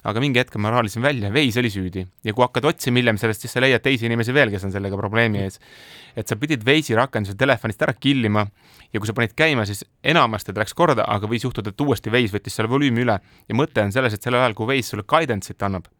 aga 0.01 0.21
mingi 0.25 0.41
hetk 0.41 0.57
ma 0.57 0.71
raalisin 0.73 1.03
välja, 1.05 1.29
veis 1.29 1.59
oli 1.61 1.69
süüdi 1.69 2.07
ja 2.25 2.33
kui 2.33 2.41
hakkad 2.41 2.65
otsima 2.71 2.97
hiljem 3.03 3.19
sellest, 3.21 3.45
siis 3.45 3.53
sa 3.53 3.61
leiad 3.61 3.85
teisi 3.85 4.09
inimesi 4.09 4.33
veel, 4.33 4.49
kes 4.49 4.65
on 4.65 4.73
sellega 4.73 4.97
probleemi 4.97 5.43
ees. 5.45 5.61
et 6.17 6.29
sa 6.29 6.37
pidid 6.41 6.65
veisi 6.65 6.97
rakenduse 6.97 7.37
telefonist 7.37 7.83
ära 7.83 7.93
killima 7.93 8.47
ja 8.93 9.01
kui 9.01 9.07
sa 9.07 9.13
panid 9.13 9.37
käima, 9.37 9.69
siis 9.69 9.85
enamasti 10.03 10.55
ta 10.55 10.65
läks 10.65 10.73
korda, 10.75 11.05
aga 11.05 11.29
võis 11.29 11.45
juhtuda, 11.45 11.75
et 11.75 11.81
uuesti 11.81 12.11
veis 12.11 12.33
võttis 12.33 12.57
selle 12.57 12.73
volüümi 12.73 13.05
üle 13.05 13.21
ja 13.21 13.55
mõte 13.55 13.85
on 13.85 13.93
selles, 13.93 14.17
et 14.17 14.23
sellel 14.23 14.41
ajal, 14.41 14.57
kui 14.57 14.73
veis 14.73 14.89
sulle 14.89 15.05
guidance'it 15.05 15.69
annab 15.69 15.93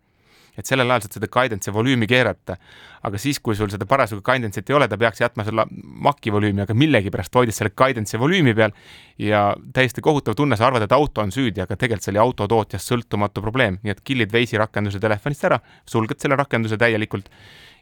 et 0.59 0.67
sellel 0.67 0.91
ajal 0.91 1.07
saad 1.07 1.19
seda 1.19 1.29
guidance'i 1.33 1.75
volüümi 1.75 2.09
keerata. 2.11 2.57
aga 3.03 3.19
siis, 3.19 3.39
kui 3.41 3.57
sul 3.57 3.71
seda 3.73 3.87
parasjagu 3.89 4.23
guidance'it 4.23 4.71
ei 4.71 4.77
ole, 4.77 4.89
ta 4.89 4.99
peaks 5.01 5.21
jätma 5.23 5.45
selle 5.45 5.65
Maci 5.71 6.33
volüümi, 6.33 6.63
aga 6.67 6.75
millegipärast 6.77 7.35
hoidis 7.35 7.57
selle 7.61 7.73
guidance'i 7.77 8.21
volüümi 8.21 8.55
peal 8.55 8.75
ja 9.19 9.55
täiesti 9.73 10.05
kohutav 10.05 10.37
tunne, 10.37 10.57
sa 10.57 10.67
arvad, 10.67 10.85
et 10.85 10.93
auto 10.93 11.25
on 11.25 11.33
süüdi, 11.33 11.63
aga 11.65 11.77
tegelikult 11.77 12.05
see 12.05 12.13
oli 12.13 12.23
autotootjast 12.25 12.93
sõltumatu 12.93 13.45
probleem, 13.45 13.79
nii 13.83 13.95
et 13.95 14.05
kill'id 14.05 14.35
Waze'i 14.35 14.61
rakenduse 14.61 15.01
telefonist 15.01 15.49
ära, 15.49 15.61
sulged 15.89 16.21
selle 16.21 16.37
rakenduse 16.41 16.77
täielikult 16.81 17.31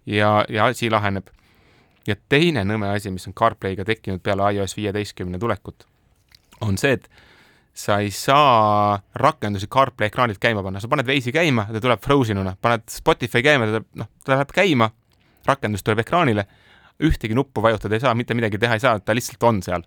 ja, 0.07 0.45
ja 0.49 0.71
asi 0.71 0.91
laheneb. 0.91 1.29
ja 2.07 2.15
teine 2.29 2.63
nõme 2.65 2.89
asi, 2.95 3.11
mis 3.11 3.27
on 3.29 3.35
CarPlay'ga 3.37 3.85
tekkinud 3.85 4.23
peale 4.25 4.53
iOS 4.55 4.77
viieteistkümne 4.77 5.39
tulekut, 5.39 5.85
on 6.65 6.79
see, 6.79 6.95
et 6.97 7.11
sa 7.79 8.01
ei 8.03 8.11
saa 8.11 8.99
rakendusi 9.15 9.69
CarPlay 9.71 10.11
ekraanilt 10.11 10.41
käima 10.43 10.65
panna, 10.67 10.81
sa 10.83 10.91
paned 10.91 11.07
Waze'i 11.07 11.33
käima, 11.35 11.69
ta 11.71 11.83
tuleb 11.83 12.03
frozen 12.03 12.41
una, 12.43 12.57
paned 12.61 12.89
Spotify 12.91 13.43
käima, 13.47 13.69
ta 13.69 13.77
tuleb, 13.77 13.87
noh, 14.01 14.09
ta 14.25 14.35
läheb 14.35 14.55
käima, 14.55 14.89
rakendus 15.47 15.87
tuleb 15.87 16.03
ekraanile, 16.03 16.45
ühtegi 17.07 17.37
nuppu 17.39 17.63
vajutada 17.63 17.95
ei 17.95 18.03
saa, 18.03 18.17
mitte 18.19 18.35
midagi 18.35 18.59
teha 18.59 18.75
ei 18.75 18.83
saa, 18.83 18.99
ta 18.99 19.15
lihtsalt 19.15 19.47
on 19.47 19.63
seal. 19.63 19.87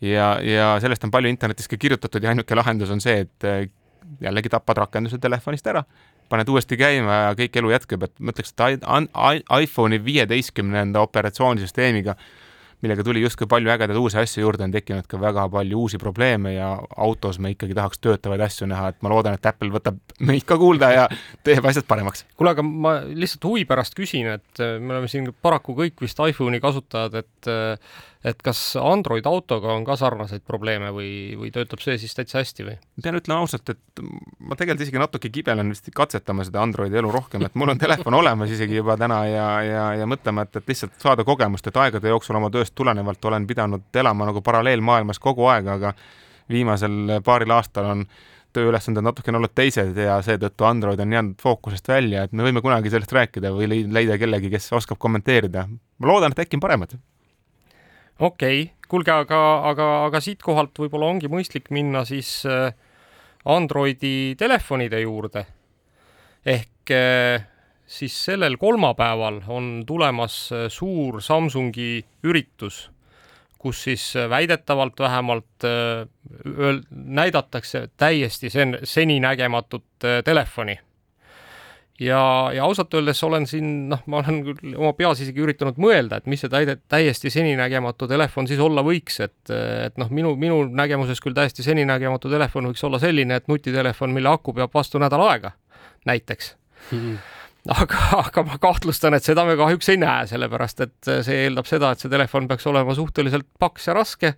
ja, 0.00 0.38
ja 0.40 0.70
sellest 0.80 1.04
on 1.04 1.12
palju 1.12 1.28
internetis 1.28 1.68
ka 1.68 1.76
kirjutatud 1.76 2.24
ja 2.24 2.32
ainuke 2.32 2.56
lahendus 2.56 2.90
on 2.94 3.02
see, 3.04 3.26
et 3.26 3.44
äh, 3.44 3.66
jällegi 4.24 4.48
tapad 4.48 4.80
rakenduse 4.80 5.18
telefonist 5.20 5.66
ära, 5.68 5.82
paned 6.32 6.48
uuesti 6.48 6.78
käima 6.80 7.22
ja 7.26 7.36
kõik 7.36 7.60
elu 7.60 7.76
jätkub, 7.76 8.08
et 8.08 8.14
ma 8.20 8.32
ütleks, 8.32 8.54
et 8.56 8.88
iPhone'i 9.60 10.00
viieteistkümnenda 10.04 11.04
operatsioonisüsteemiga 11.04 12.16
millega 12.84 13.04
tuli 13.06 13.22
justkui 13.22 13.48
palju 13.50 13.72
ägedaid 13.72 13.98
uusi 13.98 14.18
asju 14.20 14.44
juurde, 14.44 14.66
on 14.68 14.74
tekkinud 14.74 15.06
ka 15.10 15.20
väga 15.20 15.48
palju 15.52 15.84
uusi 15.84 15.98
probleeme 15.98 16.54
ja 16.54 16.70
autos 16.96 17.40
me 17.42 17.52
ikkagi 17.54 17.76
tahaks 17.78 18.02
töötavaid 18.04 18.44
asju 18.46 18.68
näha, 18.70 18.92
et 18.92 19.00
ma 19.02 19.12
loodan, 19.12 19.38
et 19.38 19.48
Apple 19.50 19.72
võtab 19.74 19.98
meid 20.28 20.46
ka 20.48 20.58
kuulda 20.60 20.92
ja 20.94 21.06
teeb 21.46 21.66
asjad 21.70 21.88
paremaks. 21.88 22.24
kuule, 22.36 22.54
aga 22.54 22.66
ma 22.66 22.98
lihtsalt 23.08 23.48
huvi 23.48 23.64
pärast 23.68 23.98
küsin, 23.98 24.30
et 24.38 24.62
äh, 24.62 24.76
me 24.78 24.96
oleme 24.96 25.10
siin 25.10 25.32
paraku 25.42 25.76
kõik 25.78 26.04
vist 26.04 26.20
iPhone'i 26.22 26.62
kasutajad, 26.62 27.18
et 27.24 27.50
äh, 27.50 27.98
et 28.26 28.40
kas 28.42 28.60
Android 28.80 29.26
autoga 29.30 29.70
on 29.76 29.84
ka 29.86 29.94
sarnaseid 29.98 30.42
probleeme 30.46 30.90
või, 30.94 31.10
või 31.38 31.52
töötab 31.54 31.82
see 31.82 31.98
siis 32.02 32.16
täitsa 32.18 32.40
hästi 32.40 32.66
või? 32.66 32.76
pean 33.02 33.18
ütlema 33.18 33.44
ausalt, 33.44 33.70
et 33.70 34.02
ma 34.02 34.58
tegelikult 34.58 34.86
isegi 34.86 35.02
natuke 35.02 35.30
kibelen 35.34 35.70
vist 35.70 35.90
katsetama 35.94 36.46
seda 36.46 36.62
Androidi 36.64 36.98
elu 36.98 37.12
rohkem, 37.14 37.46
et 37.46 37.58
mul 37.58 37.74
on 37.74 37.78
telefon 37.78 38.18
olemas 38.20 38.50
isegi 38.54 38.80
juba 38.80 38.96
täna 38.98 39.20
ja, 39.30 39.48
ja, 39.62 39.84
ja 40.02 40.08
mõtlema, 40.10 40.46
et, 40.48 40.58
et 40.58 40.72
lihtsalt 40.72 40.96
saada 41.02 41.26
kogemust, 41.26 41.70
et 41.70 41.78
aegade 41.78 42.10
jooksul 42.10 42.40
oma 42.40 42.50
tööst 42.54 42.74
tulenevalt 42.78 43.30
olen 43.30 43.46
pidanud 43.46 44.02
elama 44.02 44.32
nagu 44.32 44.42
paralleelmaailmas 44.42 45.22
kogu 45.22 45.46
aeg, 45.52 45.70
aga 45.78 45.94
viimasel 46.50 47.20
paaril 47.24 47.54
aastal 47.54 47.92
on 47.92 48.08
tööülesanded 48.56 49.04
natukene 49.04 49.38
olnud 49.38 49.52
teised 49.54 49.96
ja 50.00 50.16
seetõttu 50.24 50.66
Android 50.66 51.00
on 51.04 51.12
jäänud 51.12 51.42
fookusest 51.42 51.88
välja, 51.90 52.24
et 52.24 52.32
me 52.32 52.46
võime 52.46 52.62
kunagi 52.64 52.90
sellest 52.90 53.12
rääkida 53.14 53.52
või 53.54 53.68
leida 53.68 54.16
kellegi, 54.18 54.50
kes 54.50 54.72
oskab 54.74 54.98
kommenteerida. 54.98 55.68
ma 55.68 56.10
loodan, 56.10 56.32
et 56.32 56.46
äkki 56.46 56.56
on 56.58 56.64
paremad. 56.64 56.96
Okei 58.18 58.62
okay., 58.62 58.74
kuulge, 58.88 59.12
aga, 59.12 59.40
aga, 59.68 59.88
aga 60.06 60.20
siitkohalt 60.24 60.78
võib-olla 60.80 61.10
ongi 61.12 61.28
mõistlik 61.28 61.70
minna 61.74 62.04
siis 62.08 62.40
äh, 62.48 62.72
Androidi 63.44 64.34
telefonide 64.38 65.00
juurde. 65.00 65.46
ehk 66.46 66.90
äh, 66.90 67.46
siis 67.86 68.24
sellel 68.24 68.56
kolmapäeval 68.56 69.42
on 69.48 69.84
tulemas 69.86 70.52
äh, 70.52 70.68
suur 70.68 71.22
Samsungi 71.22 72.04
üritus 72.22 72.88
kus 73.58 73.82
siis 73.82 74.14
väidetavalt 74.30 75.00
vähemalt 75.00 75.64
äh, 75.64 76.06
öel-, 76.46 76.84
näidatakse 76.90 77.88
täiesti 77.96 78.50
sen-, 78.50 78.78
seninägematut 78.84 79.84
telefoni. 80.24 80.78
Ja, 82.00 82.20
ja 82.54 82.64
ausalt 82.64 82.94
öeldes 82.94 83.22
olen 83.26 83.46
siin, 83.50 83.88
noh, 83.92 84.02
ma 84.06 84.20
olen 84.22 84.42
küll 84.46 84.76
oma 84.78 84.92
peas 84.98 85.22
isegi 85.24 85.42
üritanud 85.44 85.80
mõelda, 85.82 86.20
et 86.20 86.28
mis 86.30 86.42
see 86.44 86.52
täide-, 86.52 86.78
täiesti 86.90 87.32
seninägematu 87.34 88.08
telefon 88.10 88.48
siis 88.50 88.60
olla 88.62 88.84
võiks, 88.86 89.18
et, 89.24 89.38
et 89.52 89.98
noh, 90.00 90.10
minu, 90.14 90.34
minu 90.40 90.62
nägemuses 90.68 91.22
küll 91.24 91.36
täiesti 91.36 91.66
seninägematu 91.66 92.30
telefon 92.32 92.70
võiks 92.70 92.84
olla 92.86 93.00
selline, 93.02 93.40
et 93.40 93.50
nutitelefon, 93.50 94.14
mille 94.14 94.30
aku 94.32 94.54
peab 94.56 94.74
vastu 94.74 95.02
nädal 95.02 95.26
aega, 95.28 95.56
näiteks. 96.08 96.54
Hmm 96.92 97.18
aga, 97.68 97.98
aga 98.22 98.44
ma 98.46 98.56
kahtlustan, 98.62 99.16
et 99.16 99.26
seda 99.26 99.44
me 99.44 99.56
kahjuks 99.58 99.90
ei 99.92 100.00
näe, 100.00 100.26
sellepärast 100.30 100.82
et 100.86 101.10
see 101.26 101.44
eeldab 101.44 101.68
seda, 101.68 101.92
et 101.92 102.02
see 102.02 102.12
telefon 102.12 102.48
peaks 102.48 102.66
olema 102.70 102.94
suhteliselt 102.96 103.48
paks 103.60 103.90
ja 103.90 103.96
raske 103.98 104.34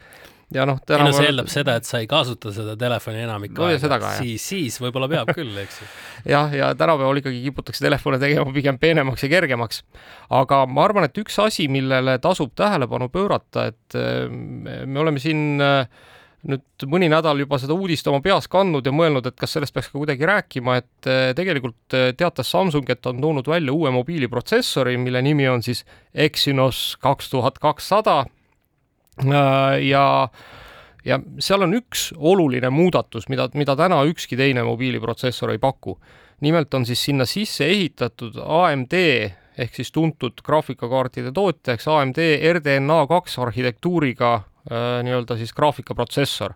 ja 0.55 0.67
noh, 0.69 0.81
ei 0.91 1.03
no 1.05 1.13
see 1.15 1.29
eeldab 1.31 1.51
seda, 1.53 1.77
et 1.81 1.89
sa 1.89 2.01
ei 2.03 2.09
kasuta 2.11 2.53
seda 2.55 2.77
telefoni 2.79 3.23
enamik 3.25 3.55
no, 3.57 3.69
aega, 3.71 4.15
siis, 4.19 4.45
siis 4.53 4.79
võib-olla 4.83 5.09
peab 5.11 5.33
küll, 5.37 5.53
eks 5.63 5.81
ju. 5.83 5.89
jah, 6.35 6.53
ja 6.57 6.71
tänapäeval 6.79 7.23
ikkagi 7.23 7.43
kiputakse 7.47 7.85
telefone 7.85 8.21
tegema 8.23 8.51
pigem 8.55 8.79
peenemaks 8.83 9.27
ja 9.27 9.33
kergemaks. 9.33 9.83
aga 10.37 10.63
ma 10.67 10.87
arvan, 10.89 11.09
et 11.09 11.23
üks 11.23 11.39
asi, 11.43 11.69
millele 11.73 12.19
tasub 12.23 12.55
tähelepanu 12.59 13.11
pöörata, 13.13 13.71
et 13.71 14.01
me 14.31 15.05
oleme 15.05 15.23
siin 15.23 15.63
äh, 15.65 15.85
nüüd 16.49 16.87
mõni 16.89 17.09
nädal 17.13 17.43
juba 17.43 17.59
seda 17.61 17.75
uudist 17.77 18.07
oma 18.09 18.23
peas 18.25 18.49
kandnud 18.51 18.87
ja 18.87 18.93
mõelnud, 18.95 19.27
et 19.29 19.37
kas 19.39 19.57
sellest 19.57 19.75
peaks 19.77 19.91
ka 19.91 19.99
kuidagi 19.99 20.29
rääkima, 20.29 20.79
et 20.81 21.09
eh, 21.11 21.33
tegelikult 21.37 21.97
eh, 21.97 22.11
teatas 22.17 22.53
Samsung, 22.53 22.89
et 22.93 23.07
on 23.11 23.21
toonud 23.21 23.51
välja 23.51 23.75
uue 23.75 23.93
mobiiliprotsessori, 23.95 24.97
mille 25.01 25.23
nimi 25.25 25.49
on 25.51 25.65
siis 25.65 25.85
Exynos 26.15 26.97
kaks 27.03 27.31
tuhat 27.35 27.61
kakssada. 27.61 28.23
Äh, 29.21 29.81
ja, 29.89 30.29
ja 31.05 31.21
seal 31.39 31.67
on 31.67 31.75
üks 31.77 32.11
oluline 32.17 32.71
muudatus, 32.73 33.29
mida, 33.29 33.49
mida 33.55 33.77
täna 33.77 34.03
ükski 34.09 34.39
teine 34.41 34.65
mobiiliprotsessor 34.65 35.53
ei 35.55 35.59
paku. 35.59 35.99
nimelt 36.41 36.75
on 36.75 36.87
siis 36.87 37.05
sinna 37.05 37.27
sisse 37.29 37.67
ehitatud 37.69 38.39
AMD 38.41 38.95
ehk 39.61 39.75
siis 39.77 39.93
tuntud 39.93 40.41
graafikakaartide 40.45 41.33
tootjaks 41.37 41.89
AMD 41.89 42.21
RDNA 42.53 43.07
kaks 43.07 43.39
arhitektuuriga 43.39 44.39
Äh, 44.69 45.03
nii-öelda 45.03 45.37
siis 45.41 45.55
graafikaprotsessor. 45.57 46.53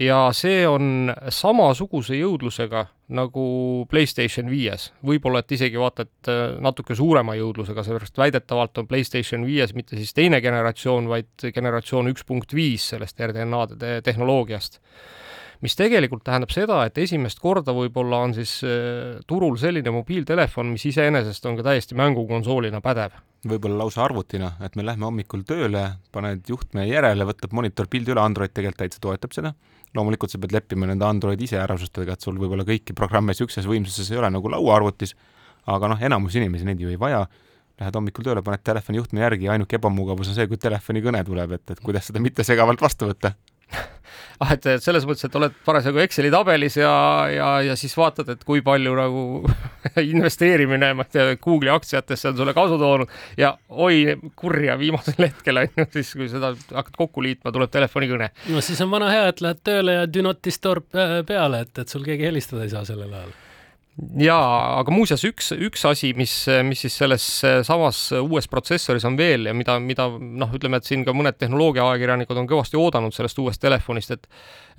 Ja 0.00 0.20
see 0.36 0.64
on 0.68 1.12
samasuguse 1.28 2.16
jõudlusega 2.16 2.86
nagu 3.16 3.44
Playstation 3.90 4.50
viies, 4.50 4.90
võib-olla 5.06 5.42
et 5.42 5.56
isegi 5.56 5.80
vaata, 5.80 6.06
et 6.06 6.30
äh, 6.30 6.42
natuke 6.62 6.96
suurema 6.98 7.34
jõudlusega, 7.38 7.84
seepärast 7.86 8.20
väidetavalt 8.20 8.82
on 8.82 8.90
Playstation 8.90 9.46
viies 9.46 9.74
mitte 9.76 9.98
siis 9.98 10.14
teine 10.16 10.40
generatsioon, 10.40 11.10
vaid 11.10 11.50
generatsioon 11.54 12.12
üks 12.12 12.26
punkt 12.26 12.54
viis 12.56 12.90
sellest 12.94 13.20
RDNA 13.20 13.66
tehnoloogiast 14.06 14.80
mis 15.60 15.76
tegelikult 15.76 16.22
tähendab 16.24 16.52
seda, 16.54 16.82
et 16.88 16.98
esimest 17.00 17.40
korda 17.40 17.74
võib-olla 17.76 18.22
on 18.24 18.34
siis 18.36 18.58
äh, 18.64 19.18
turul 19.28 19.58
selline 19.60 19.92
mobiiltelefon, 19.94 20.70
mis 20.72 20.86
iseenesest 20.88 21.46
on 21.50 21.58
ka 21.58 21.66
täiesti 21.70 21.98
mängukonsoolina 21.98 22.80
pädev. 22.84 23.18
võib-olla 23.48 23.84
lausa 23.84 24.04
arvutina, 24.04 24.54
et 24.64 24.76
me 24.76 24.84
lähme 24.84 25.08
hommikul 25.08 25.44
tööle, 25.48 25.84
paned 26.12 26.48
juhtme 26.48 26.86
järele, 26.88 27.28
võtab 27.28 27.54
monitor 27.56 27.88
pildi 27.92 28.14
üle, 28.14 28.24
Android 28.24 28.52
tegelikult 28.56 28.80
täitsa 28.84 29.00
toetab 29.04 29.36
seda. 29.36 29.54
Loomulikult 29.96 30.32
sa 30.32 30.38
pead 30.38 30.54
leppima 30.54 30.86
nende 30.86 31.06
Androidi 31.06 31.46
iseärasustega, 31.48 32.14
et 32.14 32.24
sul 32.26 32.38
võib-olla 32.38 32.66
kõiki 32.68 32.94
programme 32.96 33.34
niisuguses 33.34 33.66
võimsuses 33.66 34.10
ei 34.12 34.20
ole 34.20 34.30
nagu 34.30 34.52
lauaarvutis, 34.52 35.16
aga 35.70 35.90
noh, 35.92 36.02
enamus 36.10 36.36
inimesi 36.38 36.68
neid 36.68 36.82
ju 36.82 36.92
ei 36.92 37.00
vaja. 37.00 37.24
Lähed 37.80 37.96
hommikul 37.96 38.26
tööle, 38.26 38.42
paned 38.44 38.60
telefoni 38.64 39.00
juhtme 39.00 39.22
järgi 39.22 39.46
ja 39.48 39.54
ainuke 39.54 39.78
ebamugavus 39.78 40.28
on 40.28 40.36
see, 40.36 40.44
kui 40.50 40.60
telefonikõne 40.60 41.22
tuleb, 41.24 41.56
et, 41.56 41.70
et 41.72 41.80
kuidas 41.80 42.10
seda 42.10 42.20
mittesegavalt 42.20 42.82
vastu 42.84 43.08
võtta 43.08 43.32
ah, 44.40 44.52
et 44.54 44.68
selles 44.82 45.04
mõttes, 45.08 45.26
et 45.26 45.36
oled 45.40 45.56
parasjagu 45.66 46.00
Exceli 46.04 46.30
tabelis 46.32 46.78
ja, 46.80 46.92
ja, 47.32 47.50
ja 47.66 47.76
siis 47.78 47.94
vaatad, 47.98 48.30
et 48.34 48.44
kui 48.46 48.62
palju 48.66 48.94
nagu 48.98 49.24
investeerimine, 50.14 50.92
ma 50.96 51.06
ei 51.06 51.12
tea, 51.16 51.36
Google'i 51.42 51.72
aktsiatesse 51.74 52.32
on 52.32 52.40
sulle 52.40 52.56
kasu 52.56 52.78
toonud 52.80 53.12
ja 53.40 53.52
oi 53.68 54.16
kurja, 54.38 54.78
viimasel 54.80 55.28
hetkel 55.28 55.62
on 55.64 55.76
ju 55.82 55.88
siis, 55.98 56.14
kui 56.16 56.30
seda 56.32 56.54
hakkad 56.54 56.96
kokku 56.96 57.26
liitma, 57.26 57.52
tuleb 57.54 57.72
telefonikõne. 57.74 58.32
no 58.54 58.64
siis 58.64 58.80
on 58.84 58.90
vana 58.94 59.12
hea, 59.12 59.28
et 59.34 59.44
lähed 59.44 59.62
tööle 59.66 60.00
ja 60.00 60.08
do 60.10 60.24
not 60.26 60.42
disturb 60.44 60.88
peale, 61.28 61.64
et, 61.66 61.76
et 61.78 61.88
sul 61.88 62.06
keegi 62.06 62.30
helistada 62.30 62.66
ei 62.66 62.74
saa 62.74 62.86
sellel 62.88 63.12
ajal 63.12 63.38
jaa, 64.20 64.80
aga 64.80 64.92
muuseas 64.94 65.22
üks, 65.28 65.50
üks 65.56 65.84
asi, 65.88 66.12
mis, 66.16 66.32
mis 66.66 66.84
siis 66.84 66.96
selles 67.02 67.24
samas 67.66 68.00
uues 68.20 68.48
protsessoris 68.50 69.04
on 69.08 69.16
veel 69.18 69.50
ja 69.50 69.54
mida, 69.56 69.76
mida 69.82 70.06
noh, 70.10 70.52
ütleme, 70.56 70.80
et 70.80 70.88
siin 70.88 71.04
ka 71.06 71.14
mõned 71.16 71.38
tehnoloogiaajakirjanikud 71.40 72.40
on 72.40 72.48
kõvasti 72.50 72.78
oodanud 72.80 73.14
sellest 73.16 73.40
uuest 73.42 73.62
telefonist, 73.62 74.16
et 74.16 74.28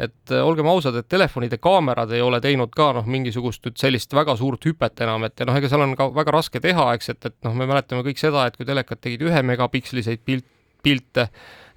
et 0.02 0.32
olgem 0.34 0.66
ausad, 0.72 0.96
et 0.98 1.10
telefonide 1.12 1.60
kaamerad 1.62 2.10
ei 2.16 2.24
ole 2.26 2.40
teinud 2.42 2.72
ka 2.74 2.90
noh, 2.98 3.06
mingisugust 3.06 3.68
nüüd 3.68 3.78
sellist 3.78 4.16
väga 4.18 4.34
suurt 4.40 4.66
hüpet 4.66 5.04
enam, 5.06 5.28
et 5.28 5.44
noh, 5.46 5.58
ega 5.60 5.70
seal 5.70 5.84
on 5.86 5.94
ka 6.00 6.08
väga 6.16 6.34
raske 6.34 6.62
teha, 6.64 6.88
eks, 6.98 7.12
et, 7.14 7.28
et 7.30 7.38
noh, 7.46 7.54
me 7.58 7.68
mäletame 7.70 8.02
kõik 8.08 8.22
seda, 8.22 8.48
et 8.48 8.58
kui 8.58 8.66
telekad 8.66 9.04
tegid 9.04 9.28
ühe 9.28 9.44
megapiksliseid 9.46 10.24
pilt, 10.26 10.48
pilte, 10.82 11.28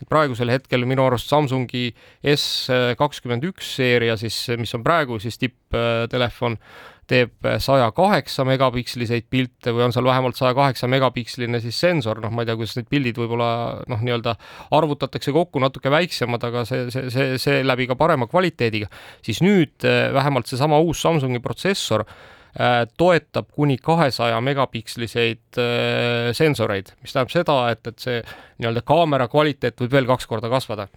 et 0.01 0.09
praegusel 0.09 0.49
hetkel 0.53 0.87
minu 0.89 1.05
arust 1.05 1.31
Samsungi 1.31 1.91
S 2.35 2.71
kakskümmend 2.99 3.45
üks 3.51 3.75
seeria 3.77 4.17
siis, 4.21 4.39
mis 4.61 4.73
on 4.77 4.85
praegu 4.87 5.21
siis 5.23 5.39
tipptelefon, 5.41 6.57
teeb 7.11 7.49
saja 7.63 7.91
kaheksa 7.95 8.47
megapiksliseid 8.49 9.27
pilte 9.31 9.75
või 9.75 9.87
on 9.87 9.95
seal 9.95 10.07
vähemalt 10.09 10.39
saja 10.39 10.55
kaheksa 10.57 10.89
megapiksline 10.91 11.61
siis 11.63 11.79
sensor, 11.81 12.21
noh, 12.25 12.33
ma 12.35 12.45
ei 12.45 12.51
tea, 12.51 12.59
kuidas 12.59 12.77
need 12.79 12.91
pildid 12.93 13.19
võib-olla 13.21 13.49
noh, 13.91 14.05
nii-öelda 14.05 14.37
arvutatakse 14.77 15.35
kokku 15.35 15.63
natuke 15.63 15.93
väiksemad, 15.93 16.47
aga 16.49 16.65
see, 16.69 16.87
see, 16.95 17.11
see, 17.13 17.35
seeläbi 17.43 17.89
ka 17.91 17.99
parema 18.01 18.29
kvaliteediga, 18.31 18.91
siis 19.25 19.43
nüüd 19.45 19.85
eh, 19.89 20.09
vähemalt 20.15 20.51
seesama 20.51 20.81
uus 20.85 21.03
Samsungi 21.05 21.43
protsessor 21.45 22.07
äh, 22.07 22.85
toetab 22.97 23.51
kuni 23.53 23.77
kahesaja 23.83 24.41
megapiksliseid 24.41 25.61
äh, 25.61 26.33
sensoreid, 26.37 26.95
mis 27.03 27.13
tähendab 27.13 27.35
seda, 27.35 27.59
et, 27.75 27.87
et 27.91 28.07
see 28.07 28.21
nii-öelda 28.23 28.85
kaamera 28.87 29.29
kvaliteet 29.33 29.85
võib 29.85 29.99
veel 29.99 30.09
kaks 30.09 30.31
korda 30.31 30.51
kasvada. 30.53 30.89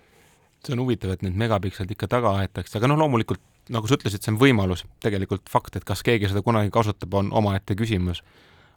See 0.65 0.73
on 0.73 0.81
huvitav, 0.81 1.13
et 1.13 1.23
need 1.25 1.37
megapikslid 1.37 1.91
ikka 1.93 2.09
taga 2.11 2.37
aetakse, 2.41 2.79
aga 2.79 2.89
noh, 2.89 2.99
loomulikult 3.03 3.43
nagu 3.73 3.89
sa 3.89 3.97
ütlesid, 3.97 4.23
see 4.23 4.33
on 4.33 4.39
võimalus, 4.41 4.85
tegelikult 5.03 5.49
fakt, 5.51 5.79
et 5.79 5.85
kas 5.87 6.03
keegi 6.05 6.29
seda 6.31 6.43
kunagi 6.45 6.71
kasutab, 6.73 7.13
on 7.19 7.31
omaette 7.35 7.77
küsimus. 7.79 8.23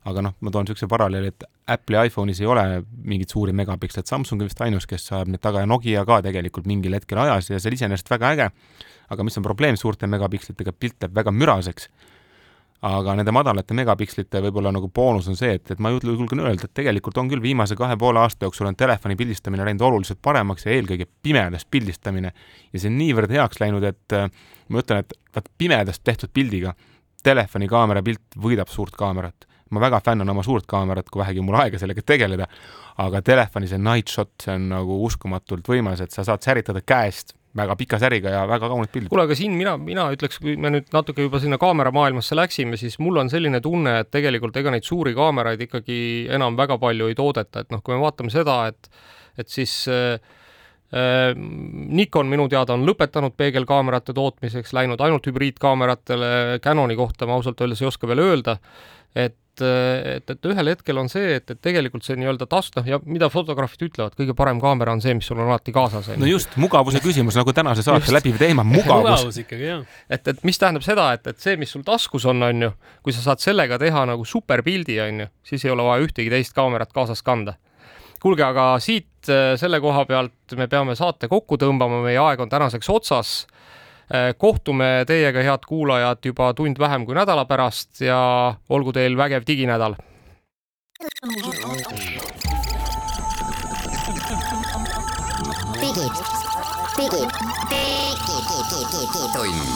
aga 0.01 0.23
noh, 0.25 0.33
ma 0.41 0.49
toon 0.49 0.65
niisuguse 0.65 0.87
paralleeli, 0.89 1.29
et 1.29 1.45
Apple'i 1.69 2.09
iPhone'is 2.09 2.39
ei 2.41 2.47
ole 2.49 2.63
mingeid 3.05 3.29
suuri 3.29 3.53
megapiksleid, 3.53 4.07
Samsung 4.09 4.41
on 4.41 4.49
vist 4.49 4.61
ainus, 4.65 4.87
kes 4.89 5.05
saab 5.11 5.29
need 5.29 5.43
taga 5.45 5.61
ja 5.61 5.69
Nokia 5.69 6.07
ka 6.09 6.23
tegelikult 6.25 6.65
mingil 6.67 6.97
hetkel 6.97 7.21
ajas 7.21 7.51
ja 7.51 7.59
see 7.61 7.69
on 7.69 7.77
iseenesest 7.77 8.09
väga 8.09 8.31
äge, 8.33 8.47
aga 9.13 9.27
mis 9.29 9.37
on 9.37 9.45
probleem 9.45 9.77
suurte 9.77 10.09
megapikslitega, 10.09 10.73
pilt 10.73 11.05
jääb 11.05 11.21
väga 11.21 11.35
müraseks 11.37 11.91
aga 12.87 13.15
nende 13.19 13.33
madalate 13.35 13.77
megapikslite 13.77 14.41
võib-olla 14.47 14.71
nagu 14.73 14.89
boonus 14.95 15.29
on 15.29 15.37
see, 15.37 15.53
et, 15.59 15.73
et 15.75 15.81
ma 15.83 15.91
julgen 15.93 16.41
öelda, 16.41 16.65
et 16.65 16.77
tegelikult 16.81 17.19
on 17.21 17.29
küll 17.29 17.43
viimase 17.45 17.77
kahe 17.77 17.97
poole 18.01 18.23
aasta 18.23 18.49
jooksul 18.49 18.71
on 18.71 18.79
telefoni 18.79 19.19
pildistamine 19.21 19.67
läinud 19.69 19.85
oluliselt 19.85 20.21
paremaks 20.25 20.65
ja 20.65 20.73
eelkõige 20.73 21.07
pimedas 21.23 21.67
pildistamine. 21.69 22.33
ja 22.73 22.81
see 22.81 22.89
on 22.89 22.97
niivõrd 22.97 23.35
heaks 23.37 23.61
läinud, 23.61 23.85
et 23.85 24.17
äh, 24.17 24.31
ma 24.69 24.81
ütlen, 24.81 25.05
et 25.05 25.13
vaat 25.37 25.51
pimedast 25.59 26.05
tehtud 26.05 26.33
pildiga 26.33 26.73
telefoni 27.23 27.69
kaamera 27.69 28.03
pilt 28.03 28.41
võidab 28.41 28.73
suurt 28.73 28.97
kaamerat. 28.97 29.45
ma 29.71 29.81
väga 29.81 30.01
fänn 30.03 30.25
on 30.25 30.33
oma 30.33 30.43
suurt 30.43 30.65
kaamerat, 30.67 31.11
kui 31.11 31.21
vähegi 31.21 31.45
mul 31.45 31.55
aega 31.61 31.79
sellega 31.79 32.03
tegeleda, 32.03 32.49
aga 32.99 33.21
telefoni 33.23 33.69
see 33.71 33.79
night 33.79 34.09
shot, 34.09 34.33
see 34.43 34.57
on 34.57 34.71
nagu 34.73 34.97
uskumatult 35.05 35.69
võimas, 35.69 36.01
et 36.01 36.11
sa 36.11 36.25
saad 36.25 36.43
säritada 36.43 36.81
käest 36.81 37.37
väga 37.57 37.77
pika 37.77 37.99
säriga 37.99 38.31
ja 38.31 38.43
väga 38.49 38.69
kaunid 38.71 38.93
pildid. 38.93 39.11
kuule, 39.11 39.27
aga 39.27 39.37
siin 39.39 39.55
mina, 39.59 39.75
mina 39.81 40.07
ütleks, 40.15 40.39
kui 40.43 40.57
me 40.61 40.71
nüüd 40.71 40.91
natuke 40.95 41.25
juba 41.27 41.41
sinna 41.43 41.59
kaameramaailmasse 41.61 42.39
läksime, 42.39 42.79
siis 42.81 42.99
mul 43.03 43.19
on 43.23 43.31
selline 43.33 43.61
tunne, 43.65 43.97
et 44.05 44.11
tegelikult 44.15 44.57
ega 44.61 44.75
neid 44.75 44.87
suuri 44.87 45.15
kaameraid 45.19 45.65
ikkagi 45.67 46.01
enam 46.31 46.59
väga 46.59 46.79
palju 46.83 47.11
ei 47.11 47.19
toodeta, 47.19 47.65
et 47.65 47.75
noh, 47.75 47.83
kui 47.83 47.97
me 47.97 48.05
vaatame 48.05 48.31
seda, 48.35 48.63
et 48.71 48.91
et 49.39 49.49
siis 49.49 49.73
äh, 49.89 50.21
äh, 50.95 51.33
Nikon 51.35 52.31
minu 52.31 52.47
teada 52.51 52.75
on 52.77 52.87
lõpetanud 52.87 53.35
peegelkaamerate 53.39 54.15
tootmiseks, 54.15 54.75
läinud 54.77 55.01
ainult 55.03 55.27
hübriidkaameratele, 55.27 56.61
Canoni 56.63 56.99
kohta 56.99 57.27
ma 57.27 57.39
ausalt 57.39 57.63
öeldes 57.63 57.83
ei 57.83 57.91
oska 57.91 58.11
veel 58.11 58.23
öelda, 58.27 58.59
et 59.17 59.40
et, 59.61 60.31
et 60.31 60.49
ühel 60.51 60.71
hetkel 60.73 61.01
on 61.01 61.09
see, 61.11 61.35
et, 61.39 61.51
et 61.51 61.61
tegelikult 61.63 62.07
see 62.07 62.17
nii-öelda 62.21 62.47
task, 62.51 62.77
noh 62.79 62.87
ja 62.87 62.99
mida 63.05 63.31
fotograafid 63.33 63.87
ütlevad, 63.89 64.15
kõige 64.19 64.37
parem 64.39 64.61
kaamera 64.63 64.95
on 64.95 65.03
see, 65.05 65.15
mis 65.19 65.27
sul 65.27 65.41
on 65.41 65.49
alati 65.49 65.75
kaasas. 65.75 66.13
no 66.21 66.29
just, 66.29 66.55
mugavuse 66.61 67.03
küsimus 67.05 67.39
nagu 67.39 67.55
tänase 67.57 67.85
saate 67.87 68.15
läbiv 68.15 68.39
teema, 68.41 68.65
mugavus. 68.67 69.09
mugavus 69.09 69.41
ikkagi, 69.43 69.69
jah. 69.73 69.85
et, 70.09 70.33
et 70.33 70.45
mis 70.47 70.61
tähendab 70.61 70.87
seda, 70.87 71.11
et, 71.17 71.27
et 71.33 71.43
see, 71.43 71.57
mis 71.61 71.73
sul 71.73 71.85
taskus 71.87 72.29
on, 72.31 72.43
on 72.47 72.67
ju, 72.69 72.73
kui 73.07 73.17
sa 73.17 73.25
saad 73.31 73.45
sellega 73.45 73.81
teha 73.83 74.07
nagu 74.13 74.27
superpildi, 74.27 75.01
on 75.07 75.25
ju, 75.25 75.31
siis 75.53 75.67
ei 75.67 75.75
ole 75.75 75.87
vaja 75.87 76.07
ühtegi 76.07 76.33
teist 76.33 76.57
kaamerat 76.57 76.95
kaasas 76.97 77.25
kanda. 77.27 77.57
kuulge, 78.21 78.45
aga 78.45 78.75
siit 78.81 79.09
selle 79.61 79.81
koha 79.81 80.05
pealt 80.09 80.55
me 80.57 80.67
peame 80.69 80.95
saate 80.97 81.29
kokku 81.29 81.59
tõmbama, 81.61 82.03
meie 82.05 82.21
aeg 82.21 82.41
on 82.41 82.49
tänaseks 82.53 82.89
otsas 82.93 83.35
Äh, 83.43 83.60
kohtume 84.39 85.05
teiega, 85.07 85.43
head 85.47 85.67
kuulajad, 85.69 86.19
juba 86.25 86.51
tund 86.55 86.79
vähem 86.79 87.07
kui 87.07 87.15
nädala 87.15 87.45
pärast 87.47 88.01
ja 88.03 88.55
olgu 88.69 88.93
teil 88.93 89.17
vägev 89.17 89.47
diginädal. 89.47 89.95
digid, 95.81 96.17
digid, 96.99 97.31
digitund, 98.99 99.71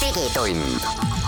digitund 0.00 1.21